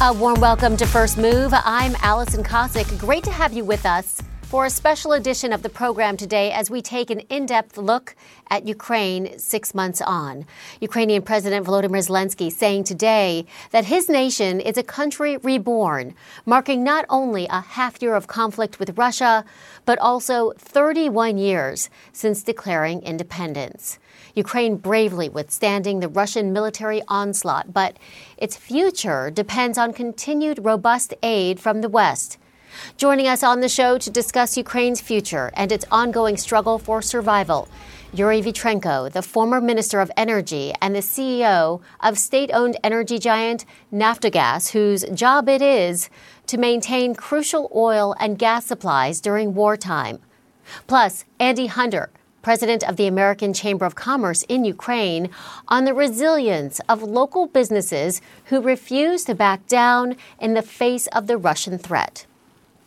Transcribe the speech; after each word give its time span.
A 0.00 0.12
warm 0.12 0.40
welcome 0.40 0.76
to 0.76 0.86
First 0.86 1.18
Move. 1.18 1.52
I'm 1.52 1.96
Alison 2.02 2.44
Kosik. 2.44 2.96
Great 3.00 3.24
to 3.24 3.32
have 3.32 3.52
you 3.52 3.64
with 3.64 3.84
us 3.84 4.22
for 4.42 4.64
a 4.64 4.70
special 4.70 5.12
edition 5.12 5.52
of 5.52 5.62
the 5.62 5.68
program 5.68 6.16
today 6.16 6.52
as 6.52 6.70
we 6.70 6.80
take 6.80 7.10
an 7.10 7.18
in 7.28 7.46
depth 7.46 7.76
look 7.76 8.14
at 8.48 8.64
Ukraine 8.64 9.36
six 9.40 9.74
months 9.74 10.00
on. 10.00 10.46
Ukrainian 10.80 11.22
President 11.22 11.66
Volodymyr 11.66 12.06
Zelensky 12.06 12.48
saying 12.48 12.84
today 12.84 13.44
that 13.72 13.86
his 13.86 14.08
nation 14.08 14.60
is 14.60 14.78
a 14.78 14.84
country 14.84 15.36
reborn, 15.38 16.14
marking 16.46 16.84
not 16.84 17.04
only 17.10 17.48
a 17.50 17.60
half 17.60 18.00
year 18.00 18.14
of 18.14 18.28
conflict 18.28 18.78
with 18.78 18.96
Russia, 18.96 19.44
but 19.84 19.98
also 19.98 20.52
31 20.58 21.38
years 21.38 21.90
since 22.12 22.44
declaring 22.44 23.02
independence. 23.02 23.98
Ukraine 24.38 24.76
bravely 24.76 25.28
withstanding 25.28 25.98
the 25.98 26.08
Russian 26.08 26.52
military 26.52 27.02
onslaught, 27.08 27.72
but 27.72 27.98
its 28.36 28.56
future 28.56 29.30
depends 29.30 29.76
on 29.76 29.92
continued 29.92 30.64
robust 30.64 31.12
aid 31.22 31.58
from 31.58 31.80
the 31.80 31.88
West. 31.88 32.38
Joining 32.96 33.26
us 33.26 33.42
on 33.42 33.60
the 33.60 33.68
show 33.68 33.98
to 33.98 34.10
discuss 34.10 34.56
Ukraine's 34.56 35.00
future 35.00 35.50
and 35.54 35.72
its 35.72 35.84
ongoing 35.90 36.36
struggle 36.36 36.78
for 36.78 37.02
survival, 37.02 37.68
Yuri 38.12 38.40
Vitrenko, 38.40 39.10
the 39.12 39.22
former 39.22 39.60
Minister 39.60 40.00
of 40.00 40.10
Energy 40.16 40.72
and 40.80 40.94
the 40.94 41.00
CEO 41.00 41.80
of 42.00 42.16
state 42.16 42.50
owned 42.54 42.78
energy 42.84 43.18
giant 43.18 43.64
Naftogaz, 43.92 44.70
whose 44.70 45.04
job 45.12 45.48
it 45.48 45.60
is 45.60 46.08
to 46.46 46.56
maintain 46.56 47.14
crucial 47.14 47.70
oil 47.74 48.14
and 48.20 48.38
gas 48.38 48.66
supplies 48.66 49.20
during 49.20 49.54
wartime. 49.54 50.20
Plus, 50.86 51.24
Andy 51.40 51.66
Hunder, 51.66 52.10
president 52.48 52.82
of 52.88 52.96
the 52.96 53.06
American 53.06 53.52
Chamber 53.52 53.84
of 53.84 53.94
Commerce 53.94 54.42
in 54.48 54.64
Ukraine, 54.64 55.28
on 55.68 55.84
the 55.84 55.92
resilience 55.92 56.80
of 56.88 57.02
local 57.02 57.46
businesses 57.46 58.22
who 58.46 58.62
refuse 58.62 59.24
to 59.24 59.34
back 59.34 59.66
down 59.66 60.16
in 60.40 60.54
the 60.54 60.62
face 60.62 61.06
of 61.08 61.26
the 61.26 61.36
Russian 61.36 61.76
threat 61.76 62.24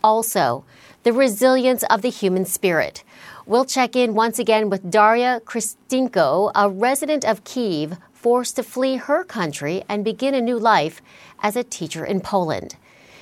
also 0.04 0.64
the 1.04 1.14
resilience 1.14 1.84
of 1.92 2.02
the 2.02 2.10
human 2.10 2.44
spirit. 2.44 3.04
We'll 3.46 3.66
check 3.66 3.96
in 3.96 4.16
once 4.16 4.40
again 4.40 4.72
with 4.72 4.90
Daria 4.90 5.42
Kristinko, 5.46 6.52
a 6.56 6.68
resident 6.68 7.24
of 7.24 7.44
Kiev, 7.44 7.98
forced 8.14 8.56
to 8.56 8.64
flee 8.64 8.96
her 8.96 9.24
country 9.24 9.84
and 9.88 10.04
begin 10.04 10.34
a 10.34 10.42
new 10.42 10.58
life 10.58 11.04
as 11.44 11.56
a 11.56 11.64
teacher 11.64 12.04
in 12.04 12.20
Poland. 12.22 12.78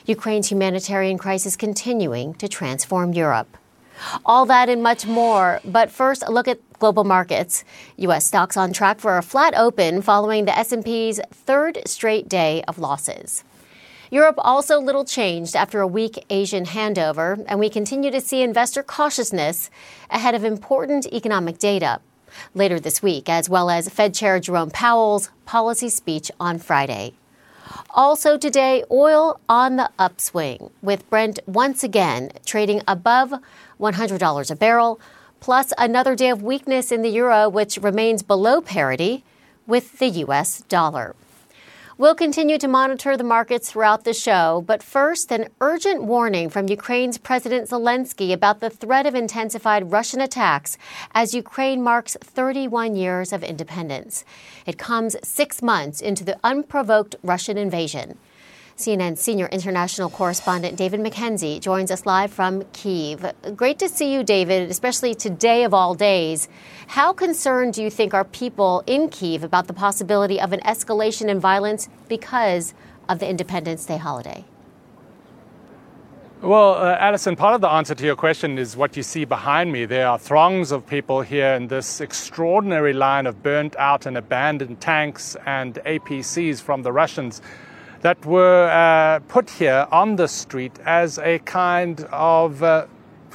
Ukraine's 0.06 0.50
humanitarian 0.50 1.18
crisis 1.18 1.58
continuing 1.58 2.34
to 2.36 2.48
transform 2.48 3.12
Europe. 3.12 3.58
All 4.26 4.46
that 4.46 4.70
and 4.70 4.82
much 4.84 5.06
more. 5.06 5.60
But 5.66 5.92
first, 5.92 6.24
a 6.26 6.32
look 6.32 6.48
at 6.48 6.60
global 6.80 7.04
markets. 7.04 7.64
U.S. 7.98 8.26
stocks 8.26 8.58
on 8.58 8.74
track 8.74 9.00
for 9.00 9.18
a 9.18 9.22
flat 9.22 9.54
open 9.56 10.02
following 10.02 10.46
the 10.46 10.58
S&P's 10.58 11.20
third 11.32 11.80
straight 11.86 12.30
day 12.30 12.64
of 12.68 12.80
losses. 12.80 13.44
Europe 14.12 14.36
also 14.40 14.80
little 14.80 15.06
changed 15.06 15.56
after 15.56 15.82
a 15.82 15.88
weak 15.88 16.26
Asian 16.32 16.66
handover, 16.66 17.44
and 17.48 17.60
we 17.60 17.70
continue 17.70 18.10
to 18.10 18.22
see 18.22 18.42
investor 18.42 18.82
cautiousness 18.82 19.70
ahead 20.10 20.34
of 20.34 20.44
important 20.44 21.06
economic 21.14 21.60
data 21.60 22.00
later 22.56 22.80
this 22.80 23.04
week, 23.04 23.30
as 23.30 23.50
well 23.50 23.70
as 23.70 23.90
Fed 23.90 24.16
Chair 24.16 24.40
Jerome 24.40 24.72
Powell's 24.72 25.30
policy 25.46 25.90
speech 25.90 26.32
on 26.40 26.58
Friday. 26.58 27.14
Also 27.92 28.38
today, 28.38 28.84
oil 28.92 29.40
on 29.48 29.76
the 29.76 29.90
upswing, 29.98 30.70
with 30.82 31.10
Brent 31.10 31.40
once 31.46 31.84
again 31.84 32.32
trading 32.46 32.82
above 32.88 33.34
$100 33.80 34.52
a 34.52 34.56
barrel, 34.56 35.00
plus 35.40 35.74
another 35.78 36.16
day 36.16 36.30
of 36.30 36.44
weakness 36.44 36.92
in 36.92 37.02
the 37.02 37.10
euro, 37.10 37.48
which 37.50 37.78
remains 37.78 38.24
below 38.24 38.62
parity 38.62 39.24
with 39.68 40.00
the 40.00 40.08
U.S. 40.08 40.62
dollar. 40.68 41.16
We'll 42.00 42.16
continue 42.16 42.58
to 42.60 42.68
monitor 42.70 43.18
the 43.18 43.26
markets 43.26 43.70
throughout 43.70 44.06
the 44.06 44.14
show, 44.14 44.64
but 44.66 44.82
first, 44.82 45.34
an 45.34 45.50
urgent 45.60 46.02
warning 46.02 46.50
from 46.50 46.70
Ukraine's 46.70 47.18
President 47.18 47.68
Zelensky 47.70 48.32
about 48.32 48.62
the 48.62 48.70
threat 48.70 49.06
of 49.06 49.16
intensified 49.16 49.92
Russian 49.92 50.22
attacks 50.22 50.78
as 51.12 51.34
Ukraine 51.34 51.84
marks 51.84 52.16
31 52.22 52.96
years 52.96 53.34
of 53.34 53.44
independence. 53.44 54.24
It 54.66 54.78
comes 54.78 55.18
six 55.28 55.62
months 55.62 56.00
into 56.00 56.24
the 56.24 56.40
unprovoked 56.42 57.18
Russian 57.22 57.58
invasion. 57.58 58.18
CNN 58.80 59.18
senior 59.18 59.48
international 59.48 60.10
correspondent 60.10 60.78
David 60.78 61.02
McKenzie 61.02 61.60
joins 61.60 61.92
us 61.92 62.06
live 62.06 62.32
from 62.32 62.64
Kiev. 62.72 63.34
Great 63.54 63.78
to 63.80 63.90
see 63.90 64.14
you, 64.14 64.24
David, 64.24 64.72
especially 64.72 65.14
today 65.14 65.66
of 65.66 65.74
all 65.74 65.94
days. 65.96 66.48
How 66.88 67.12
concerned 67.12 67.74
do 67.74 67.84
you 67.84 67.90
think 67.90 68.14
are 68.14 68.24
people 68.24 68.82
in 68.88 69.10
Kiev 69.10 69.44
about 69.44 69.68
the 69.68 69.74
possibility 69.74 70.40
of 70.40 70.54
an 70.54 70.62
escalation 70.62 71.28
in 71.28 71.42
violence 71.42 71.90
because 72.08 72.74
of 73.10 73.20
the 73.20 73.28
Independence 73.28 73.86
Day 73.86 73.98
holiday? 73.98 74.46
Well, 76.42 76.76
uh, 76.76 76.96
Alison, 77.02 77.36
part 77.36 77.56
of 77.56 77.60
the 77.60 77.68
answer 77.68 77.96
to 77.96 78.06
your 78.06 78.16
question 78.16 78.58
is 78.58 78.78
what 78.78 78.96
you 78.96 79.04
see 79.04 79.26
behind 79.26 79.74
me. 79.74 79.84
There 79.84 80.08
are 80.08 80.18
throngs 80.18 80.72
of 80.72 80.88
people 80.88 81.20
here 81.20 81.54
in 81.56 81.68
this 81.68 82.00
extraordinary 82.00 82.94
line 82.94 83.28
of 83.28 83.44
burnt 83.44 83.76
out 83.76 84.06
and 84.06 84.18
abandoned 84.18 84.80
tanks 84.80 85.36
and 85.46 85.74
APCs 85.86 86.62
from 86.62 86.82
the 86.82 86.94
Russians 86.94 87.42
that 88.02 88.26
were 88.26 88.70
uh, 88.70 89.20
put 89.28 89.50
here 89.50 89.88
on 89.92 90.16
the 90.16 90.28
street 90.28 90.78
as 90.86 91.18
a 91.20 91.40
kind 91.40 92.02
of 92.12 92.64
uh, 92.64 92.86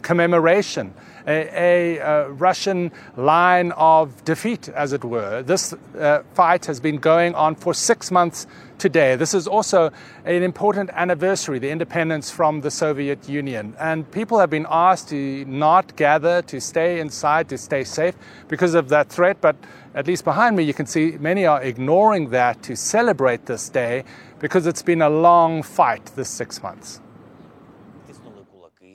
commemoration, 0.02 0.94
a, 1.26 1.30
a, 1.30 1.98
a, 1.98 2.30
Russian 2.30 2.92
line 3.16 3.72
of 3.72 4.25
defeat, 4.25 4.69
as 4.69 4.92
it 4.92 5.04
were. 5.04 5.42
This 5.42 5.72
uh, 5.72 6.22
fight 6.34 6.66
has 6.66 6.80
been 6.80 6.98
going 6.98 7.34
on 7.34 7.54
for 7.54 7.72
six 7.75 8.10
months 8.10 8.47
today. 8.78 9.16
This 9.16 9.32
is 9.32 9.48
also 9.48 9.91
an 10.25 10.42
important 10.42 10.91
anniversary, 10.92 11.58
the 11.58 11.70
independence 11.70 12.31
from 12.31 12.60
the 12.60 12.70
Soviet 12.70 13.28
Union. 13.28 13.75
And 13.78 14.10
people 14.10 14.38
have 14.38 14.50
been 14.50 14.66
asked 14.69 15.08
to 15.08 15.44
not 15.46 15.96
gather, 15.96 16.42
to 16.42 16.60
stay 16.60 17.00
inside, 17.00 17.48
to 17.48 17.58
stay 17.58 17.84
safe 17.84 18.14
because 18.48 18.75
of 18.75 18.91
that 18.91 19.08
threat. 19.08 19.41
But 19.41 19.56
at 19.94 20.06
least 20.06 20.25
behind 20.25 20.56
me, 20.56 20.62
you 20.65 20.75
can 20.75 20.87
see 20.87 21.16
many 21.21 21.47
are 21.47 21.62
ignoring 21.62 22.31
that 22.31 22.62
to 22.65 22.77
celebrate 22.77 23.47
this 23.47 23.69
day 23.69 24.05
because 24.41 24.66
it's 24.66 24.82
been 24.82 25.03
a 25.03 25.09
long 25.09 25.62
fight 25.62 26.05
this 26.16 26.28
six 26.28 26.62
months. 26.62 27.00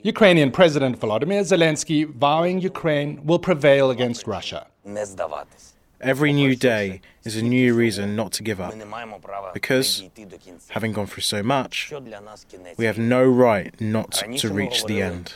Ukrainian 0.02 0.50
President 0.50 0.98
Volodymyr 0.98 1.42
Zelensky 1.42 2.06
vowing 2.06 2.60
Ukraine 2.60 3.24
will 3.24 3.38
prevail 3.38 3.90
against 3.90 4.26
Russia. 4.26 4.66
Every 6.00 6.32
new 6.32 6.56
day 6.56 7.02
is 7.24 7.36
a 7.36 7.42
new 7.42 7.74
reason 7.74 8.16
not 8.16 8.32
to 8.32 8.42
give 8.42 8.60
up. 8.60 8.72
Because, 9.52 10.02
having 10.68 10.92
gone 10.92 11.06
through 11.06 11.22
so 11.22 11.42
much, 11.42 11.92
we 12.78 12.86
have 12.86 12.98
no 12.98 13.22
right 13.24 13.78
not 13.78 14.12
to 14.38 14.48
reach 14.48 14.84
the 14.84 15.02
end. 15.02 15.34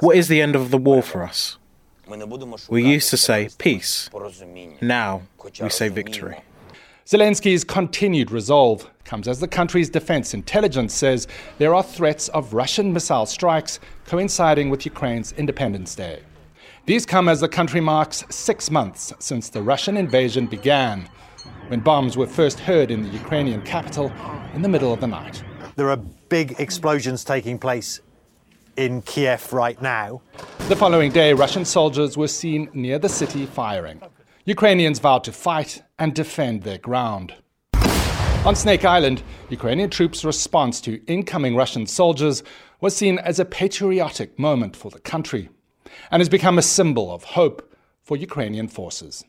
What 0.00 0.16
is 0.16 0.28
the 0.28 0.40
end 0.40 0.56
of 0.56 0.70
the 0.70 0.78
war 0.78 1.02
for 1.02 1.22
us? 1.22 1.58
We 2.68 2.84
used 2.84 3.10
to 3.10 3.16
say 3.16 3.48
peace. 3.58 4.10
Now 4.80 5.22
we 5.60 5.70
say 5.70 5.88
victory. 5.88 6.40
Zelensky's 7.06 7.64
continued 7.64 8.30
resolve 8.30 8.88
comes 9.04 9.26
as 9.26 9.40
the 9.40 9.48
country's 9.48 9.90
defense 9.90 10.34
intelligence 10.34 10.94
says 10.94 11.26
there 11.58 11.74
are 11.74 11.82
threats 11.82 12.28
of 12.28 12.54
Russian 12.54 12.92
missile 12.92 13.26
strikes 13.26 13.80
coinciding 14.06 14.70
with 14.70 14.86
Ukraine's 14.86 15.32
Independence 15.32 15.94
Day. 15.94 16.22
These 16.86 17.04
come 17.04 17.28
as 17.28 17.40
the 17.40 17.48
country 17.48 17.80
marks 17.80 18.24
six 18.30 18.70
months 18.70 19.12
since 19.18 19.48
the 19.48 19.62
Russian 19.62 19.96
invasion 19.96 20.46
began, 20.46 21.08
when 21.68 21.80
bombs 21.80 22.16
were 22.16 22.26
first 22.26 22.60
heard 22.60 22.90
in 22.90 23.02
the 23.02 23.08
Ukrainian 23.10 23.62
capital 23.62 24.12
in 24.54 24.62
the 24.62 24.68
middle 24.68 24.92
of 24.92 25.00
the 25.00 25.06
night. 25.06 25.42
There 25.76 25.90
are 25.90 25.96
big 26.28 26.56
explosions 26.58 27.24
taking 27.24 27.58
place 27.58 28.00
in 28.76 29.02
Kiev 29.02 29.52
right 29.52 29.80
now. 29.80 30.22
The 30.68 30.76
following 30.76 31.12
day, 31.12 31.32
Russian 31.32 31.64
soldiers 31.64 32.16
were 32.16 32.28
seen 32.28 32.68
near 32.72 32.98
the 32.98 33.08
city 33.08 33.46
firing. 33.46 34.00
Ukrainians 34.44 34.98
vowed 34.98 35.24
to 35.24 35.32
fight 35.32 35.82
and 35.98 36.14
defend 36.14 36.62
their 36.62 36.78
ground. 36.78 37.34
On 38.44 38.56
Snake 38.56 38.84
Island, 38.84 39.22
Ukrainian 39.50 39.88
troops' 39.88 40.24
response 40.24 40.80
to 40.80 41.00
incoming 41.06 41.54
Russian 41.54 41.86
soldiers 41.86 42.42
was 42.80 42.96
seen 42.96 43.18
as 43.20 43.38
a 43.38 43.44
patriotic 43.44 44.38
moment 44.38 44.74
for 44.74 44.90
the 44.90 44.98
country 44.98 45.48
and 46.10 46.20
has 46.20 46.28
become 46.28 46.58
a 46.58 46.62
symbol 46.62 47.12
of 47.12 47.22
hope 47.22 47.72
for 48.02 48.16
Ukrainian 48.16 48.66
forces. 48.66 49.24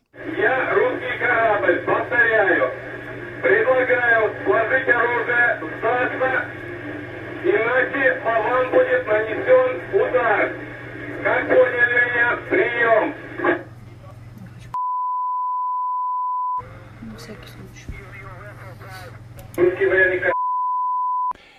Как 11.24 11.46
поняли 11.48 12.00
меня? 12.06 12.36
Прием! 12.48 13.14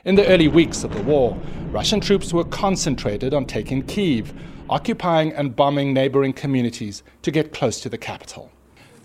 In 0.06 0.16
the 0.16 0.25
early 0.28 0.48
weeks 0.48 0.84
of 0.84 0.92
the 0.96 1.04
war, 1.04 1.38
Russian 1.72 2.00
troops 2.00 2.34
were 2.34 2.46
concentrated 2.46 3.36
on 3.36 3.46
taking 3.46 3.84
Kiev, 3.84 4.34
occupying 4.72 5.31
and 5.34 5.56
bombing 5.56 5.94
neighboring 5.94 6.34
communities 6.34 7.04
to 7.22 7.30
get 7.30 7.54
close 7.54 7.80
to 7.81 7.90
the 7.90 7.98
capital. 8.00 8.50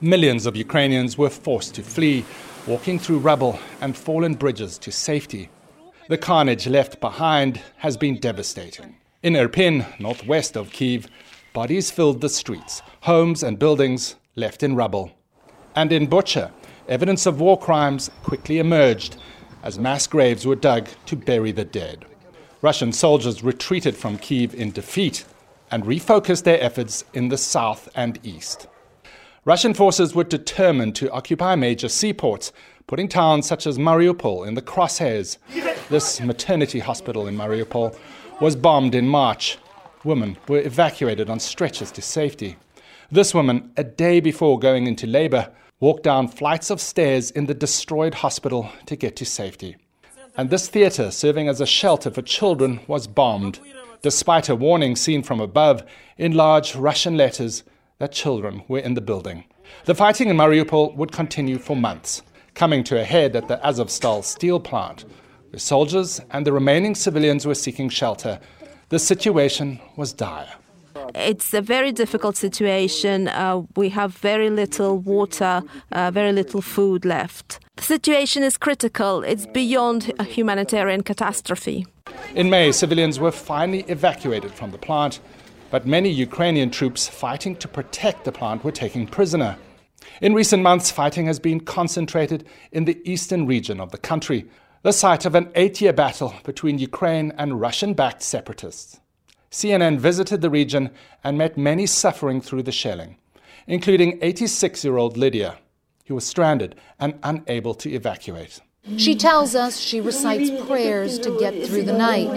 Millions 0.00 0.46
of 0.46 0.56
Ukrainians 0.56 1.19
were 1.19 1.29
forced 1.29 1.75
to 1.75 1.82
flee, 1.82 2.25
walking 2.67 2.99
through 2.99 3.19
rubble 3.19 3.58
and 3.82 3.94
fallen 3.94 4.32
bridges 4.32 4.79
to 4.79 4.91
safety. 4.91 5.50
the 6.09 6.17
carnage 6.17 6.65
left 6.65 7.00
behind 7.00 7.61
has 7.77 7.95
been 7.95 8.19
devastating. 8.19 8.95
In 9.21 9.33
Irpin, 9.33 9.85
northwest 10.00 10.57
of 10.57 10.71
Kiev, 10.71 11.07
bodies 11.53 11.91
filled 11.91 12.21
the 12.21 12.29
streets, 12.29 12.81
homes 13.01 13.44
and 13.44 13.59
buildings 13.59 14.15
left 14.35 14.63
in 14.63 14.75
rubble. 14.75 15.11
And 15.75 15.91
in 15.91 16.07
Bucha, 16.07 16.51
evidence 16.88 17.27
of 17.27 17.39
war 17.39 17.59
crimes 17.59 18.09
quickly 18.23 18.57
emerged 18.57 19.17
as 19.61 19.77
mass 19.77 20.07
graves 20.07 20.47
were 20.47 20.56
dug 20.56 20.89
to 21.06 21.15
bury 21.15 21.51
the 21.51 21.63
dead. 21.63 22.06
Russian 22.63 22.91
soldiers 22.91 23.44
retreated 23.44 23.95
from 23.95 24.17
Kiev 24.17 24.56
in 24.56 24.71
defeat 24.71 25.25
and 25.69 25.83
refocused 25.83 26.44
their 26.44 26.59
efforts 26.59 27.06
in 27.13 27.29
the 27.29 27.38
south 27.38 27.88
and 27.94 28.17
east. 28.23 28.65
Russian 29.45 29.75
forces 29.75 30.15
were 30.15 30.23
determined 30.23 30.95
to 30.95 31.11
occupy 31.11 31.53
major 31.53 31.88
seaports, 31.88 32.51
putting 32.89 33.07
towns 33.07 33.45
such 33.45 33.68
as 33.68 33.77
Mariupol 33.77 34.47
in 34.47 34.56
the 34.56 34.63
crosshairs. 34.63 35.38
This 35.89 36.19
maternity 36.19 36.80
hospital 36.80 37.27
in 37.27 37.38
Mariupol 37.38 37.95
was 38.41 38.56
bombed 38.56 38.95
in 38.95 39.07
March. 39.07 39.59
Women 40.03 40.38
were 40.47 40.62
evacuated 40.62 41.30
on 41.30 41.39
stretchers 41.39 41.91
to 41.91 42.01
safety. 42.01 42.57
This 43.12 43.31
woman, 43.31 43.71
a 43.77 43.83
day 43.83 44.19
before 44.19 44.57
going 44.57 44.88
into 44.88 45.06
labor, 45.06 45.51
walked 45.80 46.01
down 46.01 46.30
flights 46.30 46.71
of 46.71 46.81
stairs 46.81 47.30
in 47.30 47.45
the 47.45 47.53
destroyed 47.53 48.15
hospital 48.15 48.71
to 48.88 48.95
get 48.95 49.15
to 49.18 49.25
safety. 49.25 49.77
And 50.35 50.50
this 50.50 50.68
theater, 50.68 51.12
serving 51.12 51.47
as 51.47 51.62
a 51.62 51.68
shelter 51.68 52.09
for 52.09 52.24
children, 52.24 52.80
was 52.88 53.06
bombed, 53.06 53.59
despite 54.01 54.50
a 54.50 54.56
warning 54.56 54.95
seen 54.95 55.21
from 55.21 55.39
above 55.39 55.83
in 56.18 56.31
large 56.31 56.75
Russian 56.75 57.15
letters 57.15 57.62
that 58.00 58.12
children 58.12 58.63
were 58.68 58.80
in 58.80 58.95
the 58.95 59.01
building. 59.01 59.44
The 59.85 59.94
fighting 59.94 60.30
in 60.30 60.38
Mariupol 60.38 60.95
would 60.95 61.12
continue 61.12 61.59
for 61.59 61.75
months, 61.75 62.24
coming 62.56 62.84
to 62.86 63.00
a 63.00 63.04
head 63.04 63.36
at 63.36 63.48
the 63.48 63.57
Azovstal 63.63 64.24
steel 64.24 64.60
plant, 64.60 65.06
where 65.50 65.60
soldiers 65.60 66.22
and 66.31 66.46
the 66.46 66.54
remaining 66.54 66.96
civilians 66.96 67.46
were 67.46 67.56
seeking 67.56 67.90
shelter. 67.90 68.40
The 68.90 69.00
situation 69.00 69.80
was 69.96 70.13
dire. 70.13 70.54
It's 71.16 71.54
a 71.54 71.62
very 71.62 71.92
difficult 71.92 72.38
situation. 72.38 73.28
Uh, 73.28 73.63
we 73.75 73.90
have 73.90 74.16
very 74.18 74.50
little 74.50 74.98
water, 75.00 75.62
uh, 75.92 76.12
very 76.12 76.31
little 76.31 76.62
food 76.62 77.06
left. 77.06 77.60
The 77.78 77.84
situation 77.84 78.44
is 78.44 78.57
critical. 78.57 79.24
It's 79.24 79.45
beyond 79.48 80.12
a 80.19 80.24
humanitarian 80.24 81.02
catastrophe. 81.04 81.86
In 82.36 82.50
May, 82.50 82.72
civilians 82.72 83.19
were 83.19 83.31
finally 83.31 83.86
evacuated 83.88 84.52
from 84.52 84.72
the 84.72 84.78
plant 84.78 85.19
but 85.72 85.86
many 85.86 86.10
Ukrainian 86.10 86.69
troops 86.69 87.07
fighting 87.07 87.56
to 87.57 87.68
protect 87.68 88.25
the 88.25 88.31
plant 88.31 88.63
were 88.63 88.72
taken 88.72 89.06
prisoner. 89.06 89.57
In 90.21 90.33
recent 90.33 90.62
months, 90.62 90.92
fighting 90.92 91.27
has 91.27 91.39
been 91.39 91.62
concentrated 91.62 92.45
in 92.74 92.83
the 92.83 93.01
eastern 93.10 93.48
region 93.48 93.80
of 93.80 93.92
the 93.92 93.98
country, 93.98 94.45
the 94.83 94.92
site 94.92 95.25
of 95.25 95.33
an 95.33 95.50
eight 95.56 95.80
year 95.80 95.94
battle 95.94 96.33
between 96.44 96.77
Ukraine 96.77 97.31
and 97.38 97.62
Russian 97.62 97.94
backed 97.94 98.21
separatists. 98.21 99.00
CNN 99.50 99.98
visited 99.98 100.42
the 100.42 100.50
region 100.50 100.92
and 101.24 101.38
met 101.38 101.57
many 101.57 101.86
suffering 101.86 102.42
through 102.42 102.63
the 102.63 102.71
shelling, 102.71 103.18
including 103.66 104.19
86 104.21 104.83
year 104.83 104.98
old 104.98 105.16
Lydia, 105.16 105.57
who 106.07 106.16
was 106.16 106.25
stranded 106.25 106.75
and 107.00 107.18
unable 107.24 107.74
to 107.75 107.89
evacuate. 107.89 108.60
She 108.98 109.16
tells 109.16 109.56
us 109.56 109.80
she 109.80 110.01
recites 110.01 110.50
prayers 110.66 111.19
to 111.19 111.38
get 111.39 111.54
through 111.66 111.83
the 111.83 111.98
night. 111.98 112.30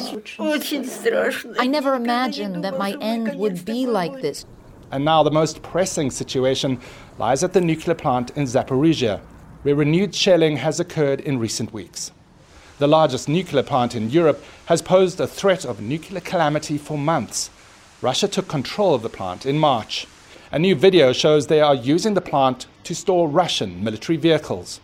I 1.59 1.67
never 1.67 1.95
imagined 1.95 2.63
that 2.65 2.79
my 2.79 2.97
end 3.01 3.35
would 3.37 3.65
be 3.65 3.87
like 3.87 4.21
this. 4.21 4.45
And 4.93 5.07
now 5.07 5.23
the 5.23 5.31
most 5.31 5.63
pressing 5.63 6.11
situation 6.11 6.79
lies 7.19 7.43
at 7.43 7.55
the 7.55 7.63
nuclear 7.63 7.95
plant 7.95 8.31
in 8.37 8.45
Zaporizhia, 8.45 9.21
where 9.63 9.75
renewed 9.75 10.15
shelling 10.15 10.59
has 10.59 10.79
occurred 10.79 11.21
in 11.21 11.39
recent 11.39 11.73
weeks. 11.73 12.13
The 12.79 12.87
largest 12.87 13.27
nuclear 13.27 13.63
plant 13.63 13.95
in 13.95 14.11
Europe 14.11 14.45
has 14.67 14.83
posed 14.83 15.19
a 15.19 15.27
threat 15.27 15.65
of 15.65 15.81
nuclear 15.81 16.21
calamity 16.21 16.77
for 16.77 16.99
months. 16.99 17.49
Russia 18.03 18.29
took 18.29 18.49
control 18.49 18.95
of 18.95 19.01
the 19.01 19.09
plant 19.09 19.47
in 19.47 19.59
March. 19.59 20.07
A 20.51 20.59
new 20.59 20.75
video 20.75 21.15
shows 21.15 21.47
they 21.47 21.63
are 21.63 21.75
using 21.75 22.13
the 22.13 22.21
plant 22.21 22.67
to 22.85 22.95
store 22.95 23.29
Russian 23.29 23.83
military 23.83 24.19
vehicles. 24.19 24.81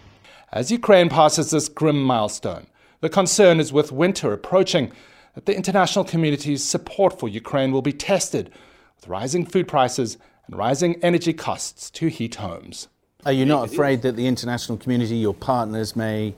As 0.50 0.72
Ukraine 0.72 1.10
passes 1.10 1.50
this 1.50 1.68
grim 1.68 2.02
milestone, 2.02 2.66
the 3.00 3.10
concern 3.10 3.60
is 3.60 3.74
with 3.74 3.92
winter 3.92 4.32
approaching 4.32 4.90
that 5.34 5.44
the 5.44 5.54
international 5.54 6.06
community's 6.06 6.64
support 6.64 7.18
for 7.18 7.28
Ukraine 7.28 7.72
will 7.72 7.82
be 7.82 7.92
tested 7.92 8.50
with 8.98 9.08
rising 9.08 9.46
food 9.46 9.68
prices 9.68 10.18
and 10.46 10.56
rising 10.56 10.98
energy 11.02 11.32
costs 11.32 11.90
to 11.90 12.08
heat 12.08 12.36
homes. 12.36 12.88
Are 13.26 13.32
you 13.32 13.44
not 13.44 13.72
afraid 13.72 14.02
that 14.02 14.16
the 14.16 14.26
international 14.26 14.78
community, 14.78 15.16
your 15.16 15.34
partners, 15.34 15.96
may 15.96 16.34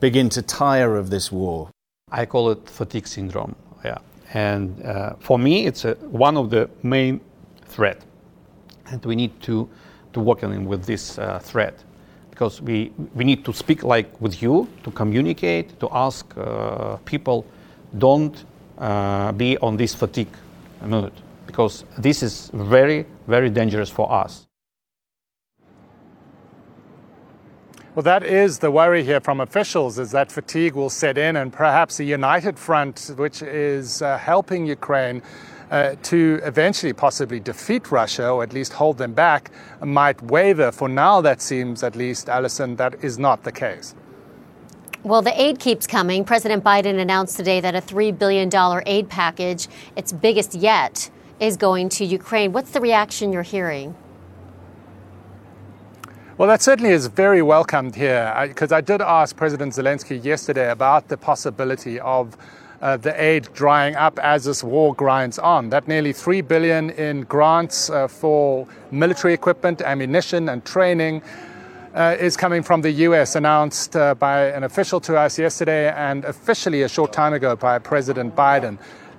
begin 0.00 0.28
to 0.30 0.42
tire 0.42 0.96
of 0.96 1.10
this 1.10 1.32
war? 1.32 1.70
I 2.10 2.26
call 2.26 2.50
it 2.50 2.68
fatigue 2.68 3.06
syndrome. 3.06 3.54
Yeah, 3.84 3.98
and 4.34 4.82
uh, 4.84 5.14
for 5.20 5.38
me, 5.38 5.66
it's 5.66 5.84
a, 5.84 5.94
one 5.94 6.36
of 6.36 6.50
the 6.50 6.68
main 6.82 7.20
threat, 7.66 8.04
and 8.90 9.04
we 9.04 9.16
need 9.16 9.40
to 9.42 9.68
to 10.12 10.20
work 10.20 10.42
on 10.42 10.66
with 10.66 10.84
this 10.86 11.18
uh, 11.18 11.38
threat 11.38 11.84
because 12.30 12.60
we, 12.60 12.92
we 13.14 13.24
need 13.24 13.46
to 13.46 13.52
speak 13.52 13.82
like 13.82 14.20
with 14.20 14.42
you, 14.42 14.68
to 14.84 14.90
communicate, 14.90 15.80
to 15.80 15.88
ask 15.90 16.26
uh, 16.36 16.96
people, 17.06 17.46
don't 17.96 18.44
uh, 18.76 19.32
be 19.32 19.56
on 19.58 19.78
this 19.78 19.94
fatigue 19.94 20.28
mode, 20.84 21.14
because 21.46 21.84
this 21.98 22.22
is 22.22 22.50
very, 22.52 23.06
very 23.26 23.50
dangerous 23.50 23.90
for 23.90 24.10
us. 24.12 24.46
Well, 27.94 28.02
that 28.02 28.24
is 28.24 28.58
the 28.58 28.70
worry 28.70 29.02
here 29.02 29.20
from 29.20 29.40
officials, 29.40 29.98
is 29.98 30.10
that 30.10 30.30
fatigue 30.30 30.74
will 30.74 30.90
set 30.90 31.16
in 31.16 31.36
and 31.36 31.50
perhaps 31.50 31.98
a 31.98 32.04
united 32.04 32.58
front, 32.58 33.12
which 33.16 33.40
is 33.40 34.02
uh, 34.02 34.18
helping 34.18 34.66
Ukraine, 34.66 35.22
uh, 35.70 35.94
to 36.02 36.38
eventually 36.44 36.92
possibly 36.92 37.40
defeat 37.40 37.90
Russia 37.90 38.28
or 38.28 38.42
at 38.42 38.52
least 38.52 38.74
hold 38.74 38.98
them 38.98 39.14
back 39.14 39.50
might 39.82 40.20
waver. 40.22 40.70
For 40.70 40.90
now, 40.90 41.22
that 41.22 41.40
seems, 41.40 41.82
at 41.82 41.96
least, 41.96 42.28
Alison, 42.28 42.76
that 42.76 43.02
is 43.02 43.18
not 43.18 43.44
the 43.44 43.52
case. 43.52 43.94
Well, 45.02 45.22
the 45.22 45.40
aid 45.40 45.58
keeps 45.58 45.86
coming. 45.86 46.24
President 46.24 46.62
Biden 46.62 46.98
announced 46.98 47.36
today 47.36 47.60
that 47.60 47.74
a 47.74 47.80
$3 47.80 48.18
billion 48.18 48.50
aid 48.86 49.08
package, 49.08 49.68
its 49.96 50.12
biggest 50.12 50.54
yet, 50.54 51.10
is 51.40 51.56
going 51.56 51.88
to 51.90 52.04
Ukraine. 52.04 52.52
What's 52.52 52.70
the 52.70 52.80
reaction 52.80 53.32
you're 53.32 53.42
hearing? 53.42 53.94
Well, 56.38 56.48
that 56.48 56.60
certainly 56.60 56.90
is 56.90 57.06
very 57.06 57.40
welcomed 57.40 57.96
here 57.96 58.34
because 58.48 58.70
I, 58.70 58.78
I, 58.78 58.80
did 58.82 59.00
ask 59.00 59.34
President 59.36 59.72
Zelensky 59.72 60.22
yesterday 60.22 60.70
about 60.70 61.08
the 61.08 61.16
possibility 61.16 61.98
of 62.00 62.36
uh, 62.82 62.98
the 62.98 63.18
aid 63.22 63.48
drying 63.54 63.96
up 63.96 64.18
as 64.18 64.44
this 64.44 64.62
war 64.62 64.94
grinds 64.94 65.38
on. 65.38 65.70
That 65.70 65.88
nearly 65.88 66.12
three 66.12 66.42
billion 66.42 66.90
in 66.90 67.22
grants 67.22 67.88
uh, 67.88 68.06
for 68.06 68.66
military 68.90 69.32
equipment, 69.32 69.80
ammunition, 69.80 70.50
and 70.50 70.64
training. 70.64 71.22
Uh, 71.94 72.14
is 72.20 72.36
coming 72.36 72.62
from 72.62 72.82
the 72.82 72.90
US, 72.90 73.36
announced 73.36 73.96
uh, 73.96 74.14
by 74.14 74.48
an 74.48 74.64
official 74.64 75.00
to 75.00 75.16
us 75.16 75.38
yesterday 75.38 75.90
and 75.92 76.26
officially 76.26 76.82
a 76.82 76.88
short 76.90 77.10
time 77.10 77.32
ago 77.32 77.56
by 77.56 77.78
President 77.78 78.36
Biden. 78.36 78.76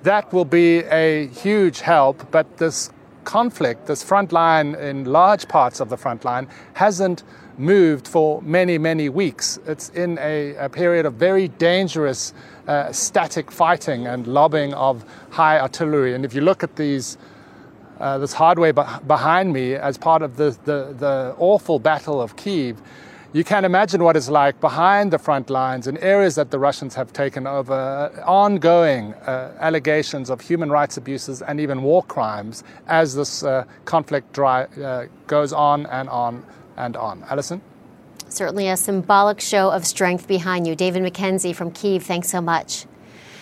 That 0.08 0.32
will 0.32 0.46
be 0.46 0.86
a 0.86 1.28
huge 1.28 1.82
help, 1.82 2.32
but 2.32 2.56
this 2.56 2.92
conflict, 3.26 3.88
this 3.88 4.02
front 4.02 4.32
line 4.32 4.74
in 4.76 5.04
large 5.04 5.50
parts 5.50 5.82
of 5.82 5.90
the 5.90 5.98
front 5.98 6.24
line, 6.24 6.48
hasn't 6.76 7.24
moved 7.58 8.08
for 8.08 8.42
many, 8.42 8.78
many 8.78 9.10
weeks. 9.10 9.60
It's 9.68 9.90
in 9.90 10.18
a, 10.20 10.56
a 10.56 10.70
period 10.70 11.06
of 11.06 11.16
very 11.16 11.50
dangerous 11.50 12.34
uh, 12.70 12.90
static 12.94 13.52
fighting 13.52 14.08
and 14.08 14.26
lobbing 14.28 14.74
of 14.76 15.04
high 15.30 15.60
artillery. 15.60 16.14
And 16.14 16.24
if 16.24 16.34
you 16.34 16.40
look 16.40 16.64
at 16.64 16.78
these, 16.78 17.18
uh, 18.00 18.18
this 18.18 18.32
hardware 18.32 18.72
behind 18.72 19.52
me 19.52 19.76
as 19.76 19.98
part 19.98 20.22
of 20.22 20.38
the, 20.38 20.58
the, 20.64 20.96
the 20.98 21.36
awful 21.38 21.80
Battle 21.80 22.22
of 22.22 22.38
Kiev, 22.38 22.82
you 23.38 23.44
can 23.44 23.66
imagine 23.66 24.04
what 24.04 24.18
it's 24.18 24.30
like 24.30 24.60
behind 24.60 25.14
the 25.14 25.20
front 25.20 25.52
lines 25.52 25.86
in 25.86 25.96
areas 26.00 26.34
that 26.34 26.50
the 26.50 26.58
Russians 26.58 26.96
have 26.96 27.14
taken 27.14 27.46
over, 27.46 27.72
uh, 27.72 28.24
ongoing 28.26 29.14
uh, 29.14 29.56
allegations 29.60 30.32
of 30.32 30.42
human 30.42 30.72
rights 30.72 30.98
abuses 30.98 31.44
and 31.44 31.60
even 31.60 31.84
war 31.84 32.02
crimes 32.02 32.64
as 32.88 33.14
this 33.14 33.44
uh, 33.44 33.64
conflict 33.86 34.34
dry, 34.34 34.64
uh, 34.64 35.06
goes 35.28 35.54
on 35.54 35.86
and 35.86 36.10
on 36.10 36.44
and 36.78 36.98
on. 36.98 37.24
Alison? 37.30 37.62
Certainly 38.28 38.70
a 38.70 38.76
symbolic 38.76 39.40
show 39.40 39.70
of 39.70 39.86
strength 39.86 40.28
behind 40.28 40.66
you. 40.66 40.76
David 40.76 41.04
McKenzie 41.04 41.54
from 41.54 41.70
Kiev, 41.70 42.02
thanks 42.02 42.30
so 42.30 42.42
much. 42.42 42.88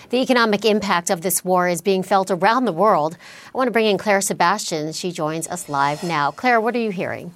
The 0.09 0.17
economic 0.17 0.65
impact 0.65 1.09
of 1.09 1.21
this 1.21 1.45
war 1.45 1.69
is 1.69 1.81
being 1.81 2.03
felt 2.03 2.29
around 2.29 2.65
the 2.65 2.73
world. 2.73 3.15
I 3.47 3.57
want 3.57 3.69
to 3.69 3.71
bring 3.71 3.85
in 3.85 3.97
Claire 3.97 4.19
Sebastian. 4.19 4.91
She 4.91 5.13
joins 5.13 5.47
us 5.47 5.69
live 5.69 6.03
now. 6.03 6.31
Claire, 6.31 6.59
what 6.59 6.75
are 6.75 6.79
you 6.79 6.91
hearing? 6.91 7.31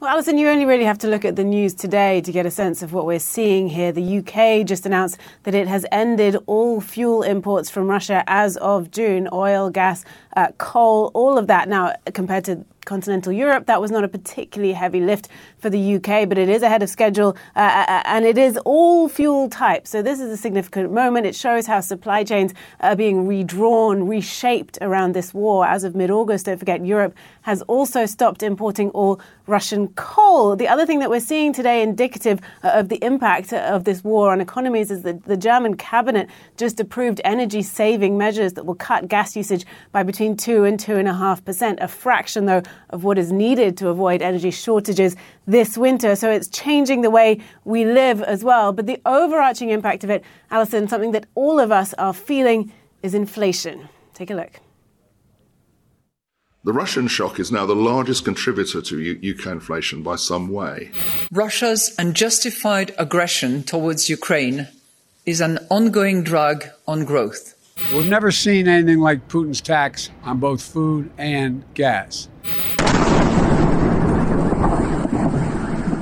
Well, 0.00 0.10
Alison, 0.10 0.38
you 0.38 0.48
only 0.48 0.64
really 0.64 0.84
have 0.84 0.98
to 0.98 1.08
look 1.08 1.24
at 1.24 1.34
the 1.34 1.42
news 1.42 1.74
today 1.74 2.20
to 2.20 2.30
get 2.30 2.46
a 2.46 2.52
sense 2.52 2.84
of 2.84 2.92
what 2.92 3.04
we're 3.04 3.18
seeing 3.18 3.68
here. 3.68 3.90
The 3.90 4.18
UK 4.18 4.64
just 4.64 4.86
announced 4.86 5.18
that 5.42 5.56
it 5.56 5.66
has 5.66 5.84
ended 5.90 6.36
all 6.46 6.80
fuel 6.80 7.24
imports 7.24 7.68
from 7.68 7.88
Russia 7.88 8.22
as 8.28 8.56
of 8.58 8.92
June 8.92 9.28
oil, 9.32 9.70
gas, 9.70 10.04
uh, 10.36 10.52
coal, 10.56 11.10
all 11.14 11.36
of 11.36 11.48
that. 11.48 11.68
Now, 11.68 11.96
compared 12.14 12.44
to 12.44 12.64
continental 12.88 13.30
Europe. 13.30 13.66
That 13.66 13.82
was 13.82 13.90
not 13.90 14.02
a 14.02 14.08
particularly 14.08 14.72
heavy 14.72 15.00
lift 15.00 15.28
for 15.58 15.68
the 15.68 15.96
UK, 15.96 16.26
but 16.26 16.38
it 16.38 16.48
is 16.48 16.62
ahead 16.62 16.82
of 16.82 16.88
schedule 16.88 17.36
uh, 17.54 17.60
uh, 17.60 17.84
uh, 17.86 18.02
and 18.06 18.24
it 18.24 18.38
is 18.38 18.56
all 18.64 19.10
fuel 19.10 19.50
types. 19.50 19.90
So 19.90 20.00
this 20.00 20.20
is 20.20 20.30
a 20.30 20.38
significant 20.38 20.90
moment. 20.90 21.26
It 21.26 21.36
shows 21.36 21.66
how 21.66 21.80
supply 21.80 22.24
chains 22.24 22.54
are 22.80 22.96
being 22.96 23.28
redrawn, 23.28 24.08
reshaped 24.08 24.78
around 24.80 25.14
this 25.14 25.34
war. 25.34 25.66
As 25.66 25.84
of 25.84 25.94
mid 25.94 26.10
August, 26.10 26.46
don't 26.46 26.56
forget, 26.56 26.84
Europe 26.84 27.14
has 27.42 27.60
also 27.62 28.06
stopped 28.06 28.42
importing 28.42 28.88
all 28.90 29.20
Russian 29.48 29.88
coal. 29.88 30.54
The 30.54 30.68
other 30.68 30.84
thing 30.84 30.98
that 30.98 31.10
we're 31.10 31.20
seeing 31.20 31.52
today, 31.52 31.82
indicative 31.82 32.40
uh, 32.62 32.68
of 32.74 32.88
the 32.88 33.02
impact 33.02 33.52
of 33.52 33.84
this 33.84 34.04
war 34.04 34.30
on 34.30 34.40
economies, 34.40 34.90
is 34.90 35.02
that 35.02 35.24
the 35.24 35.36
German 35.36 35.76
cabinet 35.76 36.28
just 36.56 36.78
approved 36.78 37.20
energy 37.24 37.62
saving 37.62 38.18
measures 38.18 38.52
that 38.52 38.66
will 38.66 38.74
cut 38.74 39.08
gas 39.08 39.34
usage 39.34 39.64
by 39.90 40.02
between 40.02 40.36
2 40.36 40.64
and 40.64 40.78
2.5%, 40.78 41.78
a 41.80 41.88
fraction, 41.88 42.46
though, 42.46 42.62
of 42.90 43.04
what 43.04 43.18
is 43.18 43.32
needed 43.32 43.76
to 43.78 43.88
avoid 43.88 44.20
energy 44.22 44.50
shortages 44.50 45.16
this 45.46 45.78
winter. 45.78 46.14
So 46.14 46.30
it's 46.30 46.48
changing 46.48 47.00
the 47.00 47.10
way 47.10 47.40
we 47.64 47.84
live 47.84 48.22
as 48.22 48.44
well. 48.44 48.72
But 48.72 48.86
the 48.86 49.00
overarching 49.06 49.70
impact 49.70 50.04
of 50.04 50.10
it, 50.10 50.22
Alison, 50.50 50.88
something 50.88 51.12
that 51.12 51.26
all 51.34 51.58
of 51.58 51.72
us 51.72 51.94
are 51.94 52.12
feeling 52.12 52.72
is 53.02 53.14
inflation. 53.14 53.88
Take 54.12 54.30
a 54.30 54.34
look. 54.34 54.60
The 56.64 56.72
Russian 56.72 57.06
shock 57.06 57.38
is 57.38 57.52
now 57.52 57.66
the 57.66 57.76
largest 57.76 58.24
contributor 58.24 58.82
to 58.82 59.00
U- 59.00 59.34
UK 59.34 59.46
inflation 59.46 60.02
by 60.02 60.16
some 60.16 60.48
way. 60.48 60.90
Russia's 61.30 61.94
unjustified 61.98 62.94
aggression 62.98 63.62
towards 63.62 64.08
Ukraine 64.10 64.66
is 65.24 65.40
an 65.40 65.58
ongoing 65.70 66.24
drag 66.24 66.68
on 66.86 67.04
growth. 67.04 67.54
We've 67.94 68.08
never 68.08 68.32
seen 68.32 68.66
anything 68.66 68.98
like 68.98 69.28
Putin's 69.28 69.60
tax 69.60 70.10
on 70.24 70.40
both 70.40 70.60
food 70.60 71.10
and 71.16 71.62
gas. 71.74 72.28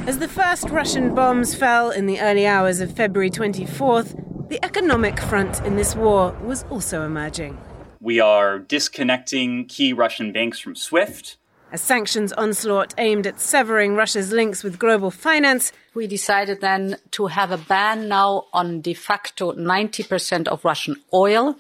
As 0.09 0.19
the 0.19 0.29
first 0.29 0.71
Russian 0.71 1.15
bombs 1.15 1.55
fell 1.55 1.91
in 1.91 2.07
the 2.07 2.21
early 2.21 2.47
hours 2.47 2.81
of 2.81 2.93
February 2.97 3.31
24th, 3.31 4.49
the 4.49 4.65
economic 4.65 5.21
front 5.21 5.61
in 5.67 5.77
this 5.77 5.95
war 5.95 6.35
was 6.43 6.65
also 6.71 7.05
emerging. 7.05 7.59
We 8.01 8.21
are 8.21 8.59
disconnecting 8.59 9.67
key 9.67 9.93
Russian 9.93 10.33
banks 10.33 10.59
from 10.59 10.77
SWIFT. 10.77 11.37
A 11.73 11.79
sanctions 11.79 12.33
onslaught 12.35 12.95
aimed 12.99 13.27
at 13.27 13.41
severing 13.41 13.97
Russia's 13.97 14.33
links 14.33 14.63
with 14.63 14.79
global 14.79 15.11
finance. 15.11 15.73
We 15.95 16.07
decided 16.07 16.61
then 16.61 16.97
to 17.13 17.27
have 17.27 17.51
a 17.51 17.59
ban 17.59 18.09
now 18.09 18.45
on 18.53 18.83
de 18.83 18.95
facto 18.95 19.53
90% 19.53 20.47
of 20.47 20.65
Russian 20.65 20.97
oil. 21.13 21.57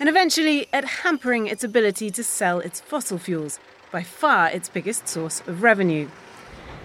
And 0.00 0.08
eventually 0.08 0.66
at 0.72 0.84
hampering 0.84 1.46
its 1.46 1.64
ability 1.64 2.10
to 2.10 2.24
sell 2.24 2.60
its 2.60 2.80
fossil 2.80 3.18
fuels, 3.18 3.58
by 3.90 4.02
far 4.02 4.48
its 4.50 4.68
biggest 4.68 5.08
source 5.08 5.40
of 5.46 5.62
revenue. 5.62 6.08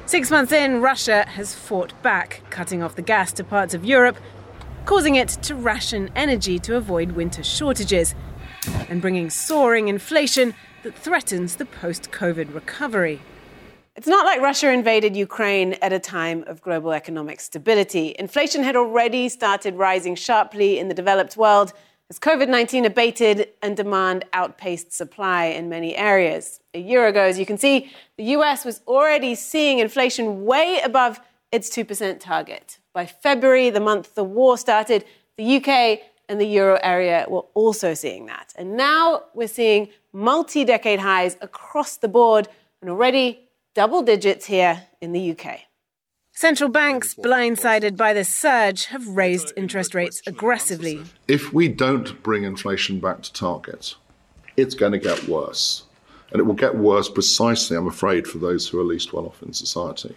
Six 0.05 0.31
months 0.31 0.51
in, 0.51 0.81
Russia 0.81 1.25
has 1.29 1.55
fought 1.55 1.99
back, 2.01 2.41
cutting 2.49 2.81
off 2.81 2.95
the 2.95 3.01
gas 3.01 3.31
to 3.33 3.43
parts 3.43 3.73
of 3.73 3.85
Europe, 3.85 4.17
causing 4.85 5.15
it 5.15 5.29
to 5.29 5.55
ration 5.55 6.09
energy 6.15 6.59
to 6.59 6.75
avoid 6.75 7.13
winter 7.13 7.43
shortages 7.43 8.15
and 8.89 9.01
bringing 9.01 9.29
soaring 9.29 9.87
inflation 9.87 10.53
that 10.83 10.95
threatens 10.95 11.55
the 11.55 11.65
post 11.65 12.11
COVID 12.11 12.53
recovery. 12.53 13.21
It's 13.95 14.07
not 14.07 14.25
like 14.25 14.41
Russia 14.41 14.71
invaded 14.71 15.15
Ukraine 15.15 15.73
at 15.81 15.93
a 15.93 15.99
time 15.99 16.43
of 16.47 16.61
global 16.61 16.91
economic 16.91 17.39
stability. 17.39 18.15
Inflation 18.17 18.63
had 18.63 18.75
already 18.75 19.29
started 19.29 19.75
rising 19.75 20.15
sharply 20.15 20.79
in 20.79 20.87
the 20.87 20.95
developed 20.95 21.37
world 21.37 21.73
as 22.09 22.19
COVID 22.19 22.49
19 22.49 22.85
abated 22.85 23.49
and 23.61 23.77
demand 23.77 24.25
outpaced 24.33 24.91
supply 24.91 25.45
in 25.45 25.69
many 25.69 25.95
areas. 25.95 26.59
A 26.73 26.79
year 26.79 27.07
ago, 27.07 27.21
as 27.21 27.39
you 27.39 27.45
can 27.45 27.57
see, 27.57 27.91
the 28.17 28.25
US 28.35 28.65
was 28.65 28.81
already 28.87 29.35
seeing 29.35 29.79
inflation 29.79 30.43
way 30.43 30.79
above 30.83 31.19
its 31.51 31.69
2% 31.69 32.19
target. 32.19 32.79
By 32.93 33.05
February, 33.05 33.69
the 33.69 33.79
month 33.79 34.15
the 34.15 34.23
war 34.23 34.57
started, 34.57 35.05
the 35.37 35.57
UK 35.57 35.99
and 36.29 36.39
the 36.39 36.45
euro 36.45 36.79
area 36.81 37.25
were 37.27 37.45
also 37.53 37.93
seeing 37.93 38.25
that. 38.27 38.53
And 38.55 38.77
now 38.77 39.23
we're 39.33 39.47
seeing 39.47 39.89
multi 40.11 40.63
decade 40.63 40.99
highs 40.99 41.37
across 41.41 41.97
the 41.97 42.07
board 42.07 42.47
and 42.81 42.89
already 42.89 43.49
double 43.73 44.01
digits 44.01 44.45
here 44.45 44.83
in 45.01 45.11
the 45.11 45.31
UK. 45.31 45.61
Central 46.35 46.69
banks, 46.69 47.13
blindsided 47.13 47.95
by 47.95 48.11
this 48.11 48.33
surge, 48.33 48.85
have 48.85 49.07
raised 49.07 49.53
interest 49.55 49.93
rates 49.93 50.21
aggressively. 50.25 51.03
If 51.27 51.53
we 51.53 51.67
don't 51.67 52.21
bring 52.23 52.43
inflation 52.43 52.99
back 52.99 53.21
to 53.21 53.31
target, 53.31 53.95
it's 54.57 54.73
going 54.73 54.93
to 54.93 54.97
get 54.97 55.27
worse. 55.27 55.83
And 56.31 56.39
it 56.39 56.43
will 56.43 56.55
get 56.55 56.75
worse 56.75 57.07
precisely, 57.07 57.77
I'm 57.77 57.85
afraid, 57.85 58.27
for 58.27 58.39
those 58.39 58.67
who 58.67 58.79
are 58.79 58.83
least 58.83 59.13
well 59.13 59.27
off 59.27 59.43
in 59.43 59.53
society. 59.53 60.15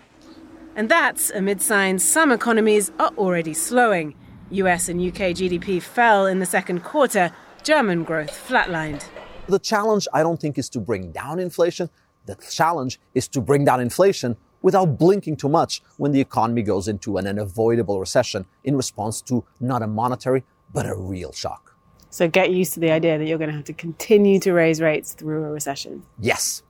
And 0.75 0.89
that's 0.89 1.31
amid 1.31 1.61
signs 1.61 2.03
some 2.03 2.33
economies 2.33 2.91
are 2.99 3.13
already 3.19 3.53
slowing. 3.53 4.15
US 4.50 4.88
and 4.88 5.00
UK 5.00 5.35
GDP 5.35 5.83
fell 5.83 6.26
in 6.26 6.38
the 6.38 6.47
second 6.47 6.85
quarter, 6.85 7.33
German 7.62 8.05
growth 8.05 8.31
flatlined. 8.31 9.05
The 9.49 9.59
challenge, 9.59 10.07
I 10.12 10.23
don't 10.23 10.41
think, 10.41 10.59
is 10.59 10.69
to 10.71 10.81
bring 10.81 11.12
down 11.12 11.38
inflation. 11.38 11.91
The 12.26 12.37
challenge 12.50 13.00
is 13.15 13.29
to 13.29 13.41
bring 13.41 13.65
down 13.65 13.81
inflation 13.81 14.37
without 14.62 14.99
blinking 14.99 15.37
too 15.37 15.49
much 15.49 15.83
when 15.97 16.12
the 16.12 16.21
economy 16.21 16.62
goes 16.62 16.88
into 16.88 17.19
an 17.19 17.26
unavoidable 17.26 18.00
recession 18.00 18.47
in 18.65 18.76
response 18.76 19.21
to 19.23 19.45
not 19.61 19.83
a 19.83 19.87
monetary, 19.87 20.45
but 20.73 20.87
a 20.87 20.95
real 20.95 21.33
shock. 21.33 21.76
So 22.11 22.29
get 22.29 22.50
used 22.50 22.75
to 22.75 22.81
the 22.81 22.91
idea 22.91 23.19
that 23.19 23.26
you're 23.26 23.38
going 23.38 23.50
to 23.50 23.57
have 23.57 23.65
to 23.67 23.73
continue 23.73 24.41
to 24.41 24.53
raise 24.53 24.81
rates 24.81 25.12
through 25.12 25.45
a 25.45 25.50
recession. 25.50 26.03
Yes. 26.21 26.62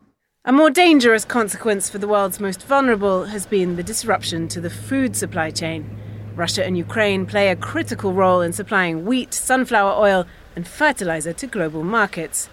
A 0.44 0.52
more 0.52 0.70
dangerous 0.70 1.24
consequence 1.24 1.88
for 1.88 1.98
the 1.98 2.08
world's 2.08 2.40
most 2.40 2.62
vulnerable 2.66 3.24
has 3.24 3.46
been 3.46 3.76
the 3.76 3.82
disruption 3.82 4.48
to 4.48 4.60
the 4.60 4.70
food 4.70 5.16
supply 5.16 5.50
chain. 5.50 5.98
Russia 6.36 6.64
and 6.64 6.76
Ukraine 6.76 7.24
play 7.24 7.48
a 7.48 7.56
critical 7.56 8.12
role 8.12 8.42
in 8.42 8.52
supplying 8.52 9.06
wheat, 9.06 9.32
sunflower 9.32 9.98
oil, 9.98 10.26
and 10.54 10.68
fertilizer 10.68 11.32
to 11.32 11.46
global 11.46 11.82
markets. 11.82 12.50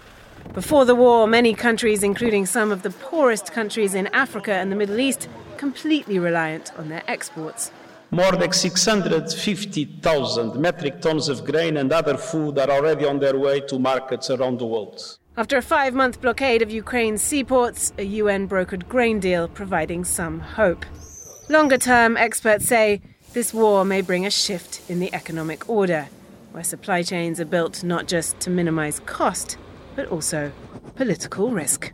Before 0.54 0.86
the 0.86 0.94
war, 0.94 1.26
many 1.26 1.52
countries, 1.54 2.02
including 2.02 2.46
some 2.46 2.72
of 2.72 2.82
the 2.82 2.90
poorest 2.90 3.52
countries 3.52 3.94
in 3.94 4.06
Africa 4.08 4.52
and 4.52 4.72
the 4.72 4.76
Middle 4.76 5.00
East, 5.00 5.28
completely 5.58 6.18
reliant 6.18 6.72
on 6.78 6.88
their 6.88 7.02
exports. 7.06 7.70
More 8.10 8.32
than 8.32 8.52
650,000 8.52 10.60
metric 10.60 11.00
tons 11.00 11.28
of 11.28 11.44
grain 11.44 11.76
and 11.76 11.92
other 11.92 12.16
food 12.16 12.58
are 12.58 12.70
already 12.70 13.04
on 13.04 13.18
their 13.18 13.38
way 13.38 13.60
to 13.60 13.78
markets 13.78 14.30
around 14.30 14.60
the 14.60 14.66
world. 14.66 15.18
After 15.36 15.56
a 15.56 15.62
five 15.62 15.94
month 15.94 16.20
blockade 16.20 16.62
of 16.62 16.70
Ukraine's 16.70 17.20
seaports, 17.20 17.92
a 17.98 18.04
UN 18.04 18.48
brokered 18.48 18.88
grain 18.88 19.18
deal 19.18 19.48
providing 19.48 20.04
some 20.04 20.38
hope. 20.40 20.86
Longer 21.48 21.76
term, 21.76 22.16
experts 22.16 22.66
say 22.66 23.02
this 23.34 23.52
war 23.52 23.84
may 23.84 24.00
bring 24.00 24.24
a 24.24 24.30
shift 24.30 24.80
in 24.88 25.00
the 25.00 25.12
economic 25.12 25.68
order, 25.68 26.08
where 26.52 26.62
supply 26.62 27.02
chains 27.02 27.40
are 27.40 27.44
built 27.44 27.82
not 27.82 28.06
just 28.06 28.38
to 28.38 28.48
minimize 28.48 29.00
cost, 29.00 29.58
but 29.96 30.06
also 30.06 30.52
political 30.94 31.50
risk. 31.50 31.92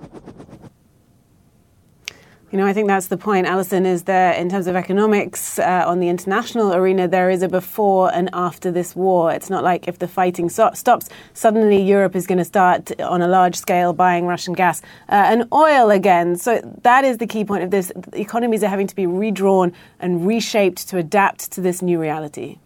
You 2.52 2.58
know, 2.58 2.66
I 2.66 2.72
think 2.72 2.88
that's 2.88 3.06
the 3.06 3.16
point, 3.16 3.46
Alison, 3.46 3.86
is 3.86 4.02
that 4.04 4.36
in 4.36 4.48
terms 4.48 4.66
of 4.66 4.74
economics 4.74 5.60
uh, 5.60 5.84
on 5.86 6.00
the 6.00 6.08
international 6.08 6.74
arena, 6.74 7.06
there 7.06 7.30
is 7.30 7.42
a 7.44 7.48
before 7.48 8.12
and 8.12 8.28
after 8.32 8.72
this 8.72 8.96
war. 8.96 9.30
It's 9.30 9.48
not 9.48 9.62
like 9.62 9.86
if 9.86 10.00
the 10.00 10.08
fighting 10.08 10.48
so- 10.48 10.72
stops, 10.74 11.08
suddenly 11.32 11.80
Europe 11.80 12.16
is 12.16 12.26
going 12.26 12.38
to 12.38 12.44
start 12.44 13.00
on 13.00 13.22
a 13.22 13.28
large 13.28 13.54
scale 13.54 13.92
buying 13.92 14.26
Russian 14.26 14.54
gas 14.54 14.82
uh, 15.08 15.30
and 15.30 15.44
oil 15.52 15.90
again. 15.90 16.34
So 16.34 16.60
that 16.82 17.04
is 17.04 17.18
the 17.18 17.26
key 17.28 17.44
point 17.44 17.62
of 17.62 17.70
this. 17.70 17.92
Economies 18.14 18.64
are 18.64 18.68
having 18.68 18.88
to 18.88 18.96
be 18.96 19.06
redrawn 19.06 19.72
and 20.00 20.26
reshaped 20.26 20.88
to 20.88 20.98
adapt 20.98 21.52
to 21.52 21.60
this 21.60 21.80
new 21.82 22.00
reality. 22.00 22.58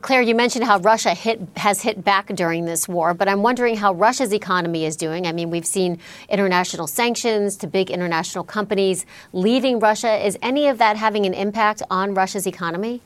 Claire, 0.00 0.22
you 0.22 0.34
mentioned 0.34 0.64
how 0.64 0.78
Russia 0.78 1.10
hit, 1.10 1.40
has 1.56 1.82
hit 1.82 2.02
back 2.02 2.28
during 2.28 2.64
this 2.64 2.88
war, 2.88 3.12
but 3.12 3.28
I'm 3.28 3.42
wondering 3.42 3.76
how 3.76 3.92
Russia's 3.92 4.32
economy 4.32 4.86
is 4.86 4.96
doing. 4.96 5.26
I 5.26 5.32
mean, 5.32 5.50
we've 5.50 5.66
seen 5.66 5.98
international 6.30 6.86
sanctions 6.86 7.56
to 7.58 7.66
big 7.66 7.90
international 7.90 8.44
companies 8.44 9.04
leaving 9.32 9.78
Russia. 9.80 10.24
Is 10.24 10.38
any 10.40 10.68
of 10.68 10.78
that 10.78 10.96
having 10.96 11.26
an 11.26 11.34
impact 11.34 11.82
on 11.90 12.14
Russia's 12.14 12.46
economy? 12.46 13.02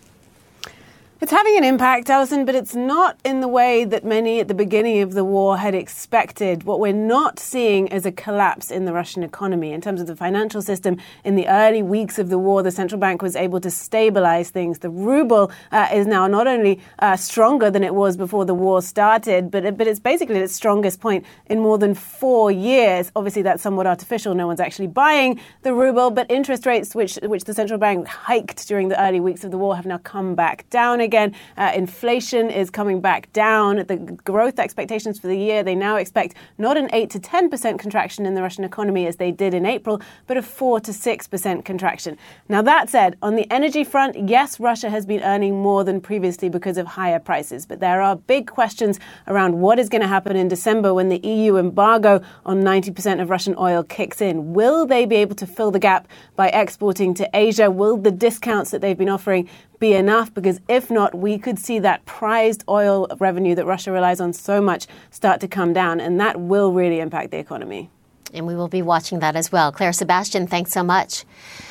It's 1.18 1.32
having 1.32 1.56
an 1.56 1.64
impact, 1.64 2.10
Alison, 2.10 2.44
but 2.44 2.54
it's 2.54 2.74
not 2.74 3.18
in 3.24 3.40
the 3.40 3.48
way 3.48 3.86
that 3.86 4.04
many 4.04 4.38
at 4.38 4.48
the 4.48 4.54
beginning 4.54 5.00
of 5.00 5.14
the 5.14 5.24
war 5.24 5.56
had 5.56 5.74
expected. 5.74 6.64
What 6.64 6.78
we're 6.78 6.92
not 6.92 7.38
seeing 7.38 7.86
is 7.86 8.04
a 8.04 8.12
collapse 8.12 8.70
in 8.70 8.84
the 8.84 8.92
Russian 8.92 9.22
economy. 9.22 9.72
In 9.72 9.80
terms 9.80 10.02
of 10.02 10.08
the 10.08 10.14
financial 10.14 10.60
system, 10.60 10.98
in 11.24 11.34
the 11.34 11.48
early 11.48 11.82
weeks 11.82 12.18
of 12.18 12.28
the 12.28 12.36
war, 12.36 12.62
the 12.62 12.70
central 12.70 13.00
bank 13.00 13.22
was 13.22 13.34
able 13.34 13.60
to 13.60 13.70
stabilize 13.70 14.50
things. 14.50 14.80
The 14.80 14.90
ruble 14.90 15.50
uh, 15.72 15.88
is 15.90 16.06
now 16.06 16.26
not 16.26 16.46
only 16.46 16.80
uh, 16.98 17.16
stronger 17.16 17.70
than 17.70 17.82
it 17.82 17.94
was 17.94 18.18
before 18.18 18.44
the 18.44 18.52
war 18.52 18.82
started, 18.82 19.50
but, 19.50 19.78
but 19.78 19.86
it's 19.86 20.00
basically 20.00 20.36
at 20.36 20.42
its 20.42 20.54
strongest 20.54 21.00
point 21.00 21.24
in 21.46 21.60
more 21.60 21.78
than 21.78 21.94
four 21.94 22.50
years. 22.50 23.10
Obviously, 23.16 23.40
that's 23.40 23.62
somewhat 23.62 23.86
artificial. 23.86 24.34
No 24.34 24.46
one's 24.46 24.60
actually 24.60 24.88
buying 24.88 25.40
the 25.62 25.72
ruble, 25.72 26.10
but 26.10 26.30
interest 26.30 26.66
rates, 26.66 26.94
which, 26.94 27.18
which 27.22 27.44
the 27.44 27.54
central 27.54 27.78
bank 27.78 28.06
hiked 28.06 28.68
during 28.68 28.90
the 28.90 29.02
early 29.02 29.18
weeks 29.18 29.44
of 29.44 29.50
the 29.50 29.56
war, 29.56 29.76
have 29.76 29.86
now 29.86 29.96
come 29.96 30.34
back 30.34 30.68
down 30.68 31.05
again. 31.06 31.34
Uh, 31.56 31.72
inflation 31.74 32.50
is 32.50 32.68
coming 32.68 33.00
back 33.00 33.32
down. 33.32 33.76
The 33.76 33.96
growth 33.96 34.58
expectations 34.58 35.18
for 35.18 35.28
the 35.28 35.38
year, 35.38 35.62
they 35.62 35.74
now 35.74 35.96
expect 35.96 36.34
not 36.58 36.76
an 36.76 36.90
8 36.92 37.08
to 37.10 37.18
10% 37.18 37.78
contraction 37.78 38.26
in 38.26 38.34
the 38.34 38.42
Russian 38.42 38.64
economy 38.64 39.06
as 39.06 39.16
they 39.16 39.32
did 39.32 39.54
in 39.54 39.64
April, 39.64 40.02
but 40.26 40.36
a 40.36 40.42
4 40.42 40.80
to 40.80 40.90
6% 40.90 41.64
contraction. 41.64 42.18
Now, 42.48 42.60
that 42.62 42.90
said, 42.90 43.16
on 43.22 43.36
the 43.36 43.50
energy 43.50 43.84
front, 43.84 44.28
yes, 44.28 44.60
Russia 44.60 44.90
has 44.90 45.06
been 45.06 45.22
earning 45.22 45.62
more 45.62 45.84
than 45.84 46.00
previously 46.00 46.48
because 46.50 46.76
of 46.76 46.86
higher 46.86 47.18
prices, 47.18 47.64
but 47.64 47.80
there 47.80 48.02
are 48.02 48.16
big 48.16 48.48
questions 48.48 48.98
around 49.28 49.60
what 49.60 49.78
is 49.78 49.88
going 49.88 50.02
to 50.02 50.08
happen 50.08 50.36
in 50.36 50.48
December 50.48 50.92
when 50.92 51.08
the 51.08 51.18
EU 51.18 51.56
embargo 51.56 52.20
on 52.44 52.62
90% 52.62 53.22
of 53.22 53.30
Russian 53.30 53.54
oil 53.58 53.82
kicks 53.84 54.20
in. 54.20 54.52
Will 54.52 54.86
they 54.86 55.06
be 55.06 55.16
able 55.16 55.36
to 55.36 55.46
fill 55.46 55.70
the 55.70 55.78
gap 55.78 56.08
by 56.34 56.48
exporting 56.48 57.14
to 57.14 57.28
Asia? 57.32 57.70
Will 57.70 57.96
the 57.96 58.10
discounts 58.10 58.70
that 58.72 58.80
they've 58.80 58.98
been 58.98 59.08
offering 59.08 59.48
be 59.78 59.94
enough? 59.94 60.32
Because 60.32 60.60
if 60.68 60.90
not, 60.90 61.14
we 61.14 61.38
could 61.38 61.58
see 61.58 61.78
that 61.80 62.04
prized 62.04 62.64
oil 62.68 63.06
revenue 63.18 63.54
that 63.54 63.66
Russia 63.66 63.92
relies 63.92 64.20
on 64.20 64.32
so 64.32 64.60
much 64.60 64.86
start 65.10 65.40
to 65.40 65.48
come 65.48 65.72
down, 65.72 66.00
and 66.00 66.18
that 66.20 66.40
will 66.40 66.72
really 66.72 67.00
impact 67.00 67.30
the 67.30 67.38
economy. 67.38 67.90
And 68.34 68.46
we 68.46 68.56
will 68.56 68.68
be 68.68 68.82
watching 68.82 69.20
that 69.20 69.36
as 69.36 69.52
well. 69.52 69.70
Claire 69.70 69.92
Sebastian, 69.92 70.46
thanks 70.46 70.72
so 70.72 70.82
much. 70.82 71.24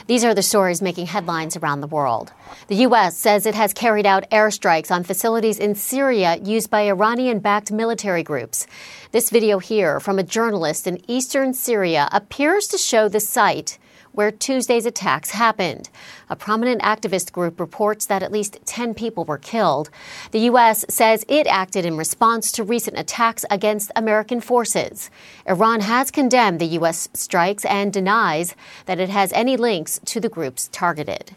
These 0.07 0.23
are 0.23 0.33
the 0.33 0.41
stories 0.41 0.81
making 0.81 1.07
headlines 1.07 1.57
around 1.57 1.81
the 1.81 1.87
world. 1.87 2.31
The 2.67 2.77
U.S. 2.77 3.17
says 3.17 3.45
it 3.45 3.55
has 3.55 3.73
carried 3.73 4.05
out 4.05 4.29
airstrikes 4.31 4.89
on 4.89 5.03
facilities 5.03 5.59
in 5.59 5.75
Syria 5.75 6.37
used 6.37 6.69
by 6.69 6.87
Iranian 6.87 7.39
backed 7.39 7.71
military 7.71 8.23
groups. 8.23 8.67
This 9.11 9.29
video 9.29 9.59
here 9.59 9.99
from 9.99 10.17
a 10.17 10.23
journalist 10.23 10.87
in 10.87 10.99
eastern 11.09 11.53
Syria 11.53 12.07
appears 12.11 12.67
to 12.67 12.77
show 12.77 13.09
the 13.09 13.19
site 13.19 13.77
where 14.15 14.31
Tuesday's 14.31 14.85
attacks 14.85 15.31
happened. 15.31 15.89
A 16.29 16.35
prominent 16.35 16.81
activist 16.81 17.31
group 17.31 17.59
reports 17.59 18.05
that 18.07 18.23
at 18.23 18.31
least 18.31 18.57
10 18.65 18.93
people 18.93 19.25
were 19.25 19.37
killed. 19.37 19.89
The 20.31 20.39
U.S. 20.51 20.85
says 20.89 21.25
it 21.27 21.47
acted 21.47 21.85
in 21.85 21.97
response 21.97 22.51
to 22.53 22.63
recent 22.63 22.97
attacks 22.97 23.45
against 23.49 23.91
American 23.95 24.41
forces. 24.41 25.09
Iran 25.45 25.81
has 25.81 26.11
condemned 26.11 26.59
the 26.59 26.77
U.S. 26.79 27.09
strikes 27.13 27.65
and 27.65 27.93
denies 27.93 28.55
that 28.85 28.99
it 28.99 29.09
has 29.09 29.31
any 29.33 29.57
links 29.57 29.99
to 30.05 30.19
the 30.19 30.29
groups 30.29 30.69
targeted. 30.71 31.35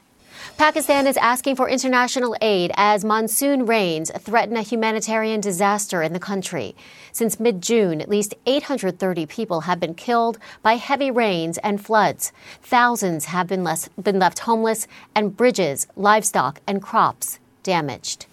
Pakistan 0.59 1.07
is 1.07 1.17
asking 1.19 1.55
for 1.55 1.69
international 1.69 2.35
aid 2.43 2.73
as 2.75 3.05
monsoon 3.05 3.65
rains 3.65 4.11
threaten 4.19 4.57
a 4.57 4.63
humanitarian 4.63 5.41
disaster 5.41 6.03
in 6.03 6.13
the 6.13 6.19
country. 6.19 6.75
Since 7.13 7.39
mid 7.39 7.63
June, 7.63 8.01
at 8.01 8.09
least 8.09 8.35
830 8.45 9.25
people 9.27 9.61
have 9.61 9.79
been 9.79 9.95
killed 9.95 10.37
by 10.61 10.75
heavy 10.75 11.13
rains 11.13 11.59
and 11.59 11.81
floods. 11.81 12.33
Thousands 12.61 13.27
have 13.27 13.47
been, 13.47 13.63
less, 13.63 13.89
been 14.03 14.19
left 14.19 14.41
homeless, 14.41 14.89
and 15.15 15.37
bridges, 15.37 15.87
livestock, 15.95 16.61
and 16.67 16.83
crops 16.83 17.39
damaged. 17.63 18.27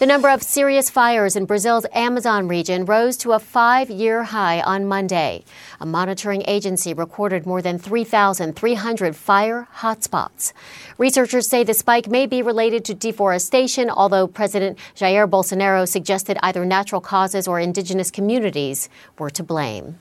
The 0.00 0.06
number 0.06 0.30
of 0.30 0.42
serious 0.42 0.88
fires 0.88 1.36
in 1.36 1.44
Brazil's 1.44 1.84
Amazon 1.92 2.48
region 2.48 2.86
rose 2.86 3.18
to 3.18 3.32
a 3.32 3.38
five 3.38 3.90
year 3.90 4.22
high 4.22 4.62
on 4.62 4.86
Monday. 4.86 5.44
A 5.78 5.84
monitoring 5.84 6.42
agency 6.46 6.94
recorded 6.94 7.44
more 7.44 7.60
than 7.60 7.78
3,300 7.78 9.14
fire 9.14 9.68
hotspots. 9.80 10.54
Researchers 10.96 11.46
say 11.46 11.64
the 11.64 11.74
spike 11.74 12.08
may 12.08 12.24
be 12.24 12.40
related 12.40 12.82
to 12.86 12.94
deforestation, 12.94 13.90
although 13.90 14.26
President 14.26 14.78
Jair 14.96 15.28
Bolsonaro 15.28 15.86
suggested 15.86 16.38
either 16.42 16.64
natural 16.64 17.02
causes 17.02 17.46
or 17.46 17.60
indigenous 17.60 18.10
communities 18.10 18.88
were 19.18 19.28
to 19.28 19.42
blame. 19.42 19.98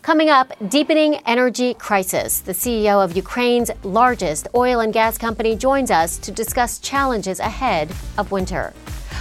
Coming 0.00 0.30
up, 0.30 0.52
deepening 0.68 1.16
energy 1.26 1.74
crisis. 1.74 2.38
The 2.38 2.52
CEO 2.52 3.04
of 3.04 3.16
Ukraine's 3.16 3.72
largest 3.82 4.46
oil 4.54 4.78
and 4.78 4.92
gas 4.92 5.18
company 5.18 5.56
joins 5.56 5.90
us 5.90 6.18
to 6.18 6.30
discuss 6.30 6.78
challenges 6.78 7.40
ahead 7.40 7.90
of 8.16 8.30
winter 8.30 8.72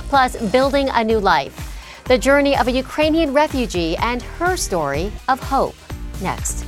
plus 0.08 0.36
building 0.52 0.90
a 0.90 1.04
new 1.04 1.20
life. 1.20 2.04
The 2.06 2.18
journey 2.18 2.58
of 2.58 2.68
a 2.68 2.72
Ukrainian 2.72 3.34
refugee 3.34 3.98
and 3.98 4.22
her 4.40 4.56
story 4.58 5.12
of 5.28 5.40
hope. 5.40 5.76
Next. 6.22 6.66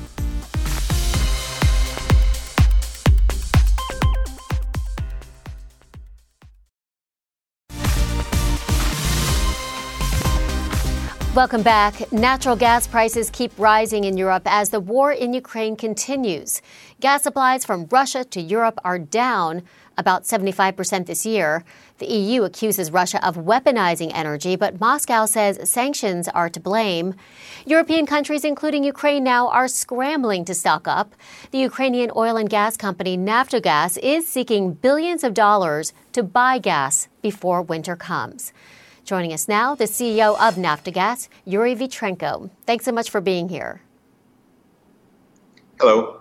Welcome 11.36 11.62
back. 11.62 12.12
Natural 12.12 12.58
gas 12.58 12.86
prices 12.86 13.30
keep 13.30 13.54
rising 13.58 14.04
in 14.04 14.18
Europe 14.18 14.44
as 14.46 14.72
the 14.72 14.82
war 14.82 15.14
in 15.14 15.34
Ukraine 15.34 15.78
continues. 15.78 16.62
Gas 17.00 17.24
supplies 17.24 17.64
from 17.64 17.88
Russia 17.90 18.26
to 18.26 18.42
Europe 18.42 18.78
are 18.84 19.00
down 19.00 19.62
about 20.00 20.24
75% 20.24 21.06
this 21.06 21.26
year. 21.26 21.64
The 22.00 22.08
EU 22.08 22.44
accuses 22.44 22.90
Russia 22.90 23.24
of 23.26 23.36
weaponizing 23.36 24.12
energy, 24.14 24.56
but 24.56 24.80
Moscow 24.80 25.26
says 25.26 25.70
sanctions 25.70 26.28
are 26.30 26.50
to 26.50 26.60
blame. 26.60 27.14
European 27.66 28.06
countries, 28.06 28.46
including 28.46 28.84
Ukraine 28.84 29.24
now, 29.24 29.50
are 29.50 29.68
scrambling 29.68 30.46
to 30.46 30.56
stock 30.56 30.88
up. 30.88 31.14
The 31.52 31.60
Ukrainian 31.60 32.12
oil 32.16 32.38
and 32.38 32.50
gas 32.50 32.78
company 32.78 33.18
Naftogaz 33.18 33.98
is 34.02 34.26
seeking 34.26 34.74
billions 34.74 35.24
of 35.24 35.34
dollars 35.34 35.94
to 36.14 36.24
buy 36.24 36.58
gas 36.58 37.10
before 37.22 37.62
winter 37.62 37.96
comes. 37.96 38.54
Joining 39.04 39.34
us 39.34 39.48
now, 39.48 39.76
the 39.76 39.86
CEO 39.86 40.40
of 40.40 40.56
Naftogaz, 40.56 41.28
Yuri 41.44 41.76
Vitrenko. 41.76 42.50
Thanks 42.66 42.86
so 42.86 42.92
much 42.92 43.10
for 43.10 43.20
being 43.20 43.50
here. 43.50 43.82
Hello. 45.80 46.19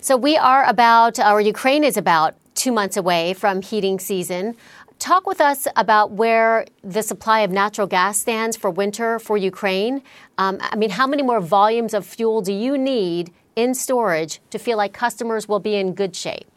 So 0.00 0.16
we 0.16 0.36
are 0.36 0.64
about, 0.64 1.18
or 1.18 1.40
Ukraine 1.40 1.82
is 1.82 1.96
about 1.96 2.36
two 2.54 2.72
months 2.72 2.96
away 2.96 3.34
from 3.34 3.62
heating 3.62 3.98
season. 3.98 4.54
Talk 5.00 5.26
with 5.26 5.40
us 5.40 5.66
about 5.76 6.12
where 6.12 6.66
the 6.82 7.02
supply 7.02 7.40
of 7.40 7.50
natural 7.50 7.86
gas 7.86 8.18
stands 8.18 8.56
for 8.56 8.70
winter 8.70 9.18
for 9.18 9.36
Ukraine. 9.36 10.02
Um, 10.38 10.58
I 10.60 10.76
mean, 10.76 10.90
how 10.90 11.06
many 11.06 11.22
more 11.22 11.40
volumes 11.40 11.94
of 11.94 12.06
fuel 12.06 12.42
do 12.42 12.52
you 12.52 12.78
need 12.78 13.32
in 13.56 13.74
storage 13.74 14.40
to 14.50 14.58
feel 14.58 14.76
like 14.76 14.92
customers 14.92 15.48
will 15.48 15.60
be 15.60 15.74
in 15.74 15.94
good 15.94 16.14
shape? 16.14 16.50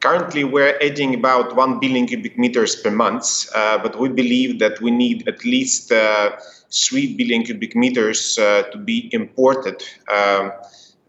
Currently, 0.00 0.44
we're 0.44 0.78
adding 0.82 1.14
about 1.14 1.56
1 1.56 1.80
billion 1.80 2.06
cubic 2.06 2.38
meters 2.38 2.76
per 2.76 2.90
month, 2.90 3.48
uh, 3.54 3.78
but 3.78 3.98
we 3.98 4.08
believe 4.08 4.58
that 4.60 4.80
we 4.80 4.90
need 4.90 5.26
at 5.28 5.44
least 5.44 5.92
uh, 5.92 6.36
3 6.70 7.16
billion 7.16 7.42
cubic 7.42 7.74
meters 7.74 8.38
uh, 8.38 8.62
to 8.72 8.78
be 8.78 9.08
imported. 9.12 9.82
Um, 10.12 10.52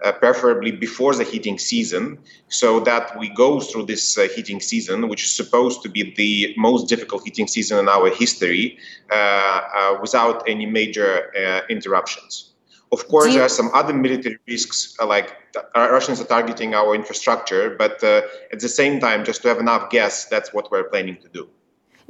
uh, 0.04 0.12
preferably 0.12 0.72
before 0.72 1.16
the 1.16 1.24
heating 1.24 1.58
season, 1.58 2.18
so 2.50 2.80
that 2.82 3.18
we 3.18 3.30
go 3.30 3.60
through 3.60 3.86
this 3.86 4.18
uh, 4.18 4.28
heating 4.36 4.60
season, 4.60 5.08
which 5.10 5.24
is 5.24 5.36
supposed 5.36 5.82
to 5.82 5.90
be 5.90 6.14
the 6.16 6.54
most 6.58 6.88
difficult 6.88 7.24
heating 7.24 7.48
season 7.48 7.80
in 7.80 7.90
our 7.90 8.10
history, 8.10 8.78
uh, 9.12 9.16
uh 9.16 9.98
without 10.02 10.48
any 10.48 10.66
major 10.66 11.12
uh, 11.36 11.62
interruptions. 11.70 12.54
Of 12.92 13.08
course, 13.08 13.28
you- 13.28 13.34
there 13.34 13.44
are 13.44 13.58
some 13.62 13.70
other 13.74 13.94
military 13.94 14.38
risks, 14.48 14.96
like 15.04 15.36
Russians 15.76 16.22
are 16.22 16.30
targeting 16.38 16.76
our 16.76 16.94
infrastructure, 16.96 17.76
but 17.78 18.04
at 18.04 18.60
the 18.60 18.70
same 18.70 19.00
time, 19.00 19.26
just 19.26 19.42
to 19.42 19.48
have 19.48 19.60
enough 19.60 19.90
gas, 19.90 20.26
that's 20.26 20.54
what 20.54 20.72
we're 20.72 20.86
planning 20.86 21.18
to 21.24 21.30
do. 21.30 21.50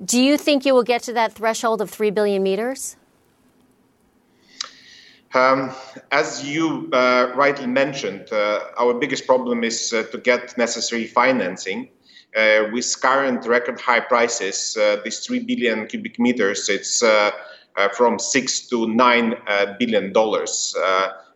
Do 0.03 0.21
you 0.21 0.37
think 0.37 0.65
you 0.65 0.75
will 0.75 0.83
get 0.83 1.01
to 1.03 1.13
that 1.13 1.33
threshold 1.33 1.81
of 1.81 1.89
3 1.89 2.11
billion 2.11 2.43
meters? 2.43 2.97
Um, 5.33 5.71
as 6.11 6.45
you 6.45 6.89
uh, 6.93 7.31
rightly 7.35 7.67
mentioned, 7.67 8.31
uh, 8.31 8.59
our 8.77 8.93
biggest 8.93 9.25
problem 9.27 9.63
is 9.63 9.91
uh, 9.93 10.03
to 10.11 10.17
get 10.17 10.57
necessary 10.57 11.05
financing. 11.05 11.89
Uh, 12.35 12.65
with 12.71 13.01
current 13.01 13.45
record 13.45 13.79
high 13.79 13.99
prices, 13.99 14.77
uh, 14.77 14.97
this 15.03 15.25
3 15.25 15.39
billion 15.39 15.87
cubic 15.87 16.19
meters, 16.19 16.69
it's 16.69 17.01
uh, 17.01 17.31
from 17.93 18.19
6 18.19 18.67
to 18.67 18.87
9 18.87 19.35
billion 19.79 20.13
dollars. 20.13 20.75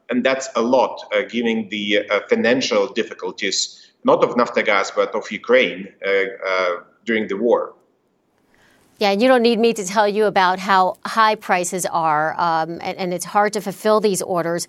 and 0.10 0.23
that's 0.25 0.49
a 0.56 0.62
lot, 0.62 0.99
given 1.30 1.69
the 1.69 1.99
financial 2.30 2.88
difficulties, 2.93 3.91
not 4.04 4.23
of 4.23 4.36
Naftogaz, 4.36 4.91
but 4.93 5.15
of 5.15 5.32
Ukraine 5.32 5.88
during 7.06 7.27
the 7.27 7.38
war. 7.38 7.73
Yeah, 9.02 9.10
and 9.10 9.20
you 9.20 9.28
don't 9.28 9.42
need 9.42 9.58
me 9.58 9.74
to 9.74 9.84
tell 9.84 10.08
you 10.08 10.26
about 10.26 10.60
how 10.60 10.96
high 11.04 11.34
prices 11.34 11.88
are, 11.88 12.40
um, 12.40 12.78
and, 12.82 12.96
and, 13.00 13.12
it's 13.16 13.26
hard 13.26 13.52
to 13.54 13.60
fulfill 13.60 14.00
these 14.00 14.22
orders. 14.22 14.68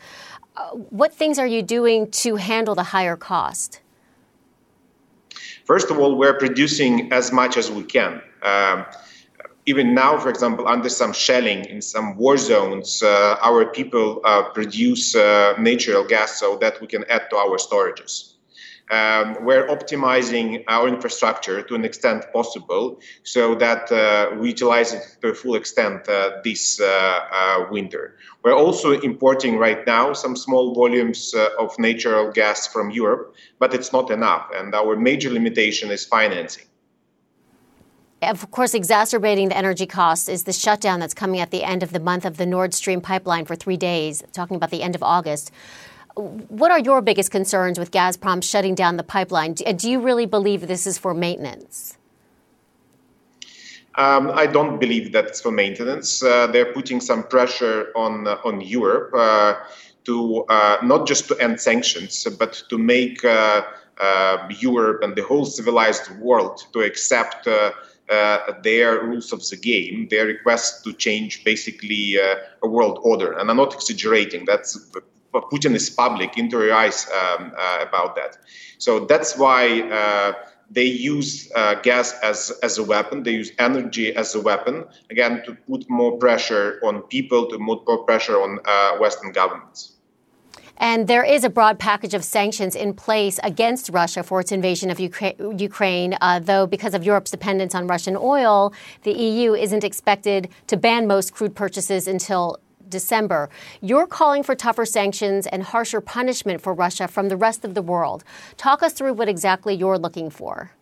Uh, 0.56 0.70
what 0.70 1.12
things 1.12 1.38
are 1.38 1.46
you 1.46 1.60
doing 1.60 2.10
to 2.22 2.36
handle 2.36 2.74
the 2.74 2.82
higher 2.82 3.14
cost? 3.14 3.82
First 5.66 5.90
of 5.90 5.98
all, 5.98 6.16
we're 6.16 6.38
producing 6.38 7.12
as 7.12 7.30
much 7.30 7.58
as 7.58 7.70
we 7.70 7.82
can. 7.82 8.22
Um, 8.42 8.86
even 9.66 9.94
now, 9.94 10.16
for 10.18 10.30
example, 10.30 10.66
under 10.66 10.88
some 10.88 11.12
shelling 11.12 11.66
in 11.66 11.82
some 11.82 12.16
war 12.16 12.38
zones, 12.38 13.02
uh, 13.02 13.36
our 13.42 13.66
people 13.66 14.22
uh, 14.24 14.44
produce 14.44 15.14
uh, 15.14 15.52
natural 15.58 16.04
gas 16.04 16.40
so 16.40 16.56
that 16.56 16.80
we 16.80 16.86
can 16.86 17.04
add 17.10 17.28
to 17.28 17.36
our 17.36 17.58
storages. 17.58 18.31
Um, 18.90 19.36
we're 19.44 19.66
optimizing 19.68 20.64
our 20.68 20.88
infrastructure 20.88 21.62
to 21.62 21.74
an 21.74 21.84
extent 21.84 22.24
possible 22.32 23.00
so 23.22 23.54
that 23.54 23.90
uh, 23.90 24.34
we 24.38 24.48
utilize 24.48 24.92
it 24.92 25.16
to 25.20 25.28
a 25.28 25.34
full 25.34 25.54
extent 25.54 26.08
uh, 26.08 26.30
this 26.44 26.80
uh, 26.80 26.84
uh 26.86 27.66
winter. 27.70 28.16
We're 28.42 28.56
also 28.56 29.00
importing 29.00 29.56
right 29.56 29.86
now 29.86 30.12
some 30.12 30.36
small 30.36 30.74
volumes 30.74 31.34
uh, 31.34 31.48
of 31.58 31.78
natural 31.78 32.32
gas 32.32 32.66
from 32.66 32.90
Europe, 32.90 33.34
but 33.58 33.72
it's 33.72 33.92
not 33.92 34.10
enough. 34.10 34.50
And 34.54 34.74
our 34.74 34.96
major 34.96 35.30
limitation 35.30 35.90
is 35.90 36.04
financing. 36.04 36.64
Of 38.22 38.52
course, 38.52 38.72
exacerbating 38.72 39.48
the 39.48 39.56
energy 39.56 39.86
costs 39.86 40.28
is 40.28 40.44
the 40.44 40.52
shutdown 40.52 41.00
that's 41.00 41.14
coming 41.14 41.40
at 41.40 41.50
the 41.50 41.64
end 41.64 41.82
of 41.82 41.92
the 41.92 41.98
month 41.98 42.24
of 42.24 42.36
the 42.36 42.46
Nord 42.46 42.72
Stream 42.72 43.00
pipeline 43.00 43.46
for 43.46 43.56
three 43.56 43.76
days, 43.76 44.22
talking 44.32 44.56
about 44.56 44.70
the 44.70 44.82
end 44.82 44.94
of 44.94 45.02
August. 45.02 45.50
What 46.14 46.70
are 46.70 46.78
your 46.78 47.00
biggest 47.00 47.30
concerns 47.30 47.78
with 47.78 47.90
Gazprom 47.90 48.42
shutting 48.42 48.74
down 48.74 48.96
the 48.96 49.02
pipeline? 49.02 49.54
Do 49.54 49.90
you 49.90 50.00
really 50.00 50.26
believe 50.26 50.66
this 50.66 50.86
is 50.86 50.98
for 50.98 51.14
maintenance? 51.14 51.96
Um, 53.96 54.30
I 54.34 54.46
don't 54.46 54.78
believe 54.78 55.12
that 55.12 55.26
it's 55.26 55.40
for 55.40 55.52
maintenance. 55.52 56.22
Uh, 56.22 56.46
they're 56.46 56.72
putting 56.72 57.00
some 57.00 57.24
pressure 57.24 57.92
on 57.94 58.26
uh, 58.26 58.38
on 58.44 58.60
Europe 58.60 59.12
uh, 59.14 59.54
to 60.04 60.44
uh, 60.48 60.78
not 60.82 61.06
just 61.06 61.28
to 61.28 61.38
end 61.38 61.60
sanctions, 61.60 62.26
but 62.38 62.62
to 62.70 62.78
make 62.78 63.22
uh, 63.24 63.62
uh, 64.00 64.48
Europe 64.58 65.02
and 65.02 65.14
the 65.14 65.22
whole 65.22 65.44
civilized 65.44 66.10
world 66.18 66.64
to 66.72 66.80
accept. 66.80 67.48
their 68.62 69.00
rules 69.08 69.32
of 69.32 69.40
the 69.48 69.56
game, 69.56 70.06
their 70.10 70.26
request 70.26 70.84
to 70.84 70.92
change 70.92 71.44
basically 71.44 72.16
a 72.66 72.68
world 72.68 72.98
order. 73.02 73.32
And 73.38 73.48
I'm 73.50 73.56
not 73.56 73.72
exaggerating. 73.72 74.44
That's 74.44 74.76
Putin 75.40 75.74
is 75.74 75.88
public 75.90 76.36
into 76.36 76.58
your 76.58 76.74
eyes 76.74 77.06
um, 77.10 77.52
uh, 77.56 77.78
about 77.80 78.14
that. 78.16 78.38
So 78.78 79.00
that's 79.06 79.36
why 79.38 79.80
uh, 79.82 80.32
they 80.70 80.84
use 80.84 81.50
uh, 81.54 81.74
gas 81.76 82.14
as, 82.22 82.50
as 82.62 82.78
a 82.78 82.84
weapon. 82.84 83.22
They 83.22 83.32
use 83.32 83.52
energy 83.58 84.14
as 84.14 84.34
a 84.34 84.40
weapon, 84.40 84.84
again, 85.10 85.42
to 85.46 85.54
put 85.54 85.88
more 85.88 86.18
pressure 86.18 86.80
on 86.82 87.02
people, 87.02 87.46
to 87.46 87.58
put 87.58 87.86
more 87.86 88.04
pressure 88.04 88.40
on 88.40 88.58
uh, 88.64 88.98
Western 88.98 89.32
governments. 89.32 89.92
And 90.78 91.06
there 91.06 91.22
is 91.22 91.44
a 91.44 91.50
broad 91.50 91.78
package 91.78 92.12
of 92.12 92.24
sanctions 92.24 92.74
in 92.74 92.94
place 92.94 93.38
against 93.44 93.90
Russia 93.90 94.24
for 94.24 94.40
its 94.40 94.50
invasion 94.50 94.90
of 94.90 94.98
Ukra- 94.98 95.60
Ukraine, 95.60 96.16
uh, 96.20 96.40
though 96.40 96.66
because 96.66 96.94
of 96.94 97.04
Europe's 97.04 97.30
dependence 97.30 97.74
on 97.74 97.86
Russian 97.86 98.16
oil, 98.16 98.72
the 99.02 99.12
EU 99.12 99.54
isn't 99.54 99.84
expected 99.84 100.48
to 100.66 100.76
ban 100.76 101.06
most 101.06 101.34
crude 101.34 101.54
purchases 101.54 102.08
until 102.08 102.58
December. 102.88 103.48
You're 103.80 104.06
calling 104.06 104.42
for 104.42 104.54
tougher 104.54 104.84
sanctions 104.84 105.46
and 105.46 105.62
harsher 105.62 106.00
punishment 106.00 106.60
for 106.60 106.74
Russia 106.74 107.08
from 107.08 107.28
the 107.28 107.36
rest 107.36 107.64
of 107.64 107.74
the 107.74 107.82
world. 107.82 108.24
Talk 108.56 108.82
us 108.82 108.92
through 108.92 109.14
what 109.14 109.28
exactly 109.28 109.74
you're 109.74 109.98
looking 109.98 110.30
for. 110.30 110.72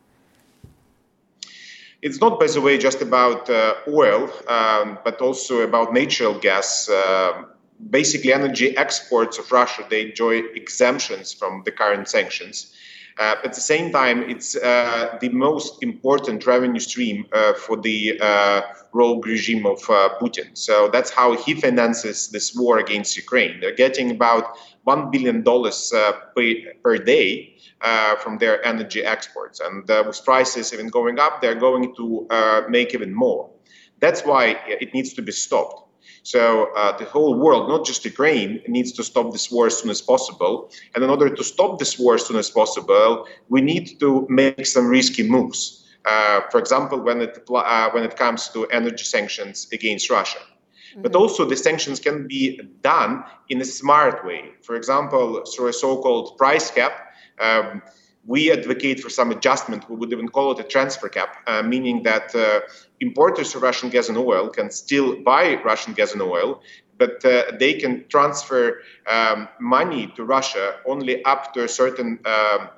It's 2.03 2.21
not, 2.21 2.41
by 2.41 2.47
the 2.47 2.61
way, 2.61 2.79
just 2.79 3.03
about 3.03 3.51
uh, 3.51 3.75
oil, 3.87 4.31
um, 4.49 4.99
but 5.05 5.21
also 5.21 5.61
about 5.61 5.93
natural 5.93 6.39
gas. 6.39 6.89
Uh, 6.89 7.45
basically, 7.91 8.33
energy 8.33 8.77
exports 8.77 9.39
of 9.39 9.53
Russia 9.53 9.85
they 9.89 10.09
enjoy 10.09 10.39
exemptions 10.55 11.33
from 11.33 11.63
the 11.65 11.71
current 11.71 12.09
sanctions. 12.09 12.75
Uh, 13.21 13.37
at 13.45 13.53
the 13.53 13.61
same 13.61 13.93
time, 13.93 14.23
it's 14.31 14.57
uh, 14.57 15.19
the 15.21 15.29
most 15.29 15.83
important 15.83 16.47
revenue 16.47 16.81
stream 16.81 17.27
uh, 17.35 17.53
for 17.53 17.77
the 17.77 18.19
uh, 18.19 18.63
rogue 18.95 19.27
regime 19.27 19.67
of 19.67 19.79
uh, 19.91 20.09
Putin. 20.19 20.57
So 20.57 20.89
that's 20.89 21.11
how 21.11 21.37
he 21.37 21.53
finances 21.53 22.29
this 22.29 22.57
war 22.57 22.79
against 22.79 23.19
Ukraine. 23.19 23.61
They're 23.61 23.75
getting 23.75 24.11
about 24.11 24.57
$1 24.87 25.13
billion 25.13 25.45
uh, 25.47 26.13
per, 26.35 26.55
per 26.83 26.97
day 26.97 27.57
from 28.23 28.39
their 28.39 28.65
energy 28.65 29.05
exports. 29.05 29.61
And 29.61 29.87
with 30.07 30.25
prices 30.25 30.73
even 30.73 30.89
going 30.89 31.19
up, 31.19 31.43
they're 31.43 31.61
going 31.69 31.95
to 31.97 32.27
make 32.71 32.95
even 32.95 33.13
more. 33.15 33.51
That's 33.99 34.23
why 34.23 34.59
it 34.67 34.95
needs 34.95 35.13
to 35.13 35.21
be 35.21 35.33
stopped. 35.33 35.90
So 36.23 36.69
uh, 36.77 36.97
the 36.99 37.05
whole 37.05 37.35
world, 37.35 37.69
not 37.69 37.87
just 37.87 38.05
Ukraine, 38.05 38.61
needs 38.69 38.93
to 38.93 39.03
stop 39.03 39.33
this 39.33 39.51
war 39.51 39.67
as 39.67 39.79
soon 39.79 39.91
as 39.91 40.03
possible. 40.03 40.71
And 40.95 41.03
in 41.03 41.11
order 41.11 41.35
to 41.35 41.45
stop 41.45 41.79
this 41.79 41.99
war 41.99 42.15
as 42.15 42.27
soon 42.27 42.37
as 42.37 42.51
possible, 42.51 43.27
we 43.49 43.61
need 43.61 43.99
to 44.01 44.27
make 44.29 44.67
some 44.67 44.87
risky 44.89 45.29
moves. 45.29 45.87
Uh, 46.05 46.41
for 46.51 46.59
example, 46.59 47.01
when 47.01 47.21
it 47.21 47.45
uh, 47.51 47.91
when 47.91 48.05
it 48.05 48.17
comes 48.17 48.49
to 48.51 48.67
energy 48.67 49.05
sanctions 49.05 49.69
against 49.73 50.09
Russia. 50.11 50.39
Mm-hmm. 50.39 51.03
But 51.03 51.15
also, 51.15 51.45
the 51.45 51.57
sanctions 51.57 52.01
can 52.01 52.27
be 52.27 52.61
done 52.83 53.25
in 53.49 53.61
a 53.61 53.65
smart 53.65 54.25
way. 54.25 54.53
For 54.63 54.77
example, 54.77 55.45
through 55.45 55.69
a 55.69 55.73
so-called 55.73 56.37
price 56.39 56.71
cap. 56.71 56.93
Um, 57.39 57.83
we 58.31 58.53
advocate 58.53 59.01
for 59.01 59.11
some 59.11 59.33
adjustment. 59.33 59.91
We 59.91 59.97
would 59.97 60.13
even 60.13 60.29
call 60.29 60.53
it 60.53 60.61
a 60.61 60.69
transfer 60.75 61.09
cap, 61.09 61.31
uh, 61.49 61.63
meaning 61.65 62.05
that 62.05 62.33
uh, 62.33 62.61
importers 63.01 63.57
of 63.57 63.63
Russian 63.63 63.91
gas 63.91 64.09
and 64.09 64.17
oil 64.17 64.49
can 64.49 64.71
still 64.71 65.09
buy 65.31 65.61
Russian 65.65 65.95
gas 65.95 66.13
and 66.13 66.23
oil, 66.23 66.63
but 66.97 67.25
uh, 67.25 67.31
they 67.59 67.73
can 67.75 68.05
transfer 68.09 68.83
um, 69.11 69.49
money 69.59 70.13
to 70.15 70.23
Russia 70.23 70.77
only 70.87 71.25
up 71.25 71.53
to 71.55 71.65
a 71.65 71.69
certain 71.69 72.21
um, 72.25 72.69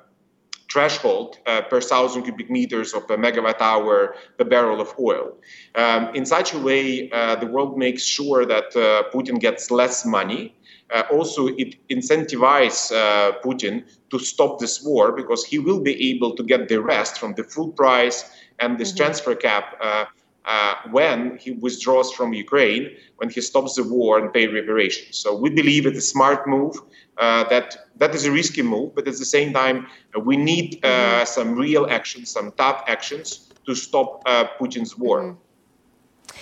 threshold 0.71 1.37
uh, 1.45 1.61
per 1.69 1.79
thousand 1.79 2.23
cubic 2.23 2.49
meters 2.49 2.95
of 2.95 3.03
a 3.11 3.17
megawatt 3.25 3.61
hour 3.61 4.15
per 4.39 4.45
barrel 4.45 4.81
of 4.81 4.91
oil. 4.99 5.37
Um, 5.75 6.09
in 6.15 6.25
such 6.25 6.55
a 6.55 6.57
way, 6.57 7.11
uh, 7.11 7.35
the 7.35 7.45
world 7.45 7.77
makes 7.77 8.03
sure 8.03 8.43
that 8.53 8.75
uh, 8.75 9.03
Putin 9.13 9.39
gets 9.39 9.69
less 9.69 10.03
money 10.03 10.55
uh, 10.93 11.03
also 11.11 11.47
it 11.47 11.75
incentivizes 11.89 12.91
uh, 12.91 13.31
Putin 13.43 13.83
to 14.11 14.19
stop 14.19 14.59
this 14.59 14.83
war 14.83 15.11
because 15.11 15.43
he 15.43 15.57
will 15.57 15.79
be 15.79 16.11
able 16.11 16.35
to 16.35 16.43
get 16.43 16.69
the 16.69 16.79
rest 16.79 17.19
from 17.19 17.33
the 17.33 17.43
full 17.43 17.69
price 17.71 18.29
and 18.59 18.77
this 18.77 18.89
mm-hmm. 18.89 18.97
transfer 18.97 19.35
cap 19.35 19.75
uh, 19.81 20.05
uh, 20.45 20.75
when 20.91 21.37
he 21.37 21.51
withdraws 21.51 22.11
from 22.11 22.33
Ukraine, 22.33 22.95
when 23.17 23.29
he 23.29 23.41
stops 23.41 23.75
the 23.75 23.83
war 23.83 24.19
and 24.19 24.31
pay 24.31 24.45
reparations. 24.47 25.17
So 25.17 25.35
we 25.35 25.49
believe 25.49 25.85
it's 25.85 25.97
a 25.97 26.01
smart 26.01 26.47
move. 26.47 26.75
Uh, 27.17 27.43
that 27.49 27.77
that 27.97 28.15
is 28.15 28.25
a 28.25 28.31
risky 28.31 28.63
move, 28.63 28.95
but 28.95 29.07
at 29.07 29.15
the 29.17 29.25
same 29.37 29.53
time, 29.53 29.85
uh, 30.15 30.19
we 30.19 30.35
need 30.35 30.81
mm-hmm. 30.81 31.25
some 31.25 31.53
real 31.53 31.85
actions, 31.89 32.31
some 32.31 32.51
tough 32.53 32.83
actions 32.87 33.51
to 33.65 33.75
stop 33.75 34.25
Putin's 34.59 34.97
war. 34.97 35.21
Mm-hmm. 35.21 35.42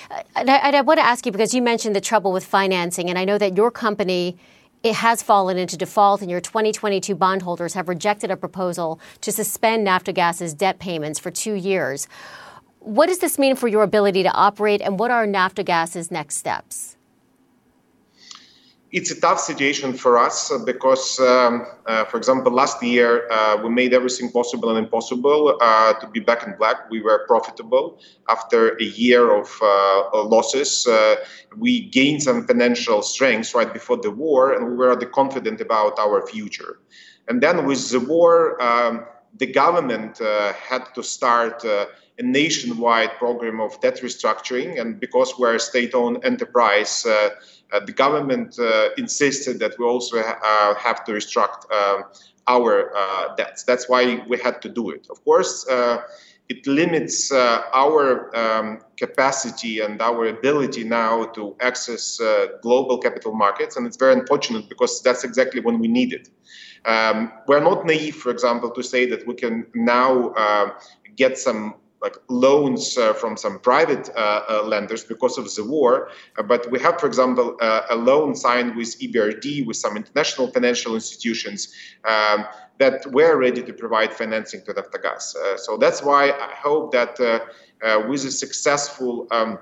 Uh, 0.09 0.23
and 0.35 0.49
I, 0.49 0.71
I 0.71 0.81
want 0.81 0.99
to 0.99 1.05
ask 1.05 1.25
you 1.25 1.31
because 1.31 1.53
you 1.53 1.61
mentioned 1.61 1.95
the 1.95 2.01
trouble 2.01 2.31
with 2.31 2.45
financing, 2.45 3.09
and 3.09 3.17
I 3.17 3.25
know 3.25 3.37
that 3.37 3.55
your 3.55 3.71
company 3.71 4.37
it 4.83 4.95
has 4.95 5.21
fallen 5.21 5.57
into 5.57 5.77
default, 5.77 6.21
and 6.21 6.31
your 6.31 6.41
2022 6.41 7.13
bondholders 7.13 7.75
have 7.75 7.87
rejected 7.87 8.31
a 8.31 8.37
proposal 8.37 8.99
to 9.21 9.31
suspend 9.31 9.85
Naftogaz's 9.85 10.53
debt 10.55 10.79
payments 10.79 11.19
for 11.19 11.29
two 11.29 11.53
years. 11.53 12.07
What 12.79 13.05
does 13.05 13.19
this 13.19 13.37
mean 13.37 13.55
for 13.55 13.67
your 13.67 13.83
ability 13.83 14.23
to 14.23 14.31
operate, 14.31 14.81
and 14.81 14.97
what 14.97 15.11
are 15.11 15.27
Naftogaz's 15.27 16.09
next 16.09 16.37
steps? 16.37 16.97
It's 18.91 19.09
a 19.09 19.19
tough 19.19 19.39
situation 19.39 19.93
for 19.93 20.17
us 20.17 20.51
because, 20.65 21.17
um, 21.19 21.65
uh, 21.85 22.03
for 22.05 22.17
example, 22.17 22.51
last 22.51 22.83
year 22.83 23.27
uh, 23.31 23.57
we 23.63 23.69
made 23.69 23.93
everything 23.93 24.29
possible 24.31 24.69
and 24.69 24.77
impossible 24.77 25.57
uh, 25.61 25.93
to 25.93 26.07
be 26.07 26.19
back 26.19 26.45
in 26.45 26.55
black. 26.57 26.89
We 26.89 27.01
were 27.01 27.25
profitable 27.25 27.99
after 28.27 28.75
a 28.77 28.83
year 28.83 29.31
of 29.31 29.47
uh, 29.61 30.23
losses. 30.23 30.85
Uh, 30.85 31.15
we 31.57 31.87
gained 31.89 32.23
some 32.23 32.45
financial 32.45 33.01
strength 33.01 33.55
right 33.55 33.71
before 33.71 33.97
the 33.97 34.11
war, 34.11 34.51
and 34.53 34.67
we 34.67 34.75
were 34.75 34.95
confident 35.05 35.61
about 35.61 35.97
our 35.97 36.27
future. 36.27 36.79
And 37.29 37.41
then 37.41 37.65
with 37.65 37.89
the 37.91 37.99
war, 38.01 38.61
um, 38.61 39.05
the 39.37 39.47
government 39.47 40.19
uh, 40.19 40.51
had 40.53 40.83
to 40.95 41.03
start 41.03 41.63
a 42.19 42.23
nationwide 42.23 43.11
program 43.17 43.59
of 43.59 43.79
debt 43.81 43.99
restructuring, 44.01 44.79
and 44.79 44.99
because 44.99 45.33
we're 45.39 45.55
a 45.55 45.59
state-owned 45.59 46.23
enterprise 46.23 47.05
uh, 47.71 47.79
the 47.85 47.93
government 47.93 48.59
uh, 48.59 48.89
insisted 48.97 49.59
that 49.59 49.77
we 49.79 49.85
also 49.85 50.21
ha- 50.21 50.39
uh, 50.43 50.75
have 50.75 51.05
to 51.05 51.13
restructure 51.13 51.71
um, 51.71 52.03
our 52.47 52.91
debts. 53.37 53.63
That's 53.63 53.87
why 53.87 54.23
we 54.27 54.37
had 54.37 54.61
to 54.63 54.69
do 54.69 54.89
it. 54.89 55.07
Of 55.09 55.23
course, 55.23 55.65
it 56.49 56.67
limits 56.67 57.31
uh, 57.31 57.61
our 57.73 58.35
um, 58.35 58.79
capacity 58.97 59.79
and 59.79 60.01
our 60.01 60.25
ability 60.27 60.83
now 60.83 61.25
to 61.27 61.55
access 61.61 62.19
uh, 62.19 62.47
global 62.61 62.97
capital 62.97 63.33
markets, 63.33 63.77
and 63.77 63.87
it's 63.87 63.95
very 63.95 64.13
unfortunate 64.13 64.67
because 64.67 65.01
that's 65.01 65.23
exactly 65.23 65.61
when 65.61 65.79
we 65.79 65.87
need 65.87 66.11
it. 66.11 66.29
Um, 66.83 67.31
we're 67.47 67.61
not 67.61 67.85
naive, 67.85 68.17
for 68.17 68.31
example, 68.31 68.69
to 68.71 68.83
say 68.83 69.05
that 69.11 69.25
we 69.25 69.35
can 69.35 69.65
now 69.73 70.31
uh, 70.31 70.71
get 71.15 71.37
some 71.37 71.75
like 72.01 72.15
loans 72.29 72.97
uh, 72.97 73.13
from 73.13 73.37
some 73.37 73.59
private 73.59 74.09
uh, 74.15 74.41
uh, 74.49 74.63
lenders 74.63 75.03
because 75.03 75.37
of 75.37 75.53
the 75.53 75.63
war. 75.63 76.09
but 76.47 76.69
we 76.71 76.79
have, 76.79 76.99
for 76.99 77.05
example, 77.05 77.55
a 77.61 77.95
loan 77.95 78.35
signed 78.35 78.75
with 78.75 78.99
EBRD, 78.99 79.65
with 79.67 79.77
some 79.77 79.95
international 79.95 80.47
financial 80.47 80.95
institutions 80.95 81.73
um, 82.05 82.45
that 82.79 83.05
were 83.11 83.37
ready 83.37 83.61
to 83.61 83.73
provide 83.73 84.11
financing 84.11 84.61
to 84.65 84.73
Naftogaz. 84.73 85.35
so 85.57 85.77
that's 85.77 86.01
why 86.01 86.31
I 86.31 86.53
hope 86.55 86.91
that 86.91 87.19
with 88.07 88.25
a 88.25 88.31
successful 88.31 89.27
um, 89.31 89.59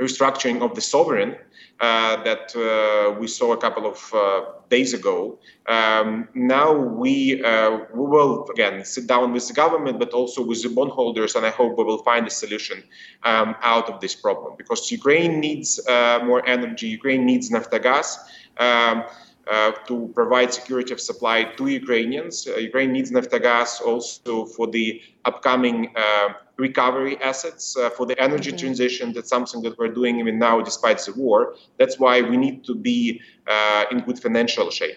restructuring 0.00 0.62
of 0.62 0.74
the 0.74 0.80
sovereign, 0.80 1.36
uh, 1.80 2.22
that 2.24 2.54
uh, 2.56 3.18
we 3.20 3.28
saw 3.28 3.52
a 3.52 3.56
couple 3.56 3.86
of 3.86 4.12
uh, 4.12 4.40
days 4.68 4.94
ago. 4.94 5.38
Um, 5.66 6.28
now 6.34 6.72
we 6.72 7.42
uh, 7.44 7.78
we 7.94 8.06
will 8.06 8.48
again 8.50 8.84
sit 8.84 9.06
down 9.06 9.32
with 9.32 9.46
the 9.48 9.54
government, 9.54 9.98
but 9.98 10.10
also 10.12 10.44
with 10.44 10.62
the 10.62 10.70
bondholders, 10.70 11.36
and 11.36 11.46
I 11.46 11.50
hope 11.50 11.78
we 11.78 11.84
will 11.84 12.02
find 12.02 12.26
a 12.26 12.30
solution 12.30 12.82
um, 13.22 13.54
out 13.62 13.88
of 13.88 14.00
this 14.00 14.14
problem 14.14 14.54
because 14.56 14.90
Ukraine 14.90 15.40
needs 15.40 15.78
uh, 15.86 16.20
more 16.24 16.46
energy. 16.46 16.88
Ukraine 16.88 17.24
needs 17.24 17.50
Naftogaz. 17.50 18.18
Um, 18.58 19.04
uh, 19.50 19.72
to 19.86 20.10
provide 20.14 20.52
security 20.52 20.92
of 20.92 21.00
supply 21.00 21.42
to 21.42 21.68
Ukrainians. 21.68 22.46
Uh, 22.46 22.56
Ukraine 22.56 22.92
needs 22.92 23.10
Naftogaz 23.10 23.80
also 23.80 24.44
for 24.44 24.66
the 24.66 25.00
upcoming 25.24 25.90
uh, 25.96 26.34
recovery 26.58 27.16
assets 27.22 27.76
uh, 27.76 27.88
for 27.90 28.04
the 28.04 28.20
energy 28.20 28.50
mm-hmm. 28.50 28.58
transition. 28.58 29.12
That's 29.12 29.30
something 29.30 29.62
that 29.62 29.78
we're 29.78 29.94
doing 29.94 30.18
even 30.18 30.38
now, 30.38 30.60
despite 30.60 30.98
the 30.98 31.12
war. 31.12 31.54
That's 31.78 31.98
why 31.98 32.20
we 32.20 32.36
need 32.36 32.64
to 32.64 32.74
be 32.74 33.20
uh, 33.46 33.84
in 33.90 34.00
good 34.00 34.18
financial 34.18 34.70
shape. 34.70 34.96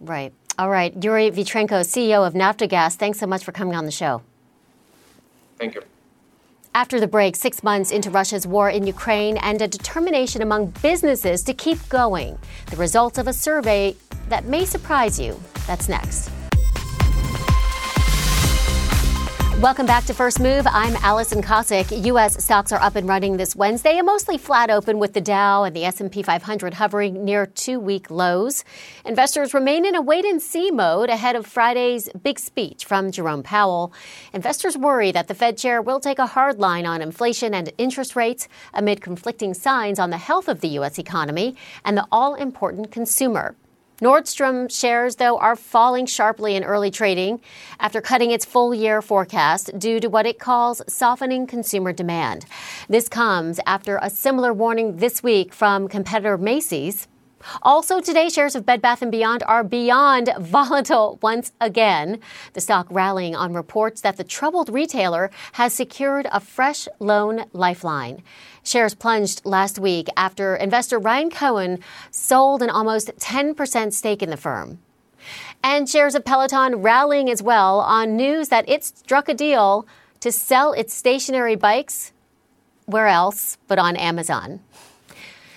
Right. 0.00 0.32
All 0.58 0.70
right. 0.70 0.92
Yuri 1.02 1.30
Vitrenko, 1.30 1.80
CEO 1.84 2.26
of 2.26 2.34
Naftogaz, 2.34 2.96
thanks 2.96 3.18
so 3.18 3.26
much 3.26 3.44
for 3.44 3.52
coming 3.52 3.74
on 3.74 3.84
the 3.84 3.92
show. 3.92 4.22
Thank 5.58 5.74
you. 5.74 5.82
After 6.74 6.98
the 6.98 7.06
break, 7.06 7.36
six 7.36 7.62
months 7.62 7.90
into 7.90 8.10
Russia's 8.10 8.46
war 8.46 8.70
in 8.70 8.86
Ukraine 8.86 9.36
and 9.36 9.60
a 9.60 9.68
determination 9.68 10.40
among 10.40 10.68
businesses 10.82 11.42
to 11.44 11.52
keep 11.52 11.78
going. 11.90 12.38
The 12.70 12.76
results 12.76 13.18
of 13.18 13.28
a 13.28 13.32
survey 13.32 13.94
that 14.30 14.46
may 14.46 14.64
surprise 14.64 15.20
you. 15.20 15.38
That's 15.66 15.88
next. 15.88 16.30
Welcome 19.62 19.86
back 19.86 20.06
to 20.06 20.12
First 20.12 20.40
Move. 20.40 20.66
I'm 20.66 20.96
Alison 21.04 21.40
Kosik. 21.40 22.04
U.S. 22.06 22.42
stocks 22.42 22.72
are 22.72 22.82
up 22.82 22.96
and 22.96 23.08
running 23.08 23.36
this 23.36 23.54
Wednesday, 23.54 23.96
and 23.96 24.04
mostly 24.04 24.36
flat 24.36 24.70
open 24.70 24.98
with 24.98 25.12
the 25.12 25.20
Dow 25.20 25.62
and 25.62 25.76
the 25.76 25.84
S&P 25.84 26.20
500 26.20 26.74
hovering 26.74 27.24
near 27.24 27.46
two-week 27.46 28.10
lows. 28.10 28.64
Investors 29.04 29.54
remain 29.54 29.84
in 29.84 29.94
a 29.94 30.02
wait-and-see 30.02 30.72
mode 30.72 31.10
ahead 31.10 31.36
of 31.36 31.46
Friday's 31.46 32.08
big 32.24 32.40
speech 32.40 32.84
from 32.84 33.12
Jerome 33.12 33.44
Powell. 33.44 33.92
Investors 34.32 34.76
worry 34.76 35.12
that 35.12 35.28
the 35.28 35.34
Fed 35.34 35.56
chair 35.56 35.80
will 35.80 36.00
take 36.00 36.18
a 36.18 36.26
hard 36.26 36.58
line 36.58 36.84
on 36.84 37.00
inflation 37.00 37.54
and 37.54 37.72
interest 37.78 38.16
rates 38.16 38.48
amid 38.74 39.00
conflicting 39.00 39.54
signs 39.54 40.00
on 40.00 40.10
the 40.10 40.18
health 40.18 40.48
of 40.48 40.60
the 40.60 40.70
U.S. 40.70 40.98
economy 40.98 41.54
and 41.84 41.96
the 41.96 42.08
all-important 42.10 42.90
consumer. 42.90 43.54
Nordstrom 44.02 44.68
shares, 44.68 45.16
though, 45.16 45.38
are 45.38 45.54
falling 45.54 46.06
sharply 46.06 46.56
in 46.56 46.64
early 46.64 46.90
trading 46.90 47.40
after 47.78 48.00
cutting 48.00 48.32
its 48.32 48.44
full 48.44 48.74
year 48.74 49.00
forecast 49.00 49.78
due 49.78 50.00
to 50.00 50.08
what 50.08 50.26
it 50.26 50.40
calls 50.40 50.82
softening 50.88 51.46
consumer 51.46 51.92
demand. 51.92 52.44
This 52.88 53.08
comes 53.08 53.60
after 53.64 54.00
a 54.02 54.10
similar 54.10 54.52
warning 54.52 54.96
this 54.96 55.22
week 55.22 55.54
from 55.54 55.86
competitor 55.86 56.36
Macy's. 56.36 57.06
Also 57.62 58.00
today, 58.00 58.28
shares 58.28 58.54
of 58.54 58.66
Bed 58.66 58.82
Bath 58.82 59.08
& 59.08 59.10
Beyond 59.10 59.42
are 59.44 59.64
beyond 59.64 60.30
volatile 60.38 61.18
once 61.22 61.52
again. 61.60 62.18
The 62.54 62.60
stock 62.60 62.86
rallying 62.90 63.36
on 63.36 63.54
reports 63.54 64.00
that 64.00 64.16
the 64.16 64.24
troubled 64.24 64.68
retailer 64.68 65.30
has 65.52 65.72
secured 65.72 66.26
a 66.32 66.40
fresh 66.40 66.88
loan 66.98 67.44
lifeline. 67.52 68.22
Shares 68.62 68.94
plunged 68.94 69.44
last 69.44 69.78
week 69.78 70.08
after 70.16 70.54
investor 70.54 70.98
Ryan 70.98 71.30
Cohen 71.30 71.78
sold 72.10 72.62
an 72.62 72.70
almost 72.70 73.08
10% 73.18 73.92
stake 73.92 74.22
in 74.22 74.30
the 74.30 74.36
firm. 74.36 74.78
And 75.62 75.88
shares 75.88 76.14
of 76.14 76.24
Peloton 76.24 76.76
rallying 76.76 77.30
as 77.30 77.42
well 77.42 77.80
on 77.80 78.16
news 78.16 78.48
that 78.48 78.68
it 78.68 78.84
struck 78.84 79.28
a 79.28 79.34
deal 79.34 79.86
to 80.20 80.32
sell 80.32 80.72
its 80.72 80.94
stationary 80.94 81.56
bikes 81.56 82.12
where 82.86 83.06
else 83.06 83.58
but 83.68 83.78
on 83.78 83.96
Amazon. 83.96 84.60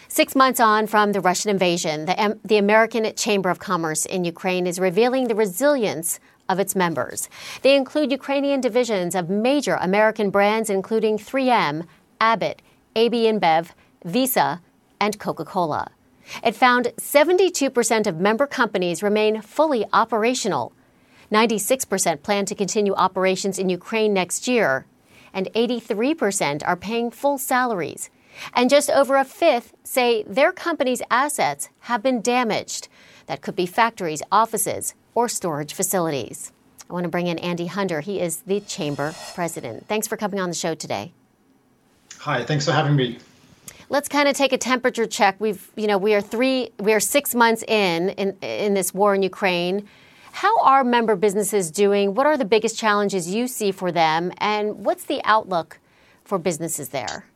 Six 0.08 0.36
months 0.36 0.60
on 0.60 0.88
from 0.88 1.12
the 1.12 1.20
Russian 1.20 1.52
invasion, 1.52 2.06
the, 2.06 2.40
the 2.46 2.58
American 2.58 3.14
Chamber 3.16 3.50
of 3.50 3.60
Commerce 3.60 4.06
in 4.06 4.24
Ukraine 4.24 4.66
is 4.66 4.80
revealing 4.80 5.28
the 5.28 5.36
resilience 5.36 6.20
of 6.48 6.60
its 6.60 6.76
members. 6.76 7.28
They 7.64 7.76
include 7.76 8.12
Ukrainian 8.12 8.62
divisions 8.62 9.14
of 9.14 9.30
major 9.30 9.76
American 9.76 10.30
brands, 10.30 10.70
including 10.70 11.18
3M, 11.18 11.86
Abbott, 12.22 12.62
AB 12.96 13.26
InBev, 13.26 13.72
Visa, 14.04 14.62
and 15.00 15.20
Coca-Cola. 15.20 15.92
It 16.44 16.56
found 16.56 16.94
72% 16.98 18.08
of 18.08 18.20
member 18.20 18.48
companies 18.48 19.04
remain 19.04 19.42
fully 19.42 19.86
operational. 19.94 20.74
96% 21.32 22.24
plan 22.24 22.46
to 22.46 22.56
continue 22.56 22.94
operations 22.94 23.60
in 23.60 23.70
Ukraine 23.70 24.14
next 24.14 24.48
year, 24.48 24.86
and 25.34 25.52
83% 25.54 26.64
are 26.66 26.76
paying 26.76 27.12
full 27.12 27.38
salaries. 27.38 28.10
And 28.54 28.70
just 28.70 28.90
over 28.90 29.16
a 29.16 29.26
fifth 29.26 29.74
say 29.84 30.24
their 30.24 30.52
company's 30.52 31.02
assets 31.10 31.70
have 31.82 32.04
been 32.04 32.22
damaged. 32.22 32.88
That 33.28 33.42
could 33.42 33.56
be 33.56 33.66
factories, 33.66 34.22
offices, 34.32 34.94
or 35.14 35.28
storage 35.30 35.74
facilities. 35.74 36.52
I 36.90 36.94
want 36.94 37.04
to 37.04 37.10
bring 37.10 37.28
in 37.28 37.40
Andy 37.40 37.66
Hunder. 37.68 38.02
He 38.02 38.20
is 38.20 38.42
the 38.42 38.60
chamber 38.60 39.16
president. 39.34 39.88
Thanks 39.88 40.08
for 40.08 40.18
coming 40.18 40.40
on 40.40 40.50
the 40.50 40.56
show 40.56 40.76
today. 40.76 41.14
Hi, 42.26 42.44
thanks 42.44 42.66
for 42.66 42.72
having 42.72 42.96
me. 42.96 43.20
Let's 43.90 44.10
kind 44.10 44.28
of 44.28 44.36
take 44.36 44.52
a 44.52 44.58
temperature 44.58 45.06
check. 45.06 45.36
We've, 45.40 45.70
you 45.76 45.86
know, 45.86 46.00
we 46.00 46.16
are 46.16 46.22
three, 46.22 46.72
we 46.80 46.92
are 46.92 47.00
six 47.00 47.36
months 47.36 47.62
in 47.62 48.10
in, 48.10 48.36
in 48.42 48.74
this 48.74 48.96
war 48.96 49.14
in 49.14 49.22
Ukraine. 49.22 49.88
How 50.32 50.60
are 50.62 50.84
member 50.84 51.16
businesses 51.16 51.70
doing? 51.70 52.16
What 52.16 52.26
are 52.26 52.36
the 52.36 52.44
biggest 52.44 52.80
challenges 52.80 53.30
you 53.30 53.48
see 53.48 53.72
for 53.72 53.92
them, 53.92 54.32
and 54.40 54.84
what's 54.84 55.06
the 55.06 55.22
outlook 55.24 55.78
for 56.24 56.40
businesses 56.40 56.90
there? 56.90 57.28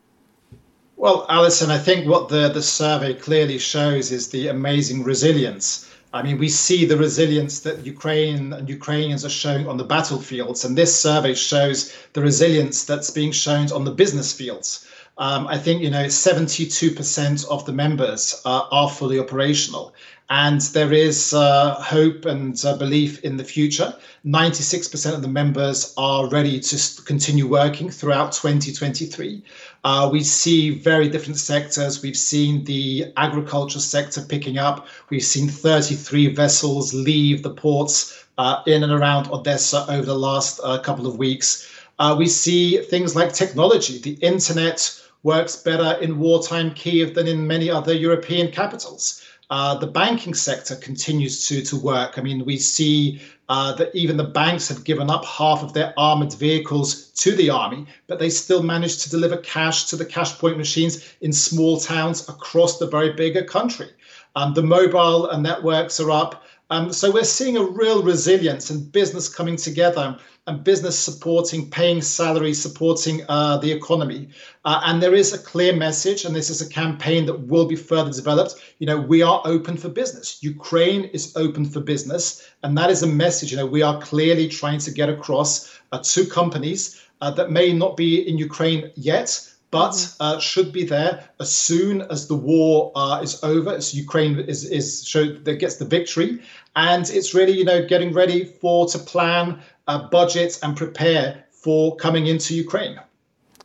Well, 0.96 1.24
Alison, 1.28 1.70
I 1.70 1.78
think 1.78 2.08
what 2.08 2.28
the, 2.28 2.48
the 2.48 2.60
survey 2.60 3.14
clearly 3.14 3.58
shows 3.58 4.10
is 4.10 4.30
the 4.30 4.48
amazing 4.48 5.04
resilience. 5.04 5.89
I 6.12 6.22
mean, 6.22 6.38
we 6.38 6.48
see 6.48 6.84
the 6.84 6.96
resilience 6.96 7.60
that 7.60 7.86
Ukraine 7.86 8.52
and 8.52 8.68
Ukrainians 8.68 9.24
are 9.24 9.36
showing 9.44 9.68
on 9.68 9.76
the 9.76 9.84
battlefields, 9.84 10.64
and 10.64 10.76
this 10.76 10.98
survey 10.98 11.34
shows 11.34 11.94
the 12.14 12.20
resilience 12.20 12.84
that's 12.84 13.10
being 13.10 13.30
shown 13.30 13.70
on 13.70 13.84
the 13.84 13.92
business 13.92 14.32
fields. 14.32 14.86
Um, 15.18 15.46
I 15.46 15.58
think 15.58 15.82
you 15.82 15.90
know 15.90 16.06
72% 16.06 17.48
of 17.48 17.64
the 17.66 17.72
members 17.72 18.40
uh, 18.44 18.62
are 18.72 18.88
fully 18.88 19.18
operational, 19.20 19.94
and 20.30 20.60
there 20.72 20.92
is 20.92 21.34
uh, 21.34 21.74
hope 21.74 22.24
and 22.24 22.64
uh, 22.64 22.76
belief 22.76 23.24
in 23.24 23.36
the 23.36 23.42
future. 23.42 23.92
96% 24.24 25.12
of 25.12 25.22
the 25.22 25.28
members 25.28 25.92
are 25.96 26.28
ready 26.28 26.60
to 26.60 27.02
continue 27.02 27.48
working 27.48 27.90
throughout 27.90 28.30
2023. 28.30 29.42
Uh, 29.82 30.08
we 30.12 30.22
see 30.22 30.70
very 30.70 31.08
different 31.08 31.36
sectors. 31.36 32.00
We've 32.00 32.16
seen 32.16 32.62
the 32.62 33.12
agriculture 33.16 33.80
sector 33.80 34.22
picking 34.22 34.56
up. 34.56 34.86
We've 35.08 35.24
seen 35.24 35.48
33 35.48 36.28
vessels 36.28 36.94
leave 36.94 37.42
the 37.42 37.50
ports 37.50 38.24
uh, 38.38 38.62
in 38.66 38.84
and 38.84 38.92
around 38.92 39.28
Odessa 39.32 39.84
over 39.88 40.06
the 40.06 40.14
last 40.14 40.60
uh, 40.62 40.78
couple 40.78 41.08
of 41.08 41.18
weeks. 41.18 41.68
Uh, 41.98 42.14
we 42.16 42.28
see 42.28 42.78
things 42.78 43.16
like 43.16 43.32
technology. 43.32 43.98
The 43.98 44.14
internet 44.24 44.96
works 45.24 45.56
better 45.56 46.00
in 46.00 46.20
wartime 46.20 46.72
Kiev 46.72 47.14
than 47.14 47.26
in 47.26 47.46
many 47.46 47.68
other 47.68 47.92
European 47.92 48.52
capitals. 48.52 49.22
Uh, 49.50 49.74
the 49.74 49.86
banking 49.86 50.32
sector 50.32 50.76
continues 50.76 51.48
to, 51.48 51.60
to 51.62 51.76
work. 51.76 52.16
I 52.16 52.22
mean, 52.22 52.44
we 52.44 52.56
see 52.56 53.20
uh, 53.48 53.72
that 53.74 53.94
even 53.96 54.16
the 54.16 54.24
banks 54.24 54.68
have 54.68 54.84
given 54.84 55.10
up 55.10 55.24
half 55.24 55.64
of 55.64 55.72
their 55.72 55.92
armored 55.98 56.32
vehicles 56.34 57.10
to 57.10 57.34
the 57.34 57.50
army, 57.50 57.84
but 58.06 58.20
they 58.20 58.30
still 58.30 58.62
manage 58.62 59.02
to 59.02 59.10
deliver 59.10 59.36
cash 59.38 59.86
to 59.86 59.96
the 59.96 60.04
cash 60.04 60.38
point 60.38 60.56
machines 60.56 61.14
in 61.20 61.32
small 61.32 61.80
towns 61.80 62.28
across 62.28 62.78
the 62.78 62.86
very 62.86 63.12
bigger 63.12 63.42
country. 63.42 63.88
Um, 64.36 64.54
the 64.54 64.62
mobile 64.62 65.28
networks 65.36 65.98
are 65.98 66.12
up. 66.12 66.44
Um, 66.70 66.92
so 66.92 67.10
we're 67.10 67.24
seeing 67.24 67.56
a 67.56 67.64
real 67.64 68.00
resilience 68.02 68.70
and 68.70 68.92
business 68.92 69.28
coming 69.28 69.56
together 69.56 70.16
and 70.46 70.62
business 70.62 70.96
supporting, 70.96 71.68
paying 71.68 72.00
salaries, 72.00 72.62
supporting 72.62 73.22
uh, 73.28 73.58
the 73.58 73.72
economy. 73.72 74.28
Uh, 74.64 74.80
and 74.84 75.02
there 75.02 75.14
is 75.14 75.32
a 75.32 75.38
clear 75.38 75.74
message, 75.74 76.24
and 76.24 76.34
this 76.34 76.48
is 76.48 76.60
a 76.60 76.68
campaign 76.68 77.26
that 77.26 77.40
will 77.48 77.66
be 77.66 77.74
further 77.74 78.12
developed. 78.12 78.54
You 78.78 78.86
know, 78.86 79.00
we 79.00 79.20
are 79.20 79.42
open 79.44 79.76
for 79.76 79.88
business. 79.88 80.38
Ukraine 80.42 81.04
is 81.06 81.36
open 81.36 81.64
for 81.64 81.80
business, 81.80 82.48
and 82.62 82.78
that 82.78 82.88
is 82.88 83.02
a 83.02 83.06
message. 83.06 83.50
You 83.50 83.56
know, 83.56 83.66
we 83.66 83.82
are 83.82 84.00
clearly 84.00 84.48
trying 84.48 84.78
to 84.80 84.92
get 84.92 85.08
across 85.08 85.76
uh, 85.90 85.98
to 85.98 86.24
companies 86.24 87.02
uh, 87.20 87.32
that 87.32 87.50
may 87.50 87.72
not 87.72 87.96
be 87.96 88.28
in 88.28 88.38
Ukraine 88.38 88.92
yet 88.94 89.49
but 89.70 89.92
mm-hmm. 89.92 90.22
uh, 90.22 90.38
should 90.38 90.72
be 90.72 90.84
there 90.84 91.28
as 91.38 91.54
soon 91.54 92.02
as 92.02 92.28
the 92.28 92.34
war 92.34 92.92
uh, 92.94 93.20
is 93.22 93.42
over, 93.42 93.70
as 93.70 93.94
Ukraine 93.94 94.38
is 94.38 94.64
is 94.64 95.06
showed 95.06 95.44
that 95.44 95.54
gets 95.54 95.76
the 95.76 95.84
victory, 95.84 96.40
and 96.76 97.08
it's 97.10 97.34
really 97.34 97.52
you 97.52 97.64
know 97.64 97.86
getting 97.86 98.12
ready 98.12 98.44
for 98.44 98.86
to 98.86 98.98
plan 98.98 99.60
uh, 99.86 100.08
budget 100.08 100.58
and 100.62 100.76
prepare 100.76 101.44
for 101.50 101.96
coming 101.96 102.26
into 102.26 102.54
Ukraine. 102.54 102.98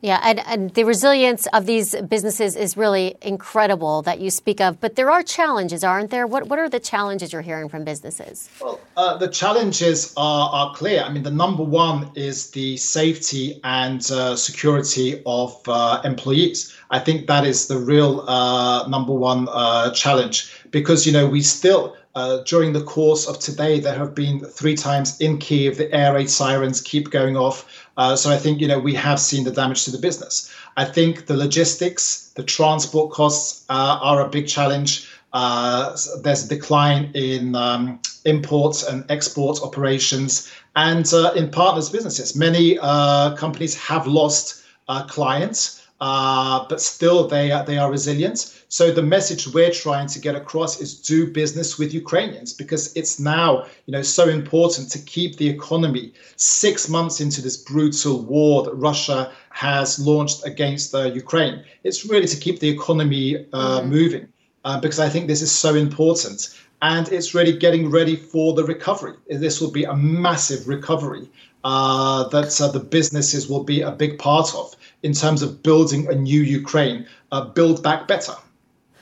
Yeah, 0.06 0.20
and, 0.22 0.38
and 0.46 0.72
the 0.74 0.84
resilience 0.84 1.48
of 1.48 1.66
these 1.66 1.96
businesses 2.02 2.54
is 2.54 2.76
really 2.76 3.16
incredible 3.22 4.02
that 4.02 4.20
you 4.20 4.30
speak 4.30 4.60
of. 4.60 4.80
But 4.80 4.94
there 4.94 5.10
are 5.10 5.20
challenges, 5.24 5.82
aren't 5.82 6.10
there? 6.10 6.28
What, 6.28 6.46
what 6.46 6.60
are 6.60 6.68
the 6.68 6.78
challenges 6.78 7.32
you're 7.32 7.42
hearing 7.42 7.68
from 7.68 7.82
businesses? 7.82 8.48
Well, 8.60 8.78
uh, 8.96 9.16
the 9.16 9.26
challenges 9.26 10.14
are, 10.16 10.48
are 10.50 10.74
clear. 10.76 11.02
I 11.02 11.08
mean, 11.08 11.24
the 11.24 11.32
number 11.32 11.64
one 11.64 12.12
is 12.14 12.52
the 12.52 12.76
safety 12.76 13.60
and 13.64 14.08
uh, 14.12 14.36
security 14.36 15.20
of 15.26 15.60
uh, 15.66 16.00
employees. 16.04 16.72
I 16.92 17.00
think 17.00 17.26
that 17.26 17.44
is 17.44 17.66
the 17.66 17.78
real 17.78 18.20
uh, 18.28 18.86
number 18.86 19.12
one 19.12 19.48
uh, 19.50 19.90
challenge 19.90 20.52
because, 20.70 21.04
you 21.04 21.12
know, 21.12 21.26
we 21.26 21.42
still 21.42 21.96
uh, 22.16 22.42
during 22.44 22.72
the 22.72 22.82
course 22.82 23.28
of 23.28 23.38
today, 23.38 23.78
there 23.78 23.94
have 23.94 24.14
been 24.14 24.40
three 24.40 24.74
times 24.74 25.20
in 25.20 25.36
Kiev 25.36 25.76
the 25.76 25.92
air 25.94 26.14
raid 26.14 26.30
sirens 26.30 26.80
keep 26.80 27.10
going 27.10 27.36
off. 27.36 27.86
Uh, 27.98 28.16
so 28.16 28.30
I 28.30 28.38
think 28.38 28.58
you 28.58 28.66
know 28.66 28.78
we 28.78 28.94
have 28.94 29.20
seen 29.20 29.44
the 29.44 29.50
damage 29.50 29.84
to 29.84 29.90
the 29.90 29.98
business. 29.98 30.50
I 30.78 30.86
think 30.86 31.26
the 31.26 31.36
logistics, 31.36 32.32
the 32.34 32.42
transport 32.42 33.12
costs 33.12 33.66
uh, 33.68 33.98
are 34.00 34.24
a 34.24 34.30
big 34.30 34.48
challenge. 34.48 35.06
Uh, 35.34 35.94
there's 36.22 36.46
a 36.46 36.48
decline 36.48 37.10
in 37.12 37.54
um, 37.54 38.00
imports 38.24 38.82
and 38.82 39.04
export 39.10 39.60
operations, 39.62 40.50
and 40.74 41.12
uh, 41.12 41.32
in 41.36 41.50
partners 41.50 41.90
businesses. 41.90 42.34
Many 42.34 42.76
companies 43.36 43.74
have 43.76 44.06
lost 44.06 44.64
clients 45.08 45.85
uh, 46.00 46.66
but 46.68 46.80
still 46.80 47.26
they 47.26 47.50
are, 47.50 47.64
they 47.64 47.78
are 47.78 47.90
resilient. 47.90 48.52
So 48.68 48.90
the 48.90 49.02
message 49.02 49.48
we're 49.48 49.70
trying 49.70 50.08
to 50.08 50.18
get 50.18 50.34
across 50.34 50.80
is 50.80 51.00
do 51.00 51.26
business 51.32 51.78
with 51.78 51.94
Ukrainians 51.94 52.52
because 52.52 52.94
it's 52.96 53.18
now 53.18 53.64
you 53.86 53.92
know 53.92 54.02
so 54.02 54.28
important 54.28 54.90
to 54.90 54.98
keep 54.98 55.36
the 55.36 55.48
economy 55.48 56.12
six 56.36 56.88
months 56.88 57.20
into 57.20 57.40
this 57.40 57.56
brutal 57.56 58.22
war 58.22 58.64
that 58.64 58.74
Russia 58.74 59.32
has 59.50 59.98
launched 59.98 60.44
against 60.44 60.94
uh, 60.94 61.04
Ukraine. 61.04 61.64
It's 61.84 62.04
really 62.04 62.26
to 62.26 62.36
keep 62.36 62.60
the 62.60 62.68
economy 62.68 63.46
uh, 63.52 63.80
mm. 63.80 63.88
moving 63.88 64.28
uh, 64.64 64.80
because 64.80 64.98
I 64.98 65.08
think 65.08 65.28
this 65.28 65.42
is 65.42 65.52
so 65.52 65.74
important. 65.74 66.58
And 66.82 67.08
it's 67.08 67.34
really 67.34 67.56
getting 67.56 67.90
ready 67.90 68.16
for 68.16 68.52
the 68.52 68.62
recovery. 68.62 69.14
This 69.28 69.62
will 69.62 69.70
be 69.70 69.84
a 69.84 69.96
massive 69.96 70.68
recovery 70.68 71.26
uh, 71.64 72.28
that 72.28 72.60
uh, 72.60 72.68
the 72.68 72.80
businesses 72.80 73.48
will 73.48 73.64
be 73.64 73.80
a 73.80 73.90
big 73.90 74.18
part 74.18 74.54
of 74.54 74.76
in 75.06 75.12
terms 75.12 75.40
of 75.40 75.62
building 75.62 76.02
a 76.08 76.14
new 76.14 76.42
Ukraine, 76.60 77.06
uh, 77.30 77.42
build 77.58 77.82
back 77.82 78.08
better. 78.08 78.34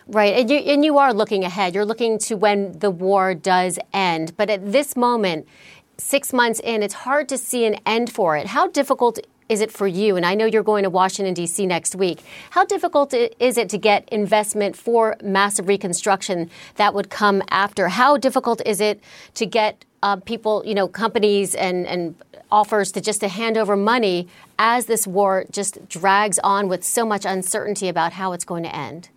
Right, 0.06 0.34
and 0.38 0.50
you, 0.50 0.58
and 0.58 0.84
you 0.84 0.98
are 0.98 1.14
looking 1.14 1.44
ahead. 1.44 1.74
You're 1.74 1.86
looking 1.92 2.18
to 2.26 2.36
when 2.36 2.78
the 2.78 2.90
war 2.90 3.34
does 3.34 3.78
end. 3.94 4.36
But 4.36 4.50
at 4.50 4.60
this 4.70 4.96
moment, 4.96 5.48
six 5.96 6.32
months 6.34 6.60
in, 6.60 6.82
it's 6.82 6.98
hard 7.08 7.26
to 7.30 7.38
see 7.38 7.64
an 7.64 7.76
end 7.86 8.12
for 8.12 8.36
it. 8.36 8.48
How 8.48 8.68
difficult 8.68 9.18
is 9.48 9.62
it 9.62 9.72
for 9.72 9.86
you? 9.86 10.16
And 10.16 10.26
I 10.26 10.34
know 10.34 10.44
you're 10.44 10.62
going 10.62 10.82
to 10.82 10.90
Washington, 10.90 11.32
D.C. 11.32 11.66
next 11.66 11.96
week. 11.96 12.22
How 12.50 12.66
difficult 12.66 13.14
is 13.14 13.56
it 13.56 13.70
to 13.70 13.78
get 13.78 14.06
investment 14.10 14.76
for 14.76 15.16
massive 15.22 15.68
reconstruction 15.68 16.50
that 16.76 16.92
would 16.92 17.08
come 17.08 17.42
after? 17.48 17.88
How 17.88 18.18
difficult 18.18 18.60
is 18.66 18.78
it 18.82 19.00
to 19.34 19.46
get 19.46 19.86
uh, 20.02 20.16
people, 20.16 20.62
you 20.66 20.74
know, 20.74 20.86
companies 20.86 21.54
and, 21.54 21.86
and 21.86 22.14
offers 22.54 22.92
to 22.92 23.00
just 23.00 23.20
to 23.20 23.28
hand 23.28 23.56
over 23.56 23.76
money 23.76 24.28
as 24.58 24.86
this 24.86 25.06
war 25.06 25.44
just 25.50 25.88
drags 25.88 26.38
on 26.44 26.68
with 26.68 26.84
so 26.84 27.04
much 27.04 27.24
uncertainty 27.24 27.88
about 27.88 28.12
how 28.12 28.32
it's 28.32 28.44
going 28.44 28.62
to 28.62 28.74
end? 28.74 29.08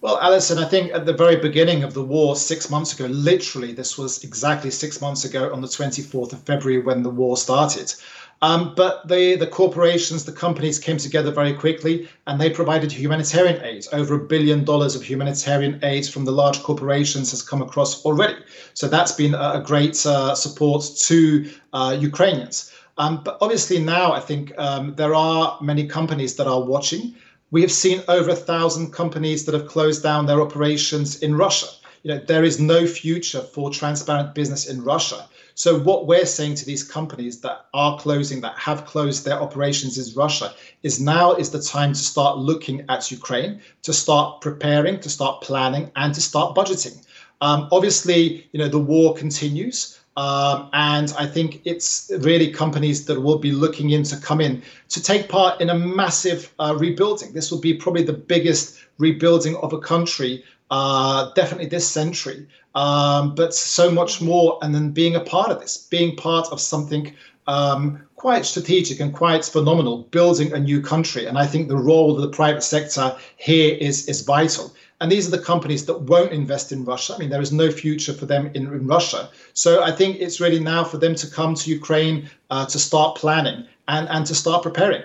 Well, 0.00 0.18
Alison, 0.20 0.56
I 0.58 0.66
think 0.66 0.92
at 0.92 1.04
the 1.04 1.12
very 1.12 1.36
beginning 1.36 1.82
of 1.82 1.92
the 1.92 2.04
war, 2.04 2.36
six 2.36 2.70
months 2.70 2.94
ago, 2.94 3.06
literally, 3.06 3.72
this 3.72 3.98
was 3.98 4.24
exactly 4.24 4.70
six 4.70 5.00
months 5.00 5.24
ago 5.24 5.52
on 5.52 5.60
the 5.60 5.66
24th 5.66 6.32
of 6.32 6.40
February 6.44 6.80
when 6.80 7.02
the 7.02 7.10
war 7.10 7.36
started. 7.36 7.92
Um, 8.42 8.74
but 8.74 9.06
the, 9.06 9.36
the 9.36 9.46
corporations, 9.46 10.24
the 10.24 10.32
companies 10.32 10.78
came 10.78 10.96
together 10.96 11.30
very 11.30 11.52
quickly 11.52 12.08
and 12.26 12.40
they 12.40 12.48
provided 12.48 12.90
humanitarian 12.90 13.62
aid. 13.62 13.86
Over 13.92 14.14
a 14.14 14.18
billion 14.18 14.64
dollars 14.64 14.94
of 14.94 15.02
humanitarian 15.02 15.78
aid 15.82 16.06
from 16.06 16.24
the 16.24 16.32
large 16.32 16.62
corporations 16.62 17.30
has 17.32 17.42
come 17.42 17.60
across 17.60 18.02
already. 18.04 18.36
So 18.72 18.88
that's 18.88 19.12
been 19.12 19.34
a, 19.34 19.62
great 19.64 20.06
uh, 20.06 20.34
support 20.34 20.84
to 21.00 21.50
uh, 21.74 21.96
Ukrainians. 22.00 22.72
Um, 22.96 23.22
but 23.22 23.36
obviously, 23.42 23.78
now 23.78 24.12
I 24.12 24.20
think 24.20 24.52
um, 24.58 24.94
there 24.94 25.14
are 25.14 25.58
many 25.60 25.86
companies 25.86 26.36
that 26.36 26.46
are 26.46 26.62
watching. 26.62 27.14
We 27.50 27.60
have 27.60 27.72
seen 27.72 28.02
over 28.08 28.30
a 28.30 28.34
thousand 28.34 28.92
companies 28.92 29.44
that 29.44 29.54
have 29.54 29.66
closed 29.66 30.02
down 30.02 30.26
their 30.26 30.40
operations 30.40 31.22
in 31.22 31.34
Russia. 31.34 31.66
You 32.02 32.14
know, 32.14 32.20
there 32.26 32.44
is 32.44 32.58
no 32.58 32.86
future 32.86 33.42
for 33.42 33.70
transparent 33.70 34.34
business 34.34 34.66
in 34.66 34.82
Russia. 34.82 35.28
So 35.54 35.78
what 35.78 36.06
we're 36.06 36.26
saying 36.26 36.56
to 36.56 36.66
these 36.66 36.82
companies 36.82 37.40
that 37.40 37.66
are 37.74 37.98
closing, 37.98 38.40
that 38.42 38.58
have 38.58 38.86
closed 38.86 39.24
their 39.24 39.40
operations 39.40 39.98
in 39.98 40.14
Russia, 40.14 40.54
is 40.82 41.00
now 41.00 41.32
is 41.32 41.50
the 41.50 41.62
time 41.62 41.92
to 41.92 41.98
start 41.98 42.38
looking 42.38 42.84
at 42.88 43.10
Ukraine, 43.10 43.60
to 43.82 43.92
start 43.92 44.40
preparing, 44.40 45.00
to 45.00 45.08
start 45.08 45.42
planning, 45.42 45.90
and 45.96 46.14
to 46.14 46.20
start 46.20 46.54
budgeting. 46.54 47.04
Um, 47.40 47.68
obviously, 47.72 48.48
you 48.52 48.58
know 48.58 48.68
the 48.68 48.78
war 48.78 49.14
continues. 49.14 49.96
Um, 50.16 50.68
and 50.72 51.14
I 51.18 51.24
think 51.24 51.62
it's 51.64 52.10
really 52.18 52.50
companies 52.50 53.06
that 53.06 53.20
will 53.20 53.38
be 53.38 53.52
looking 53.52 53.90
in 53.90 54.02
to 54.04 54.16
come 54.16 54.40
in 54.40 54.62
to 54.88 55.02
take 55.02 55.28
part 55.28 55.60
in 55.60 55.70
a 55.70 55.74
massive 55.74 56.52
uh, 56.58 56.76
rebuilding. 56.76 57.32
This 57.32 57.50
will 57.50 57.60
be 57.60 57.74
probably 57.74 58.02
the 58.02 58.12
biggest 58.12 58.78
rebuilding 58.98 59.56
of 59.56 59.72
a 59.72 59.78
country 59.78 60.44
uh, 60.70 61.32
definitely 61.34 61.66
this 61.66 61.88
century, 61.88 62.46
um, 62.74 63.34
but 63.34 63.54
so 63.54 63.90
much 63.90 64.20
more. 64.20 64.58
And 64.62 64.74
then 64.74 64.90
being 64.90 65.16
a 65.16 65.20
part 65.20 65.50
of 65.50 65.60
this, 65.60 65.76
being 65.76 66.16
part 66.16 66.48
of 66.48 66.60
something 66.60 67.14
um, 67.46 68.02
quite 68.16 68.44
strategic 68.46 69.00
and 69.00 69.12
quite 69.12 69.44
phenomenal, 69.44 70.02
building 70.10 70.52
a 70.52 70.60
new 70.60 70.80
country. 70.80 71.26
And 71.26 71.38
I 71.38 71.46
think 71.46 71.68
the 71.68 71.76
role 71.76 72.14
of 72.14 72.22
the 72.22 72.28
private 72.28 72.62
sector 72.62 73.16
here 73.36 73.76
is 73.80 74.08
is 74.08 74.22
vital. 74.22 74.72
And 75.00 75.10
these 75.10 75.26
are 75.26 75.30
the 75.30 75.42
companies 75.42 75.86
that 75.86 76.02
won't 76.02 76.32
invest 76.32 76.72
in 76.72 76.84
Russia. 76.84 77.14
I 77.14 77.18
mean, 77.18 77.30
there 77.30 77.40
is 77.40 77.52
no 77.52 77.70
future 77.70 78.12
for 78.12 78.26
them 78.26 78.50
in, 78.52 78.66
in 78.66 78.86
Russia. 78.86 79.30
So 79.54 79.82
I 79.82 79.92
think 79.92 80.20
it's 80.20 80.40
really 80.40 80.60
now 80.60 80.84
for 80.84 80.98
them 80.98 81.14
to 81.14 81.26
come 81.26 81.54
to 81.54 81.70
Ukraine 81.70 82.28
uh, 82.50 82.66
to 82.66 82.78
start 82.78 83.16
planning 83.16 83.66
and, 83.88 84.08
and 84.10 84.26
to 84.26 84.34
start 84.34 84.62
preparing. 84.62 85.02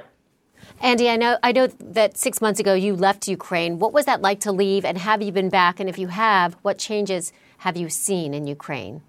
Andy, 0.82 1.10
I 1.10 1.16
know 1.16 1.38
I 1.42 1.52
know 1.52 1.68
that 1.68 2.18
six 2.18 2.42
months 2.42 2.60
ago 2.60 2.74
you 2.74 2.96
left 2.96 3.28
Ukraine. 3.28 3.80
What 3.80 3.94
was 3.94 4.06
that 4.06 4.22
like 4.22 4.40
to 4.42 4.52
leave, 4.52 4.86
and 4.86 4.98
have 4.98 5.22
you 5.22 5.32
been 5.32 5.50
back? 5.50 5.80
And 5.80 5.90
if 5.90 5.98
you 5.98 6.08
have, 6.08 6.56
what 6.62 6.78
changes 6.78 7.32
have 7.60 7.78
you 7.78 7.90
seen 7.90 8.34
in 8.34 8.46
Ukraine? 8.48 9.02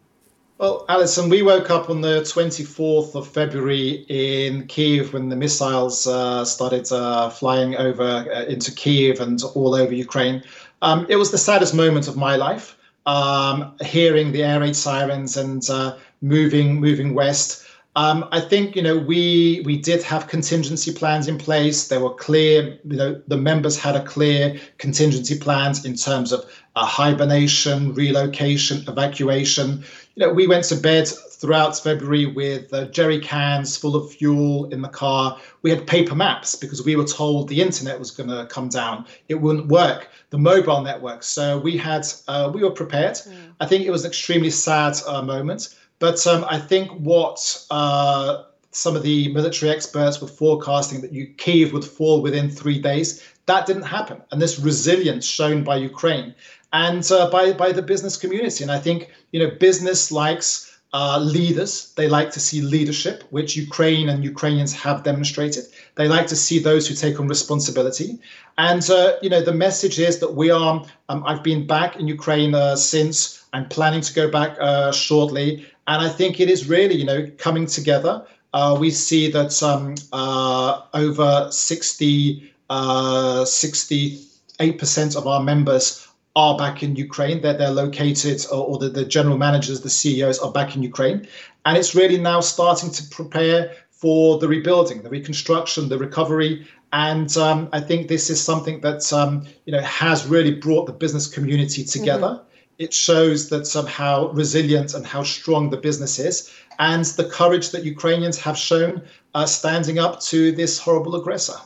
Well, 0.59 0.87
Alison, 0.88 1.29
we 1.29 1.42
woke 1.42 1.68
up 1.68 1.90
on 1.90 2.00
the 2.00 2.22
24th 2.22 3.14
of 3.14 3.29
February 3.29 4.07
in 4.09 4.66
Kiev 4.68 5.12
when 5.12 5.29
the 5.29 5.37
missiles 5.37 6.07
uh, 6.07 6.46
started 6.46 6.90
uh, 6.90 7.29
flying 7.29 7.76
over 7.76 8.02
uh, 8.02 8.44
into 8.44 8.72
Kiev 8.72 9.20
and 9.20 9.38
all 9.55 9.74
over 9.74 9.92
Ukraine. 9.92 10.42
Um, 10.81 11.05
it 11.11 11.16
was 11.16 11.31
the 11.31 11.37
saddest 11.37 11.74
moment 11.74 12.09
of 12.09 12.16
my 12.16 12.37
life, 12.37 12.79
um, 13.05 13.74
hearing 13.83 14.33
the 14.33 14.44
air 14.44 14.61
raid 14.61 14.76
sirens 14.76 15.37
and 15.37 15.68
uh, 15.68 15.98
moving 16.22 16.81
moving 16.81 17.12
west. 17.12 17.65
Um, 17.96 18.28
I 18.30 18.40
think 18.40 18.76
you 18.76 18.82
know 18.82 18.98
we 18.98 19.62
we 19.64 19.78
did 19.78 20.02
have 20.02 20.28
contingency 20.28 20.92
plans 20.92 21.28
in 21.28 21.38
place. 21.38 21.88
They 21.88 21.96
were 21.96 22.12
clear. 22.12 22.78
You 22.85 22.96
know 22.96 23.22
the 23.26 23.38
members 23.38 23.78
had 23.78 23.96
a 23.96 24.04
clear 24.04 24.61
contingency 24.76 25.38
plans 25.38 25.85
in 25.87 25.96
terms 25.96 26.30
of 26.30 26.44
uh, 26.76 26.85
hibernation, 26.85 27.94
relocation, 27.94 28.85
evacuation. 28.87 29.82
You 30.14 30.26
know 30.26 30.32
we 30.32 30.46
went 30.46 30.64
to 30.64 30.76
bed 30.76 31.09
throughout 31.09 31.78
February 31.78 32.26
with 32.26 32.72
uh, 32.74 32.85
jerry 32.87 33.18
cans 33.18 33.78
full 33.78 33.96
of 33.96 34.12
fuel 34.12 34.66
in 34.66 34.82
the 34.82 34.88
car. 34.88 35.38
We 35.62 35.70
had 35.70 35.87
paper 35.87 36.14
maps 36.14 36.54
because 36.54 36.85
we 36.85 36.96
were 36.96 37.04
told 37.04 37.48
the 37.48 37.62
internet 37.62 37.98
was 37.98 38.11
going 38.11 38.28
to 38.28 38.44
come 38.46 38.68
down. 38.68 39.06
It 39.30 39.37
wouldn't 39.37 39.68
work. 39.68 40.09
The 40.30 40.38
mobile 40.38 40.82
network. 40.82 41.22
So 41.22 41.59
we 41.59 41.78
had 41.78 42.06
uh, 42.28 42.50
we 42.52 42.62
were 42.62 42.72
prepared. 42.72 43.14
Mm. 43.14 43.54
I 43.59 43.66
think 43.66 43.87
it 43.87 43.90
was 43.90 44.04
an 44.04 44.11
extremely 44.11 44.50
sad 44.50 44.96
uh, 45.06 45.22
moment. 45.22 45.74
But 45.98 46.26
um, 46.26 46.44
I 46.48 46.59
think 46.59 46.90
what 46.90 47.66
uh, 47.70 48.44
some 48.70 48.96
of 48.96 49.02
the 49.02 49.32
military 49.32 49.70
experts 49.70 50.20
were 50.20 50.28
forecasting 50.28 51.00
that 51.00 51.12
you, 51.12 51.26
Kiev 51.38 51.72
would 51.72 51.85
fall 51.85 52.20
within 52.20 52.50
three 52.50 52.78
days, 52.78 53.22
that 53.46 53.66
didn't 53.66 53.85
happen. 53.85 54.20
And 54.30 54.40
this 54.42 54.59
resilience 54.59 55.24
shown 55.24 55.64
by 55.64 55.76
Ukraine 55.76 56.35
and 56.72 57.11
uh, 57.11 57.30
by 57.30 57.52
by 57.52 57.72
the 57.72 57.82
business 57.82 58.16
community. 58.16 58.62
And 58.64 58.72
I 58.72 58.78
think 58.78 59.11
you 59.32 59.40
know 59.40 59.50
business 59.50 60.12
likes. 60.12 60.72
Uh, 60.92 61.18
leaders. 61.18 61.92
They 61.96 62.09
like 62.09 62.30
to 62.30 62.40
see 62.40 62.62
leadership, 62.62 63.24
which 63.30 63.54
Ukraine 63.54 64.09
and 64.09 64.24
Ukrainians 64.24 64.72
have 64.72 65.02
demonstrated. 65.02 65.64
They 65.96 66.09
like 66.09 66.26
to 66.28 66.37
see 66.37 66.59
those 66.59 66.88
who 66.88 66.94
take 66.94 67.20
on 67.20 67.28
responsibility. 67.28 68.18
And, 68.56 68.88
uh, 68.88 69.16
you 69.20 69.28
know, 69.28 69.42
the 69.42 69.52
message 69.52 69.98
is 69.98 70.20
that 70.20 70.32
we 70.35 70.48
are, 70.50 70.87
um, 71.11 71.22
I've 71.26 71.42
been 71.42 71.66
back 71.66 71.96
in 71.96 72.09
Ukraine 72.09 72.54
uh, 72.54 72.76
since, 72.76 73.44
I'm 73.52 73.68
planning 73.68 74.00
to 74.00 74.12
go 74.14 74.30
back 74.30 74.56
uh, 74.59 74.90
shortly. 74.92 75.66
And 75.87 76.03
I 76.03 76.09
think 76.09 76.40
it 76.40 76.51
is 76.51 76.68
really, 76.68 76.96
you 76.96 77.05
know, 77.05 77.31
coming 77.38 77.66
together. 77.66 78.27
Uh, 78.53 78.77
we 78.79 78.90
see 78.90 79.31
that 79.31 79.62
um, 79.62 79.94
uh, 80.12 80.83
over 80.94 81.49
60, 81.51 82.53
uh, 82.70 83.44
68% 83.44 85.16
of 85.16 85.27
our 85.27 85.42
members 85.42 86.09
are 86.35 86.57
back 86.57 86.83
in 86.83 86.96
Ukraine. 86.96 87.40
They're, 87.40 87.57
they're 87.57 87.70
located, 87.70 88.44
or, 88.53 88.66
or 88.66 88.79
the, 88.79 88.88
the 88.88 89.05
general 89.05 89.38
managers, 89.38 89.81
the 89.81 89.90
CEOs 89.90 90.38
are 90.38 90.53
back 90.53 90.77
in 90.77 90.83
Ukraine. 90.83 91.27
And 91.64 91.77
it's 91.77 91.94
really 91.94 92.18
now 92.18 92.40
starting 92.40 92.90
to 92.90 93.03
prepare 93.09 93.72
for 93.90 94.38
the 94.38 94.46
rebuilding, 94.46 95.03
the 95.03 95.09
reconstruction, 95.09 95.88
the 95.88 95.99
recovery. 95.99 96.66
And 96.92 97.35
um, 97.37 97.68
I 97.72 97.81
think 97.81 98.09
this 98.09 98.31
is 98.31 98.40
something 98.40 98.81
that 98.83 99.12
um, 99.12 99.46
you 99.64 99.72
know 99.72 99.81
has 99.81 100.27
really 100.27 100.54
brought 100.54 100.87
the 100.87 100.92
business 100.92 101.27
community 101.27 101.83
together. 101.83 102.27
Mm-hmm. 102.27 102.46
It 102.79 102.92
shows 102.92 103.48
that 103.48 103.66
somehow 103.66 104.31
resilient 104.33 104.94
and 104.94 105.06
how 105.06 105.22
strong 105.22 105.70
the 105.70 105.77
business 105.77 106.18
is, 106.18 106.52
and 106.79 107.04
the 107.04 107.24
courage 107.24 107.70
that 107.70 107.85
Ukrainians 107.85 108.38
have 108.40 108.58
shown 108.58 109.02
uh, 109.35 109.46
standing 109.46 109.98
up 109.98 110.20
to 110.20 110.52
this 110.52 110.79
horrible 110.79 111.16
aggressor. 111.16 111.58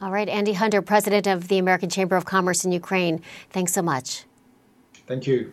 All 0.00 0.12
right, 0.12 0.28
Andy 0.28 0.52
Hunder, 0.52 0.80
president 0.80 1.26
of 1.26 1.48
the 1.48 1.58
American 1.58 1.90
Chamber 1.90 2.14
of 2.16 2.24
Commerce 2.24 2.64
in 2.64 2.70
Ukraine. 2.70 3.20
Thanks 3.50 3.72
so 3.72 3.82
much. 3.82 4.24
Thank 5.08 5.26
you. 5.26 5.52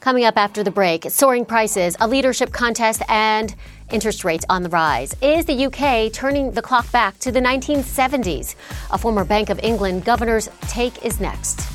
Coming 0.00 0.24
up 0.24 0.36
after 0.36 0.62
the 0.62 0.70
break, 0.70 1.10
soaring 1.10 1.44
prices, 1.44 1.96
a 2.00 2.08
leadership 2.08 2.52
contest, 2.52 3.02
and 3.08 3.54
interest 3.90 4.24
rates 4.24 4.46
on 4.48 4.62
the 4.62 4.68
rise. 4.68 5.14
Is 5.20 5.44
the 5.44 5.66
UK 5.66 6.12
turning 6.12 6.52
the 6.52 6.62
clock 6.62 6.90
back 6.92 7.18
to 7.18 7.32
the 7.32 7.40
1970s? 7.40 8.54
A 8.90 8.98
former 8.98 9.24
Bank 9.24 9.50
of 9.50 9.60
England 9.62 10.04
governor's 10.04 10.48
take 10.62 11.04
is 11.04 11.20
next. 11.20 11.71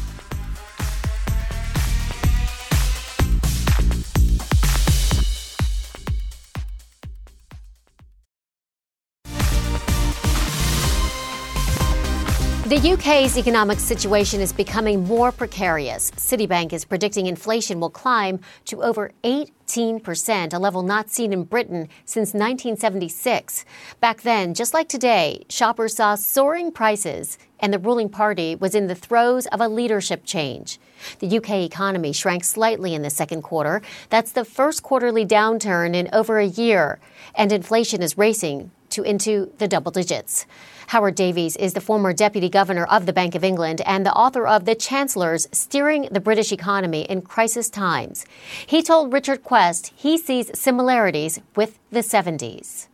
The 12.68 12.92
UK's 12.92 13.38
economic 13.38 13.80
situation 13.80 14.42
is 14.42 14.52
becoming 14.52 15.06
more 15.06 15.32
precarious. 15.32 16.12
Citibank 16.12 16.74
is 16.74 16.84
predicting 16.84 17.26
inflation 17.26 17.80
will 17.80 17.90
climb 17.90 18.42
to 18.66 18.84
over 18.84 19.12
18%, 19.24 20.54
a 20.54 20.60
level 20.60 20.84
not 20.84 21.10
seen 21.10 21.32
in 21.32 21.46
Britain 21.46 21.88
since 22.04 22.34
1976. 22.34 23.64
Back 24.02 24.24
then, 24.24 24.54
just 24.54 24.74
like 24.74 24.90
today, 24.90 25.46
shoppers 25.48 25.96
saw 25.96 26.16
soaring 26.16 26.74
prices, 26.74 27.38
and 27.62 27.74
the 27.74 27.80
ruling 27.80 28.10
party 28.10 28.54
was 28.54 28.76
in 28.76 28.88
the 28.88 28.96
throes 28.96 29.46
of 29.46 29.62
a 29.62 29.70
leadership 29.70 30.26
change. 30.26 30.78
The 31.20 31.38
UK 31.38 31.52
economy 31.62 32.12
shrank 32.12 32.44
slightly 32.44 32.94
in 32.94 33.02
the 33.02 33.10
second 33.10 33.44
quarter. 33.44 33.82
That's 34.10 34.34
the 34.34 34.44
first 34.44 34.84
quarterly 34.84 35.26
downturn 35.26 35.96
in 35.96 36.10
over 36.12 36.38
a 36.38 36.46
year, 36.46 37.00
and 37.34 37.54
inflation 37.54 38.02
is 38.02 38.18
racing 38.18 38.72
to 38.98 39.04
into 39.04 39.52
the 39.60 39.68
double 39.68 39.92
digits. 39.92 40.46
Howard 40.88 41.16
Davies 41.16 41.56
is 41.56 41.74
the 41.74 41.82
former 41.82 42.14
deputy 42.14 42.50
governor 42.50 42.86
of 42.86 43.06
the 43.06 43.14
Bank 43.14 43.36
of 43.36 43.44
England 43.44 43.82
and 43.86 44.06
the 44.06 44.14
author 44.14 44.48
of 44.48 44.66
The 44.66 44.76
Chancellors 44.76 45.48
Steering 45.52 46.08
the 46.12 46.20
British 46.20 46.52
Economy 46.52 47.02
in 47.04 47.22
Crisis 47.22 47.70
Times. 47.70 48.26
He 48.66 48.82
told 48.82 49.14
Richard 49.14 49.44
Quest 49.44 49.94
he 49.96 50.18
sees 50.18 50.58
similarities 50.58 51.40
with 51.56 51.78
the 51.92 52.00
70s. 52.00 52.88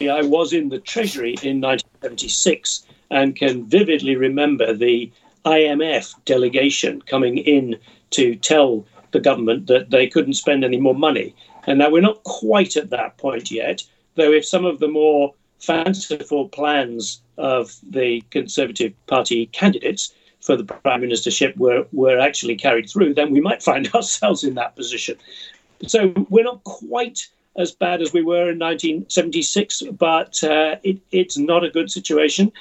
I 0.00 0.22
was 0.22 0.52
in 0.52 0.68
the 0.68 0.78
Treasury 0.78 1.34
in 1.42 1.60
1976 1.60 2.86
and 3.10 3.34
can 3.34 3.64
vividly 3.64 4.14
remember 4.14 4.74
the 4.74 5.10
IMF 5.44 6.14
delegation 6.24 7.00
coming 7.02 7.38
in 7.38 7.78
to 8.10 8.36
tell 8.36 8.84
the 9.12 9.20
government 9.20 9.66
that 9.68 9.90
they 9.90 10.06
couldn't 10.06 10.34
spend 10.34 10.64
any 10.64 10.76
more 10.76 10.94
money. 10.94 11.34
And 11.66 11.78
now 11.78 11.90
we're 11.90 12.02
not 12.02 12.22
quite 12.24 12.76
at 12.76 12.90
that 12.90 13.16
point 13.16 13.50
yet, 13.50 13.82
though, 14.18 14.32
if 14.32 14.44
some 14.44 14.66
of 14.66 14.80
the 14.80 14.88
more 14.88 15.34
fanciful 15.60 16.48
plans 16.48 17.22
of 17.38 17.74
the 17.88 18.22
Conservative 18.30 18.92
Party 19.06 19.46
candidates 19.46 20.12
for 20.40 20.56
the 20.56 20.64
prime 20.64 21.02
ministership 21.02 21.56
were, 21.56 21.86
were 21.92 22.18
actually 22.18 22.56
carried 22.56 22.88
through, 22.90 23.14
then 23.14 23.32
we 23.32 23.40
might 23.40 23.62
find 23.62 23.88
ourselves 23.94 24.44
in 24.44 24.54
that 24.54 24.76
position. 24.76 25.16
So 25.86 26.12
we're 26.28 26.44
not 26.44 26.62
quite 26.64 27.28
as 27.56 27.72
bad 27.72 28.02
as 28.02 28.12
we 28.12 28.22
were 28.22 28.50
in 28.50 28.58
1976, 28.58 29.82
but 29.92 30.42
uh, 30.44 30.76
it, 30.82 30.98
it's 31.10 31.38
not 31.38 31.64
a 31.64 31.70
good 31.70 31.90
situation. 31.90 32.52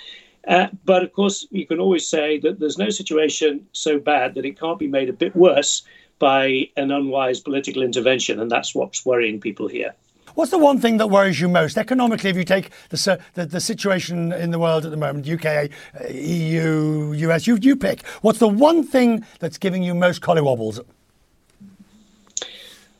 Uh, 0.48 0.68
but 0.86 1.04
of 1.04 1.12
course, 1.14 1.46
you 1.52 1.68
can 1.68 1.80
always 1.80 2.08
say 2.08 2.40
that 2.40 2.60
there's 2.60 2.78
no 2.78 2.90
situation 2.90 3.68
so 3.74 4.00
bad 4.00 4.34
that 4.36 4.46
it 4.46 4.60
can't 4.60 4.80
be 4.80 4.88
made 4.88 5.10
a 5.10 5.14
bit 5.14 5.36
worse 5.36 5.84
by 6.20 6.68
an 6.78 6.90
unwise 6.90 7.40
political 7.40 7.84
intervention, 7.84 8.40
and 8.40 8.50
that's 8.50 8.74
what's 8.74 9.06
worrying 9.06 9.40
people 9.40 9.68
here. 9.68 9.94
What's 10.38 10.52
the 10.52 10.60
one 10.60 10.80
thing 10.80 10.98
that 10.98 11.08
worries 11.08 11.42
you 11.42 11.50
most 11.50 11.80
economically? 11.80 12.30
If 12.30 12.36
you 12.36 12.44
take 12.44 12.70
the 12.90 13.20
the, 13.34 13.48
the 13.48 13.60
situation 13.60 14.32
in 14.32 14.52
the 14.52 14.60
world 14.60 14.86
at 14.86 14.92
the 14.92 14.98
moment, 14.98 15.28
UK, 15.28 15.72
EU, 16.12 17.12
US, 17.14 17.48
you 17.48 17.58
you 17.60 17.76
pick. 17.76 18.06
What's 18.22 18.38
the 18.38 18.48
one 18.48 18.84
thing 18.84 19.26
that's 19.40 19.58
giving 19.58 19.82
you 19.82 19.96
most 19.96 20.22
collywobbles? 20.22 20.80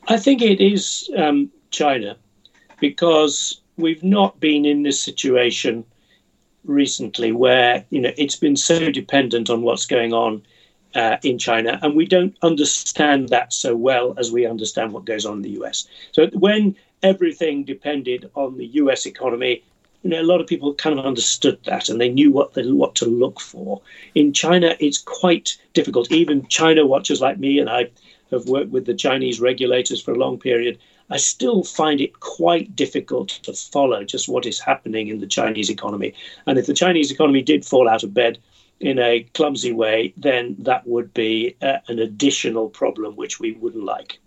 I 0.08 0.16
think 0.16 0.42
it 0.42 0.60
is 0.60 1.08
um, 1.16 1.48
China, 1.70 2.16
because 2.80 3.60
we've 3.76 4.02
not 4.02 4.40
been 4.40 4.64
in 4.64 4.82
this 4.82 5.00
situation 5.00 5.84
recently 6.64 7.30
where 7.30 7.84
you 7.90 8.00
know 8.00 8.10
it's 8.16 8.34
been 8.34 8.56
so 8.56 8.90
dependent 8.90 9.48
on 9.48 9.62
what's 9.62 9.86
going 9.86 10.12
on 10.12 10.42
uh, 10.96 11.18
in 11.22 11.38
China, 11.38 11.78
and 11.82 11.94
we 11.94 12.04
don't 12.04 12.36
understand 12.42 13.28
that 13.28 13.52
so 13.52 13.76
well 13.76 14.14
as 14.16 14.32
we 14.32 14.44
understand 14.44 14.92
what 14.92 15.04
goes 15.04 15.24
on 15.24 15.36
in 15.36 15.42
the 15.42 15.60
US. 15.60 15.86
So 16.10 16.26
when 16.32 16.74
everything 17.02 17.64
depended 17.64 18.30
on 18.34 18.56
the 18.56 18.66
US 18.66 19.06
economy. 19.06 19.62
You 20.02 20.10
know, 20.10 20.20
a 20.20 20.22
lot 20.22 20.40
of 20.40 20.46
people 20.46 20.74
kind 20.74 20.98
of 20.98 21.04
understood 21.04 21.58
that 21.64 21.88
and 21.88 22.00
they 22.00 22.08
knew 22.08 22.30
what 22.30 22.54
they, 22.54 22.70
what 22.70 22.94
to 22.96 23.06
look 23.06 23.40
for. 23.40 23.80
In 24.14 24.32
China, 24.32 24.76
it's 24.78 24.98
quite 24.98 25.56
difficult. 25.74 26.10
Even 26.12 26.46
China 26.48 26.86
watchers 26.86 27.20
like 27.20 27.38
me, 27.38 27.58
and 27.58 27.68
I 27.68 27.90
have 28.30 28.46
worked 28.46 28.70
with 28.70 28.86
the 28.86 28.94
Chinese 28.94 29.40
regulators 29.40 30.00
for 30.00 30.12
a 30.12 30.18
long 30.18 30.38
period, 30.38 30.78
I 31.10 31.16
still 31.16 31.64
find 31.64 32.00
it 32.00 32.20
quite 32.20 32.76
difficult 32.76 33.30
to 33.44 33.52
follow 33.54 34.04
just 34.04 34.28
what 34.28 34.44
is 34.44 34.60
happening 34.60 35.08
in 35.08 35.20
the 35.20 35.26
Chinese 35.26 35.70
economy. 35.70 36.14
And 36.46 36.58
if 36.58 36.66
the 36.66 36.74
Chinese 36.74 37.10
economy 37.10 37.42
did 37.42 37.64
fall 37.64 37.88
out 37.88 38.02
of 38.02 38.12
bed 38.12 38.38
in 38.80 38.98
a 38.98 39.26
clumsy 39.34 39.72
way, 39.72 40.12
then 40.16 40.56
that 40.58 40.86
would 40.86 41.12
be 41.14 41.56
uh, 41.62 41.78
an 41.88 41.98
additional 41.98 42.68
problem 42.68 43.16
which 43.16 43.40
we 43.40 43.52
wouldn't 43.52 43.84
like. 43.84 44.18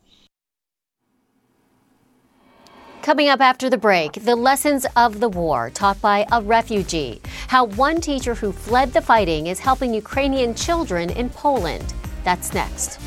Coming 3.01 3.29
up 3.29 3.41
after 3.41 3.67
the 3.67 3.79
break, 3.79 4.13
the 4.13 4.35
lessons 4.35 4.85
of 4.95 5.19
the 5.19 5.27
war 5.27 5.71
taught 5.71 5.99
by 6.01 6.27
a 6.31 6.39
refugee. 6.39 7.19
How 7.47 7.65
one 7.65 7.99
teacher 7.99 8.35
who 8.35 8.51
fled 8.51 8.93
the 8.93 9.01
fighting 9.01 9.47
is 9.47 9.57
helping 9.57 9.91
Ukrainian 9.91 10.53
children 10.53 11.09
in 11.09 11.31
Poland. 11.31 11.95
That's 12.23 12.53
next. 12.53 12.99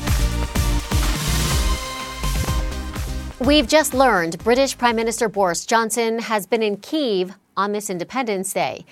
We've 3.39 3.67
just 3.67 3.93
learned 3.93 4.37
British 4.43 4.77
Prime 4.77 4.97
Minister 4.97 5.29
Boris 5.29 5.65
Johnson 5.65 6.19
has 6.19 6.45
been 6.45 6.61
in 6.61 6.75
Kiev 6.75 7.31
on 7.55 7.71
this 7.71 7.89
Independence 7.89 8.51
Day. 8.51 8.83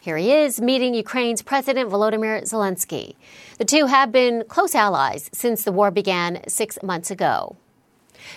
Here 0.00 0.16
he 0.16 0.32
is 0.32 0.60
meeting 0.60 0.92
Ukraine's 0.92 1.40
President 1.40 1.88
Volodymyr 1.88 2.42
Zelensky. 2.42 3.14
The 3.58 3.64
two 3.64 3.86
have 3.86 4.10
been 4.10 4.42
close 4.48 4.74
allies 4.74 5.30
since 5.32 5.62
the 5.62 5.70
war 5.70 5.92
began 5.92 6.42
six 6.48 6.82
months 6.82 7.12
ago. 7.12 7.56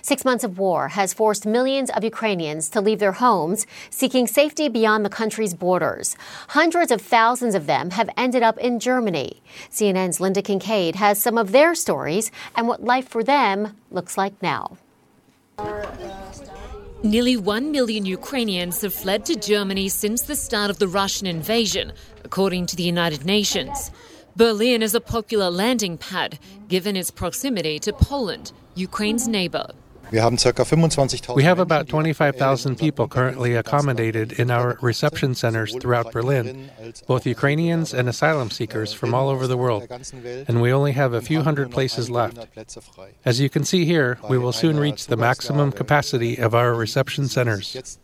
Six 0.01 0.25
months 0.25 0.43
of 0.43 0.57
war 0.57 0.89
has 0.89 1.13
forced 1.13 1.45
millions 1.45 1.89
of 1.91 2.03
Ukrainians 2.03 2.69
to 2.69 2.82
leave 2.82 2.99
their 2.99 3.13
homes, 3.13 3.65
seeking 3.89 4.27
safety 4.27 4.69
beyond 4.69 5.05
the 5.05 5.09
country's 5.09 5.53
borders. 5.53 6.15
Hundreds 6.49 6.91
of 6.91 7.01
thousands 7.01 7.55
of 7.55 7.65
them 7.65 7.91
have 7.91 8.09
ended 8.17 8.43
up 8.43 8.57
in 8.57 8.79
Germany. 8.79 9.41
CNN's 9.69 10.19
Lynda 10.19 10.43
Kinkade 10.43 10.95
has 10.95 11.19
some 11.19 11.38
of 11.38 11.51
their 11.51 11.75
stories 11.75 12.32
and 12.55 12.67
what 12.67 12.84
life 12.84 13.07
for 13.07 13.23
them 13.23 13.75
looks 13.91 14.17
like 14.17 14.34
now. 14.41 14.77
Nearly 17.03 17.36
1 17.36 17.71
million 17.71 18.05
Ukrainians 18.05 18.82
have 18.82 18.93
fled 18.93 19.25
to 19.25 19.36
Germany 19.36 19.89
since 19.89 20.21
the 20.21 20.36
start 20.36 20.69
of 20.69 20.77
the 20.77 20.88
Russian 20.88 21.25
invasion, 21.25 21.93
according 22.23 22.67
to 22.67 22.75
the 22.75 22.84
United 22.84 23.25
Nations. 23.25 23.89
Berlin 24.36 24.82
is 24.82 24.95
a 24.95 25.01
popular 25.01 25.49
landing 25.49 25.97
pad, 25.97 26.39
given 26.69 26.95
its 26.95 27.11
proximity 27.11 27.79
to 27.79 27.91
Poland, 27.91 28.53
Ukraine's 28.75 29.27
neighbor. 29.27 29.71
We 30.12 31.43
have 31.43 31.59
about 31.59 31.88
25,000 31.88 32.76
people 32.78 33.07
currently 33.07 33.55
accommodated 33.55 34.34
in 34.34 34.51
our 34.51 34.78
reception 34.82 35.36
centers 35.36 35.74
throughout 35.78 36.12
Berlin, 36.12 36.70
both 37.07 37.26
Ukrainians 37.26 37.93
and 37.93 38.09
asylum 38.09 38.51
seekers 38.51 38.91
from 38.91 39.14
all 39.14 39.30
over 39.30 39.47
the 39.47 39.55
world, 39.55 39.88
and 40.49 40.62
we 40.62 40.74
only 40.74 40.91
have 40.91 41.14
a 41.14 41.22
few 41.22 41.41
hundred 41.43 41.72
places 41.72 42.09
left. 42.09 42.45
As 43.24 43.39
you 43.39 43.49
can 43.49 43.64
see 43.64 43.86
here, 43.86 44.18
we 44.30 44.38
will 44.38 44.51
soon 44.51 44.78
reach 44.78 45.07
the 45.07 45.16
maximum 45.16 45.72
capacity 45.72 46.38
of 46.38 46.53
our 46.53 46.74
reception 46.74 47.30
centers. 47.30 47.95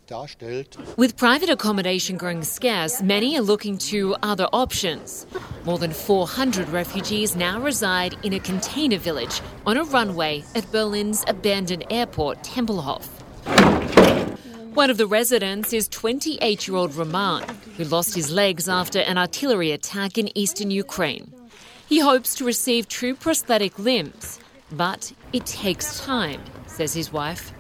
With 0.96 1.18
private 1.18 1.50
accommodation 1.50 2.16
growing 2.16 2.44
scarce, 2.44 3.02
many 3.02 3.38
are 3.38 3.42
looking 3.42 3.78
to 3.80 4.16
other 4.24 4.48
options. 4.54 5.28
More 5.66 5.78
than 5.78 5.92
400 5.92 6.70
refugees 6.70 7.36
now 7.36 7.60
reside 7.60 8.16
in 8.24 8.32
a 8.32 8.40
container 8.40 8.98
village 8.98 9.42
on 9.66 9.76
a 9.76 9.84
runway 9.84 10.46
at 10.56 10.72
Berlin's 10.72 11.26
abandoned 11.28 11.84
airport, 11.90 11.97
Tempelhof. 12.06 13.08
One 14.76 14.90
of 14.92 14.98
the 14.98 15.08
residents 15.08 15.74
is 15.74 15.88
28 15.88 16.68
year 16.68 16.78
old 16.78 16.94
Roman, 16.94 17.44
who 17.78 17.86
lost 17.86 18.14
his 18.14 18.32
legs 18.32 18.70
after 18.70 19.00
an 19.00 19.18
artillery 19.18 19.72
attack 19.72 20.18
in 20.18 20.38
eastern 20.38 20.70
Ukraine. 20.70 21.34
He 21.90 22.00
hopes 22.00 22.36
to 22.36 22.46
receive 22.46 22.88
true 22.88 23.16
prosthetic 23.16 23.80
limbs, 23.80 24.40
but 24.72 25.12
it 25.34 25.46
takes 25.46 26.00
time 26.06 26.42
says 26.78 26.94
his 26.94 27.12
wife. 27.12 27.52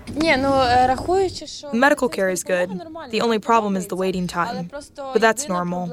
Medical 1.74 2.09
care 2.09 2.30
is 2.30 2.43
good. 2.43 2.70
The 3.09 3.22
only 3.22 3.39
problem 3.39 3.76
is 3.76 3.88
the 3.88 3.95
waiting 3.95 4.28
time. 4.28 4.70
But 5.13 5.22
that's 5.22 5.47
normal. 5.49 5.91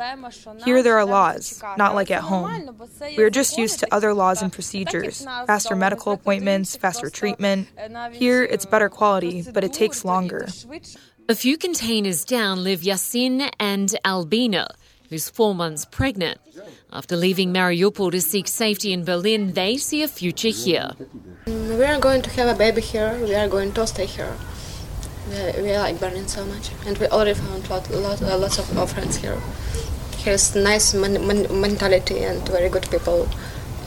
Here 0.65 0.83
there 0.83 0.97
are 0.99 1.07
laws, 1.07 1.63
not 1.79 1.95
like 1.95 2.11
at 2.11 2.23
home. 2.23 2.77
We 3.17 3.23
are 3.25 3.31
just 3.31 3.57
used 3.59 3.81
to 3.81 3.87
other 3.95 4.13
laws 4.15 4.43
and 4.43 4.53
procedures 4.53 5.25
faster 5.47 5.75
medical 5.75 6.13
appointments, 6.13 6.77
faster 6.77 7.09
treatment. 7.11 7.69
Here 8.13 8.45
it's 8.45 8.67
better 8.67 8.89
quality, 8.89 9.43
but 9.55 9.65
it 9.65 9.73
takes 9.73 10.05
longer. 10.05 10.47
A 11.29 11.35
few 11.35 11.57
containers 11.57 12.25
down 12.25 12.63
live 12.63 12.81
Yasin 12.83 13.51
and 13.59 13.89
Albina, 14.05 14.69
who's 15.09 15.31
four 15.31 15.55
months 15.55 15.87
pregnant. 15.87 16.39
After 16.95 17.17
leaving 17.17 17.53
Mariupol 17.53 18.13
to 18.13 18.21
seek 18.21 18.47
safety 18.47 18.93
in 18.93 19.05
Berlin, 19.05 19.55
they 19.55 19.77
see 19.77 20.05
a 20.05 20.07
future 20.09 20.51
here. 20.51 20.93
We 21.45 21.83
are 21.83 21.99
going 21.99 22.23
to 22.23 22.31
have 22.31 22.47
a 22.47 22.57
baby 22.57 22.83
here. 22.83 23.19
We 23.21 23.35
are 23.35 23.49
going 23.49 23.73
to 23.73 23.85
stay 23.85 24.07
here. 24.07 24.33
We, 25.29 25.63
we 25.63 25.77
like 25.77 25.99
Berlin 25.99 26.29
so 26.29 26.45
much, 26.47 26.71
and 26.87 26.97
we 26.99 27.09
already 27.09 27.35
found 27.35 27.69
lot, 27.69 27.91
lot, 27.91 28.23
uh, 28.23 28.39
lots 28.39 28.61
of 28.61 28.79
our 28.79 28.87
friends 28.87 29.17
here. 29.17 29.37
Here's 30.19 30.55
nice 30.55 30.95
man, 30.95 31.27
man, 31.27 31.61
mentality 31.61 32.21
and 32.23 32.49
very 32.49 32.69
good 32.69 32.89
people, 32.89 33.29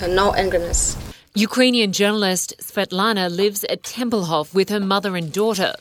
uh, 0.01 0.07
no 0.07 0.33
angriness. 0.33 0.97
Ukrainian 1.33 1.93
journalist 1.93 2.55
Svetlana 2.59 3.29
lives 3.33 3.63
at 3.69 3.83
Tempelhof 3.83 4.53
with 4.53 4.67
her 4.67 4.81
mother 4.81 5.15
and 5.15 5.31
daughter. 5.31 5.75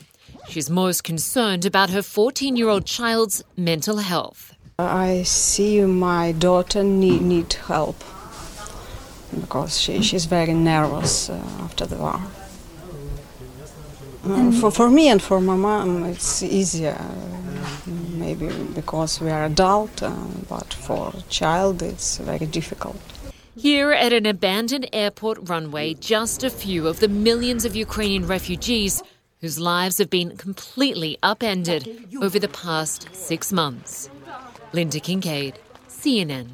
She's 0.47 0.69
most 0.69 1.03
concerned 1.03 1.65
about 1.65 1.89
her 1.89 2.01
14 2.01 2.55
year 2.55 2.69
old 2.69 2.85
child's 2.85 3.43
mental 3.57 3.97
health. 3.97 4.53
I 4.79 5.23
see 5.23 5.81
my 5.81 6.33
daughter 6.33 6.83
need, 6.83 7.23
need 7.23 7.51
help 7.53 7.97
because 9.33 9.81
she, 9.81 10.03
she's 10.03 10.25
very 10.25 10.53
nervous 10.53 11.31
uh, 11.31 11.43
after 11.61 11.87
the 11.87 11.95
war. 11.95 12.21
Uh, 14.23 14.51
for, 14.51 14.69
for 14.69 14.91
me 14.91 15.09
and 15.09 15.19
for 15.19 15.41
my 15.41 15.55
mom, 15.55 16.03
it's 16.03 16.43
easier, 16.43 17.03
maybe 17.87 18.49
because 18.75 19.19
we 19.19 19.31
are 19.31 19.45
adult, 19.45 20.03
uh, 20.03 20.13
but 20.47 20.71
for 20.71 21.11
a 21.17 21.21
child, 21.23 21.81
it's 21.81 22.19
very 22.19 22.45
difficult. 22.45 23.01
Here 23.55 23.91
at 23.91 24.13
an 24.13 24.27
abandoned 24.27 24.87
airport 24.93 25.49
runway, 25.49 25.95
just 25.95 26.43
a 26.43 26.51
few 26.51 26.87
of 26.87 26.99
the 26.99 27.07
millions 27.07 27.65
of 27.65 27.75
Ukrainian 27.75 28.27
refugees 28.27 29.01
whose 29.41 29.57
lives 29.57 29.97
have 29.97 30.11
been 30.11 30.37
completely 30.37 31.17
upended 31.23 32.13
over 32.21 32.37
the 32.37 32.47
past 32.47 33.09
six 33.15 33.51
months. 33.51 34.11
Lynda 34.73 34.99
Kinkade, 35.01 35.55
CNN. 35.87 36.47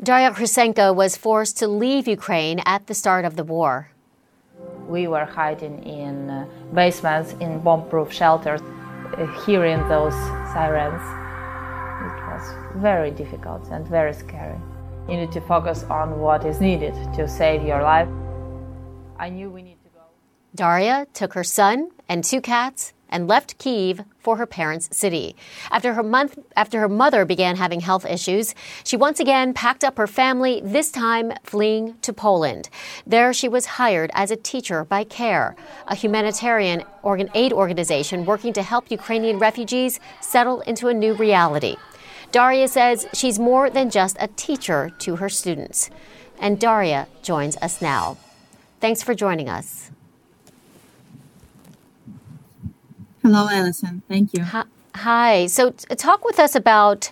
Daria 0.00 0.30
Krysenko 0.30 0.94
was 0.94 1.16
forced 1.16 1.58
to 1.58 1.66
leave 1.66 2.06
Ukraine 2.06 2.60
at 2.64 2.86
the 2.86 2.94
start 2.94 3.24
of 3.24 3.34
the 3.34 3.42
war. 3.42 3.90
We 4.86 5.08
were 5.08 5.24
hiding 5.24 5.82
in 5.82 6.30
uh, 6.30 6.46
basements 6.72 7.32
in 7.40 7.58
bomb 7.58 7.88
proof 7.88 8.12
shelters, 8.12 8.60
uh, 8.62 9.26
hearing 9.44 9.80
those 9.88 10.14
sirens. 10.52 11.02
It 12.06 12.18
was 12.30 12.54
very 12.76 13.10
difficult 13.10 13.68
and 13.72 13.84
very 13.88 14.14
scary. 14.14 14.58
You 15.08 15.16
need 15.16 15.32
to 15.32 15.40
focus 15.40 15.82
on 15.84 16.20
what 16.20 16.44
is 16.44 16.60
needed 16.60 16.94
to 17.14 17.26
save 17.26 17.64
your 17.64 17.82
life. 17.82 18.08
I 19.18 19.28
knew 19.30 19.50
we 19.50 19.62
need 19.62 19.82
to 19.82 19.90
go. 19.90 20.02
Daria 20.54 21.08
took 21.12 21.32
her 21.32 21.44
son 21.44 21.90
and 22.08 22.22
two 22.22 22.40
cats 22.40 22.92
and 23.08 23.28
left 23.28 23.58
Kiev 23.58 24.02
for 24.18 24.36
her 24.36 24.46
parents' 24.46 24.88
city. 24.96 25.36
After 25.70 25.94
her 25.94 26.02
month 26.02 26.38
after 26.56 26.80
her 26.80 26.88
mother 26.88 27.24
began 27.24 27.56
having 27.56 27.80
health 27.80 28.04
issues, 28.04 28.54
she 28.84 28.96
once 28.96 29.20
again 29.20 29.54
packed 29.54 29.84
up 29.84 29.96
her 29.98 30.06
family, 30.06 30.60
this 30.64 30.90
time 30.90 31.32
fleeing 31.44 31.96
to 32.02 32.12
Poland. 32.12 32.68
There 33.06 33.32
she 33.32 33.48
was 33.48 33.66
hired 33.66 34.10
as 34.14 34.30
a 34.30 34.36
teacher 34.36 34.84
by 34.84 35.04
CARE, 35.04 35.56
a 35.86 35.94
humanitarian 35.94 36.82
organ 37.02 37.30
aid 37.34 37.52
organization 37.52 38.24
working 38.24 38.52
to 38.54 38.62
help 38.62 38.90
Ukrainian 38.90 39.38
refugees 39.38 40.00
settle 40.20 40.60
into 40.62 40.88
a 40.88 40.94
new 40.94 41.14
reality. 41.14 41.76
Daria 42.32 42.68
says 42.68 43.06
she's 43.14 43.38
more 43.38 43.70
than 43.70 43.90
just 43.90 44.16
a 44.20 44.28
teacher 44.28 44.90
to 44.98 45.16
her 45.16 45.28
students. 45.28 45.90
And 46.38 46.60
Daria 46.60 47.06
joins 47.22 47.56
us 47.58 47.80
now. 47.80 48.18
Thanks 48.80 49.02
for 49.02 49.14
joining 49.14 49.48
us. 49.48 49.90
Hello, 53.26 53.48
Alison. 53.50 54.02
Thank 54.06 54.34
you. 54.34 54.44
Hi. 54.94 55.46
So, 55.46 55.70
t- 55.70 55.96
talk 55.96 56.24
with 56.24 56.38
us 56.38 56.54
about 56.54 57.10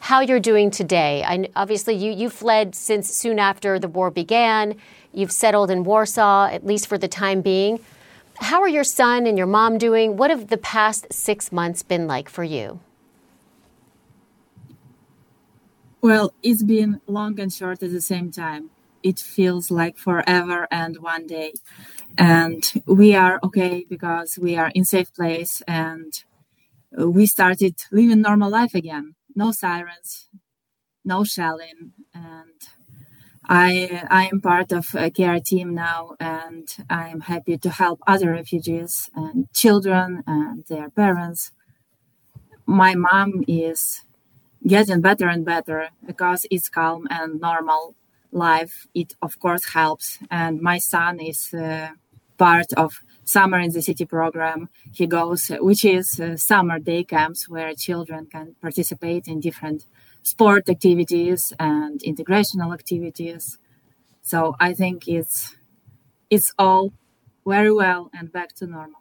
how 0.00 0.18
you're 0.18 0.40
doing 0.40 0.72
today. 0.72 1.22
I, 1.24 1.48
obviously, 1.54 1.94
you, 1.94 2.10
you 2.10 2.30
fled 2.30 2.74
since 2.74 3.08
soon 3.14 3.38
after 3.38 3.78
the 3.78 3.86
war 3.86 4.10
began. 4.10 4.74
You've 5.12 5.30
settled 5.30 5.70
in 5.70 5.84
Warsaw, 5.84 6.48
at 6.50 6.66
least 6.66 6.88
for 6.88 6.98
the 6.98 7.06
time 7.06 7.42
being. 7.42 7.78
How 8.38 8.60
are 8.60 8.68
your 8.68 8.82
son 8.82 9.24
and 9.24 9.38
your 9.38 9.46
mom 9.46 9.78
doing? 9.78 10.16
What 10.16 10.30
have 10.30 10.48
the 10.48 10.56
past 10.56 11.12
six 11.12 11.52
months 11.52 11.84
been 11.84 12.08
like 12.08 12.28
for 12.28 12.42
you? 12.42 12.80
Well, 16.00 16.34
it's 16.42 16.64
been 16.64 17.00
long 17.06 17.38
and 17.38 17.52
short 17.52 17.84
at 17.84 17.92
the 17.92 18.00
same 18.00 18.32
time. 18.32 18.70
It 19.02 19.18
feels 19.18 19.70
like 19.70 19.98
forever 19.98 20.66
and 20.70 20.98
one 20.98 21.26
day. 21.26 21.54
And 22.18 22.62
we 22.86 23.14
are 23.14 23.40
okay 23.44 23.86
because 23.88 24.38
we 24.40 24.56
are 24.56 24.70
in 24.74 24.84
safe 24.84 25.12
place 25.14 25.62
and 25.66 26.12
we 26.96 27.26
started 27.26 27.76
living 27.92 28.22
normal 28.22 28.50
life 28.50 28.74
again. 28.74 29.14
No 29.34 29.52
sirens 29.52 30.28
no 31.04 31.24
shelling. 31.24 31.92
And 32.14 32.60
i 33.48 34.06
i 34.10 34.28
am 34.32 34.40
part 34.40 34.72
of 34.72 34.94
a 34.94 35.10
care 35.10 35.40
team 35.40 35.74
now 35.74 36.14
and 36.20 36.68
i 36.88 37.08
am 37.08 37.20
happy 37.22 37.58
to 37.58 37.70
help 37.70 37.98
other 38.06 38.30
refugees 38.30 39.10
and 39.16 39.52
children 39.52 40.22
and 40.28 40.64
their 40.66 40.88
parents. 40.90 41.50
My 42.66 42.94
mom 42.94 43.44
is 43.48 44.02
getting 44.66 45.00
better 45.00 45.28
and 45.28 45.44
better 45.44 45.90
because 46.06 46.46
it's 46.50 46.68
calm 46.68 47.08
and 47.10 47.40
normal 47.40 47.94
life 48.32 48.86
it 48.94 49.14
of 49.22 49.38
course 49.38 49.66
helps. 49.72 50.18
And 50.30 50.60
my 50.60 50.78
son 50.78 51.20
is 51.20 51.52
uh, 51.54 51.90
part 52.38 52.72
of 52.76 53.00
summer 53.24 53.58
in 53.58 53.70
the 53.72 53.82
city 53.82 54.04
program. 54.04 54.68
He 54.92 55.06
goes 55.06 55.50
which 55.60 55.84
is 55.84 56.18
uh, 56.18 56.36
summer 56.36 56.78
day 56.78 57.04
camps 57.04 57.48
where 57.48 57.72
children 57.74 58.26
can 58.26 58.56
participate 58.60 59.28
in 59.28 59.40
different 59.40 59.84
sport 60.22 60.68
activities 60.68 61.52
and 61.58 62.00
integrational 62.00 62.72
activities. 62.72 63.58
So 64.22 64.54
i 64.60 64.72
think 64.72 65.08
it's 65.08 65.54
it's 66.30 66.52
all 66.58 66.92
very 67.46 67.72
well 67.72 68.10
and 68.14 68.32
back 68.32 68.54
to 68.54 68.66
normal. 68.66 69.00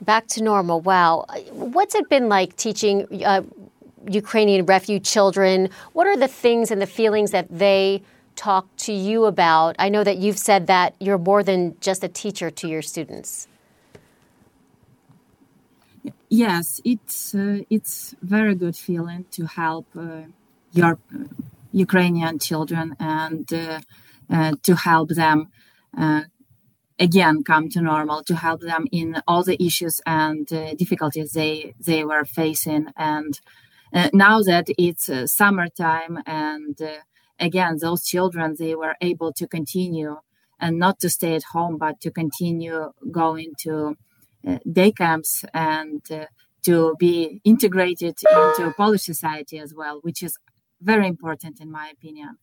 Back 0.00 0.26
to 0.28 0.42
normal. 0.42 0.80
Wow 0.80 1.26
what's 1.52 1.94
it 1.94 2.08
been 2.08 2.28
like 2.28 2.56
teaching 2.56 2.96
uh, 3.24 3.42
ukrainian 4.08 4.64
refugee 4.66 5.00
children 5.00 5.68
what 5.92 6.06
are 6.06 6.16
the 6.16 6.28
things 6.28 6.70
and 6.70 6.80
the 6.80 6.86
feelings 6.86 7.30
that 7.30 7.46
they 7.50 8.02
talk 8.40 8.66
to 8.78 8.92
you 8.92 9.26
about? 9.26 9.76
I 9.78 9.88
know 9.90 10.02
that 10.02 10.16
you've 10.16 10.38
said 10.38 10.66
that 10.66 10.94
you're 10.98 11.18
more 11.18 11.42
than 11.42 11.76
just 11.80 12.02
a 12.02 12.08
teacher 12.08 12.50
to 12.50 12.68
your 12.68 12.82
students. 12.82 13.46
Yes, 16.30 16.80
it's 16.84 17.34
uh, 17.34 17.58
it's 17.68 18.14
very 18.22 18.54
good 18.54 18.76
feeling 18.76 19.26
to 19.32 19.42
help 19.46 19.86
uh, 19.96 20.22
your 20.72 20.92
uh, 20.92 21.24
Ukrainian 21.72 22.38
children 22.38 22.96
and 22.98 23.46
uh, 23.52 23.80
uh, 24.30 24.52
to 24.62 24.72
help 24.76 25.08
them 25.22 25.38
again 27.06 27.36
come 27.42 27.68
to 27.74 27.80
normal, 27.92 28.22
to 28.30 28.36
help 28.46 28.60
them 28.60 28.84
in 29.00 29.08
all 29.28 29.42
the 29.42 29.58
issues 29.68 30.00
and 30.06 30.46
difficulties 30.82 31.32
they 31.32 31.74
they 31.88 32.04
were 32.10 32.24
facing. 32.24 32.84
And 32.96 33.32
now 34.12 34.40
that 34.42 34.66
it's 34.78 35.10
summertime 35.32 36.18
and 36.26 36.78
again 37.38 37.78
those 37.80 38.04
children 38.04 38.54
they 38.58 38.74
were 38.74 38.94
able 39.00 39.32
to 39.32 39.46
continue 39.46 40.16
and 40.60 40.78
not 40.78 41.00
to 41.00 41.08
stay 41.08 41.34
at 41.34 41.42
home 41.52 41.76
but 41.76 42.00
to 42.00 42.10
continue 42.10 42.92
going 43.10 43.52
to 43.58 43.96
uh, 44.46 44.58
day 44.70 44.92
camps 44.92 45.44
and 45.52 46.02
uh, 46.10 46.26
to 46.62 46.94
be 46.98 47.40
integrated 47.44 48.16
into 48.30 48.74
polish 48.76 49.02
society 49.02 49.58
as 49.58 49.74
well 49.74 49.98
which 50.02 50.22
is 50.22 50.38
very 50.80 51.06
important 51.06 51.60
in 51.60 51.70
my 51.70 51.88
opinion 51.88 52.36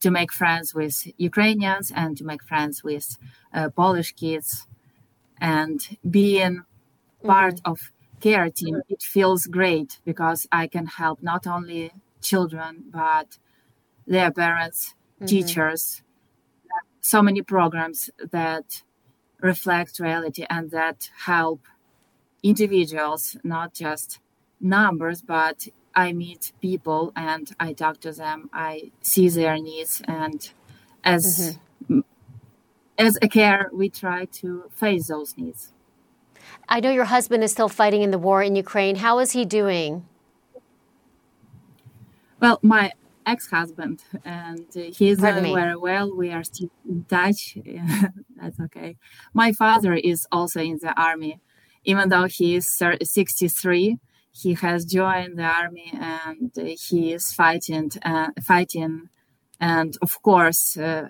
to 0.00 0.10
make 0.10 0.32
friends 0.32 0.74
with 0.74 1.06
ukrainians 1.16 1.92
and 1.94 2.16
to 2.16 2.24
make 2.24 2.42
friends 2.42 2.84
with 2.84 3.16
uh, 3.52 3.68
polish 3.70 4.12
kids 4.12 4.66
and 5.40 5.98
being 6.08 6.56
mm-hmm. 6.56 7.28
part 7.28 7.60
of 7.64 7.92
care 8.24 8.48
team 8.60 8.76
it 8.94 9.02
feels 9.14 9.42
great 9.58 9.90
because 10.10 10.40
i 10.62 10.64
can 10.74 10.86
help 11.00 11.18
not 11.22 11.42
only 11.46 11.82
children 12.20 12.72
but 13.00 13.28
their 14.06 14.30
parents, 14.30 14.94
mm-hmm. 15.16 15.26
teachers, 15.26 16.02
so 17.00 17.22
many 17.22 17.42
programs 17.42 18.10
that 18.30 18.82
reflect 19.40 19.98
reality 19.98 20.46
and 20.48 20.70
that 20.70 21.10
help 21.24 21.60
individuals, 22.42 23.36
not 23.42 23.74
just 23.74 24.20
numbers, 24.60 25.22
but 25.22 25.68
I 25.94 26.12
meet 26.12 26.52
people 26.60 27.12
and 27.14 27.50
I 27.60 27.72
talk 27.72 28.00
to 28.00 28.12
them. 28.12 28.50
I 28.52 28.90
see 29.00 29.28
their 29.28 29.58
needs, 29.58 30.02
and 30.06 30.50
as 31.04 31.58
mm-hmm. 31.82 32.00
as 32.98 33.18
a 33.22 33.28
care, 33.28 33.70
we 33.72 33.90
try 33.90 34.24
to 34.40 34.64
face 34.70 35.08
those 35.08 35.36
needs. 35.36 35.73
I 36.68 36.80
know 36.80 36.90
your 36.90 37.04
husband 37.04 37.44
is 37.44 37.52
still 37.52 37.68
fighting 37.68 38.02
in 38.02 38.10
the 38.10 38.18
war 38.18 38.42
in 38.42 38.56
Ukraine. 38.56 38.96
How 38.96 39.18
is 39.18 39.32
he 39.32 39.44
doing? 39.44 40.06
Well, 42.40 42.58
my 42.62 42.92
ex-husband, 43.26 44.02
and 44.24 44.66
he's 44.74 45.18
doing 45.18 45.54
very 45.54 45.76
well. 45.76 46.14
We 46.14 46.30
are 46.30 46.44
still 46.44 46.70
in 46.88 47.04
touch. 47.04 47.56
That's 48.36 48.60
okay. 48.60 48.96
My 49.32 49.52
father 49.52 49.94
is 49.94 50.26
also 50.30 50.60
in 50.60 50.78
the 50.80 50.92
army, 51.00 51.40
even 51.84 52.08
though 52.08 52.24
he 52.24 52.56
is 52.56 52.68
63. 52.68 53.98
He 54.32 54.54
has 54.54 54.84
joined 54.84 55.38
the 55.38 55.44
army 55.44 55.92
and 55.94 56.50
he 56.88 57.12
is 57.12 57.32
fighting, 57.32 57.92
uh, 58.04 58.30
fighting, 58.42 59.08
and 59.60 59.96
of 60.02 60.20
course, 60.22 60.76
uh, 60.76 61.08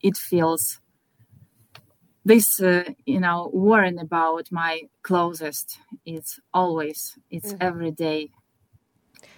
it 0.00 0.16
feels 0.16 0.80
this 2.28 2.60
uh, 2.60 2.84
you 3.06 3.20
know 3.20 3.50
worrying 3.52 3.98
about 3.98 4.52
my 4.52 4.82
closest 5.02 5.78
it's 6.04 6.38
always 6.52 7.18
it's 7.30 7.52
mm-hmm. 7.52 7.68
every 7.68 7.90
day 7.90 8.30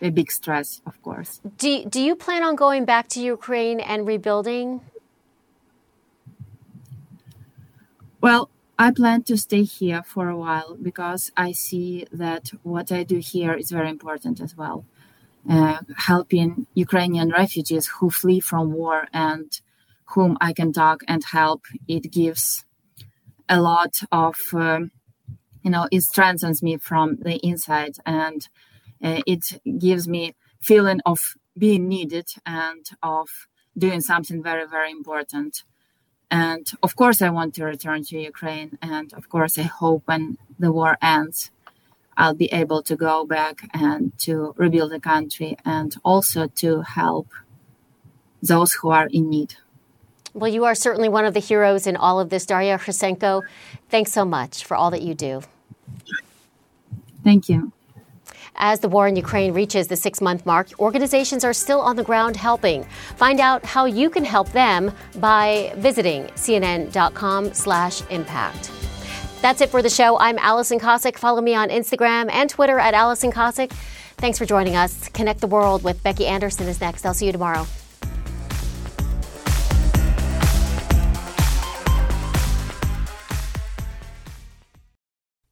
a 0.03 0.11
big 0.11 0.31
stress 0.31 0.83
of 0.87 1.01
course. 1.03 1.41
Do, 1.57 1.85
do 1.85 2.01
you 2.01 2.15
plan 2.17 2.43
on 2.43 2.55
going 2.57 2.85
back 2.85 3.09
to 3.11 3.21
ukraine 3.21 3.81
and 3.81 4.07
rebuilding? 4.07 4.81
Well 8.21 8.51
i 8.79 8.91
plan 8.91 9.23
to 9.25 9.37
stay 9.37 9.63
here 9.63 10.03
for 10.03 10.29
a 10.29 10.37
while 10.45 10.77
because 10.89 11.31
i 11.37 11.53
see 11.53 12.07
that 12.13 12.45
what 12.63 12.91
i 12.91 13.03
do 13.13 13.19
here 13.19 13.55
is 13.55 13.71
very 13.71 13.91
important 13.97 14.41
as 14.41 14.57
well. 14.57 14.85
Uh, 15.49 15.79
helping 16.11 16.67
ukrainian 16.75 17.31
refugees 17.31 17.87
who 17.95 18.11
flee 18.11 18.41
from 18.41 18.65
war 18.73 18.99
and 19.13 19.61
whom 20.13 20.37
i 20.41 20.53
can 20.53 20.71
talk 20.73 20.99
and 21.13 21.23
help 21.39 21.63
it 21.89 22.05
gives 22.21 22.65
a 23.51 23.61
lot 23.61 23.97
of 24.13 24.37
um, 24.55 24.93
you 25.63 25.71
know 25.71 25.87
it 25.91 26.03
strengthens 26.03 26.63
me 26.63 26.79
from 26.79 27.17
the 27.17 27.37
inside 27.47 27.97
and 28.07 28.49
uh, 29.05 29.21
it 29.27 29.61
gives 29.79 30.09
me 30.09 30.35
feeling 30.61 31.01
of 31.05 31.35
being 31.59 31.89
needed 31.89 32.29
and 32.47 32.87
of 33.03 33.29
doing 33.77 34.01
something 34.01 34.43
very 34.43 34.67
very 34.67 34.91
important. 34.91 35.65
And 36.31 36.65
of 36.81 36.95
course 36.95 37.21
i 37.23 37.29
want 37.29 37.55
to 37.55 37.65
return 37.65 38.05
to 38.05 38.21
ukraine 38.21 38.79
and 38.81 39.13
of 39.15 39.29
course 39.29 39.59
i 39.59 39.63
hope 39.63 40.03
when 40.07 40.39
the 40.61 40.71
war 40.71 40.97
ends 41.03 41.51
i'll 42.17 42.35
be 42.45 42.51
able 42.63 42.83
to 42.85 42.95
go 42.95 43.27
back 43.27 43.57
and 43.75 44.17
to 44.19 44.55
rebuild 44.57 44.93
the 44.93 45.01
country 45.01 45.57
and 45.65 45.97
also 46.05 46.47
to 46.63 46.83
help 46.83 47.27
those 48.41 48.75
who 48.75 48.91
are 48.91 49.09
in 49.09 49.29
need 49.29 49.57
well, 50.35 50.51
you 50.51 50.65
are 50.65 50.75
certainly 50.75 51.09
one 51.09 51.25
of 51.25 51.35
the 51.35 51.41
heroes 51.41 51.87
in 51.87 51.97
all 51.97 52.21
of 52.21 52.31
this, 52.31 52.47
Daria 52.47 52.79
Hrysenko. 52.79 53.43
Thanks 53.89 54.13
so 54.13 54.25
much 54.25 54.65
for 54.65 54.77
all 54.77 54.91
that 54.91 55.03
you 55.03 55.15
do. 55.15 55.43
Thank 57.25 57.49
you. 57.49 57.73
As 58.57 58.81
the 58.81 58.89
war 58.89 59.09
in 59.09 59.17
Ukraine 59.17 59.55
reaches 59.55 59.87
the 59.87 59.97
six 59.97 60.21
month 60.21 60.45
mark, 60.45 60.69
organizations 60.79 61.45
are 61.45 61.53
still 61.53 61.81
on 61.81 61.97
the 61.97 62.05
ground 62.05 62.37
helping. 62.37 62.85
Find 63.17 63.41
out 63.41 63.65
how 63.65 63.87
you 63.87 64.11
can 64.11 64.25
help 64.25 64.51
them 64.53 64.93
by 65.17 65.73
visiting 65.77 66.25
cnn.com 66.25 67.55
slash 67.55 68.03
impact. 68.09 68.71
That's 69.41 69.63
it 69.63 69.71
for 69.71 69.81
the 69.81 69.89
show. 69.89 70.19
I'm 70.19 70.37
Alison 70.39 70.79
Kosik. 70.79 71.17
Follow 71.17 71.41
me 71.41 71.55
on 71.55 71.71
Instagram 71.71 72.31
and 72.31 72.51
Twitter 72.51 72.79
at 72.79 72.93
Alison 72.93 73.33
Kosik. 73.33 73.73
Thanks 74.19 74.37
for 74.37 74.45
joining 74.45 74.77
us. 74.77 75.09
Connect 75.09 75.41
the 75.41 75.47
World 75.47 75.83
with 75.83 76.03
Becky 76.03 76.27
Anderson 76.27 76.69
is 76.69 76.81
next. 76.81 77.07
I'll 77.07 77.15
see 77.15 77.27
you 77.27 77.33
tomorrow. 77.33 77.67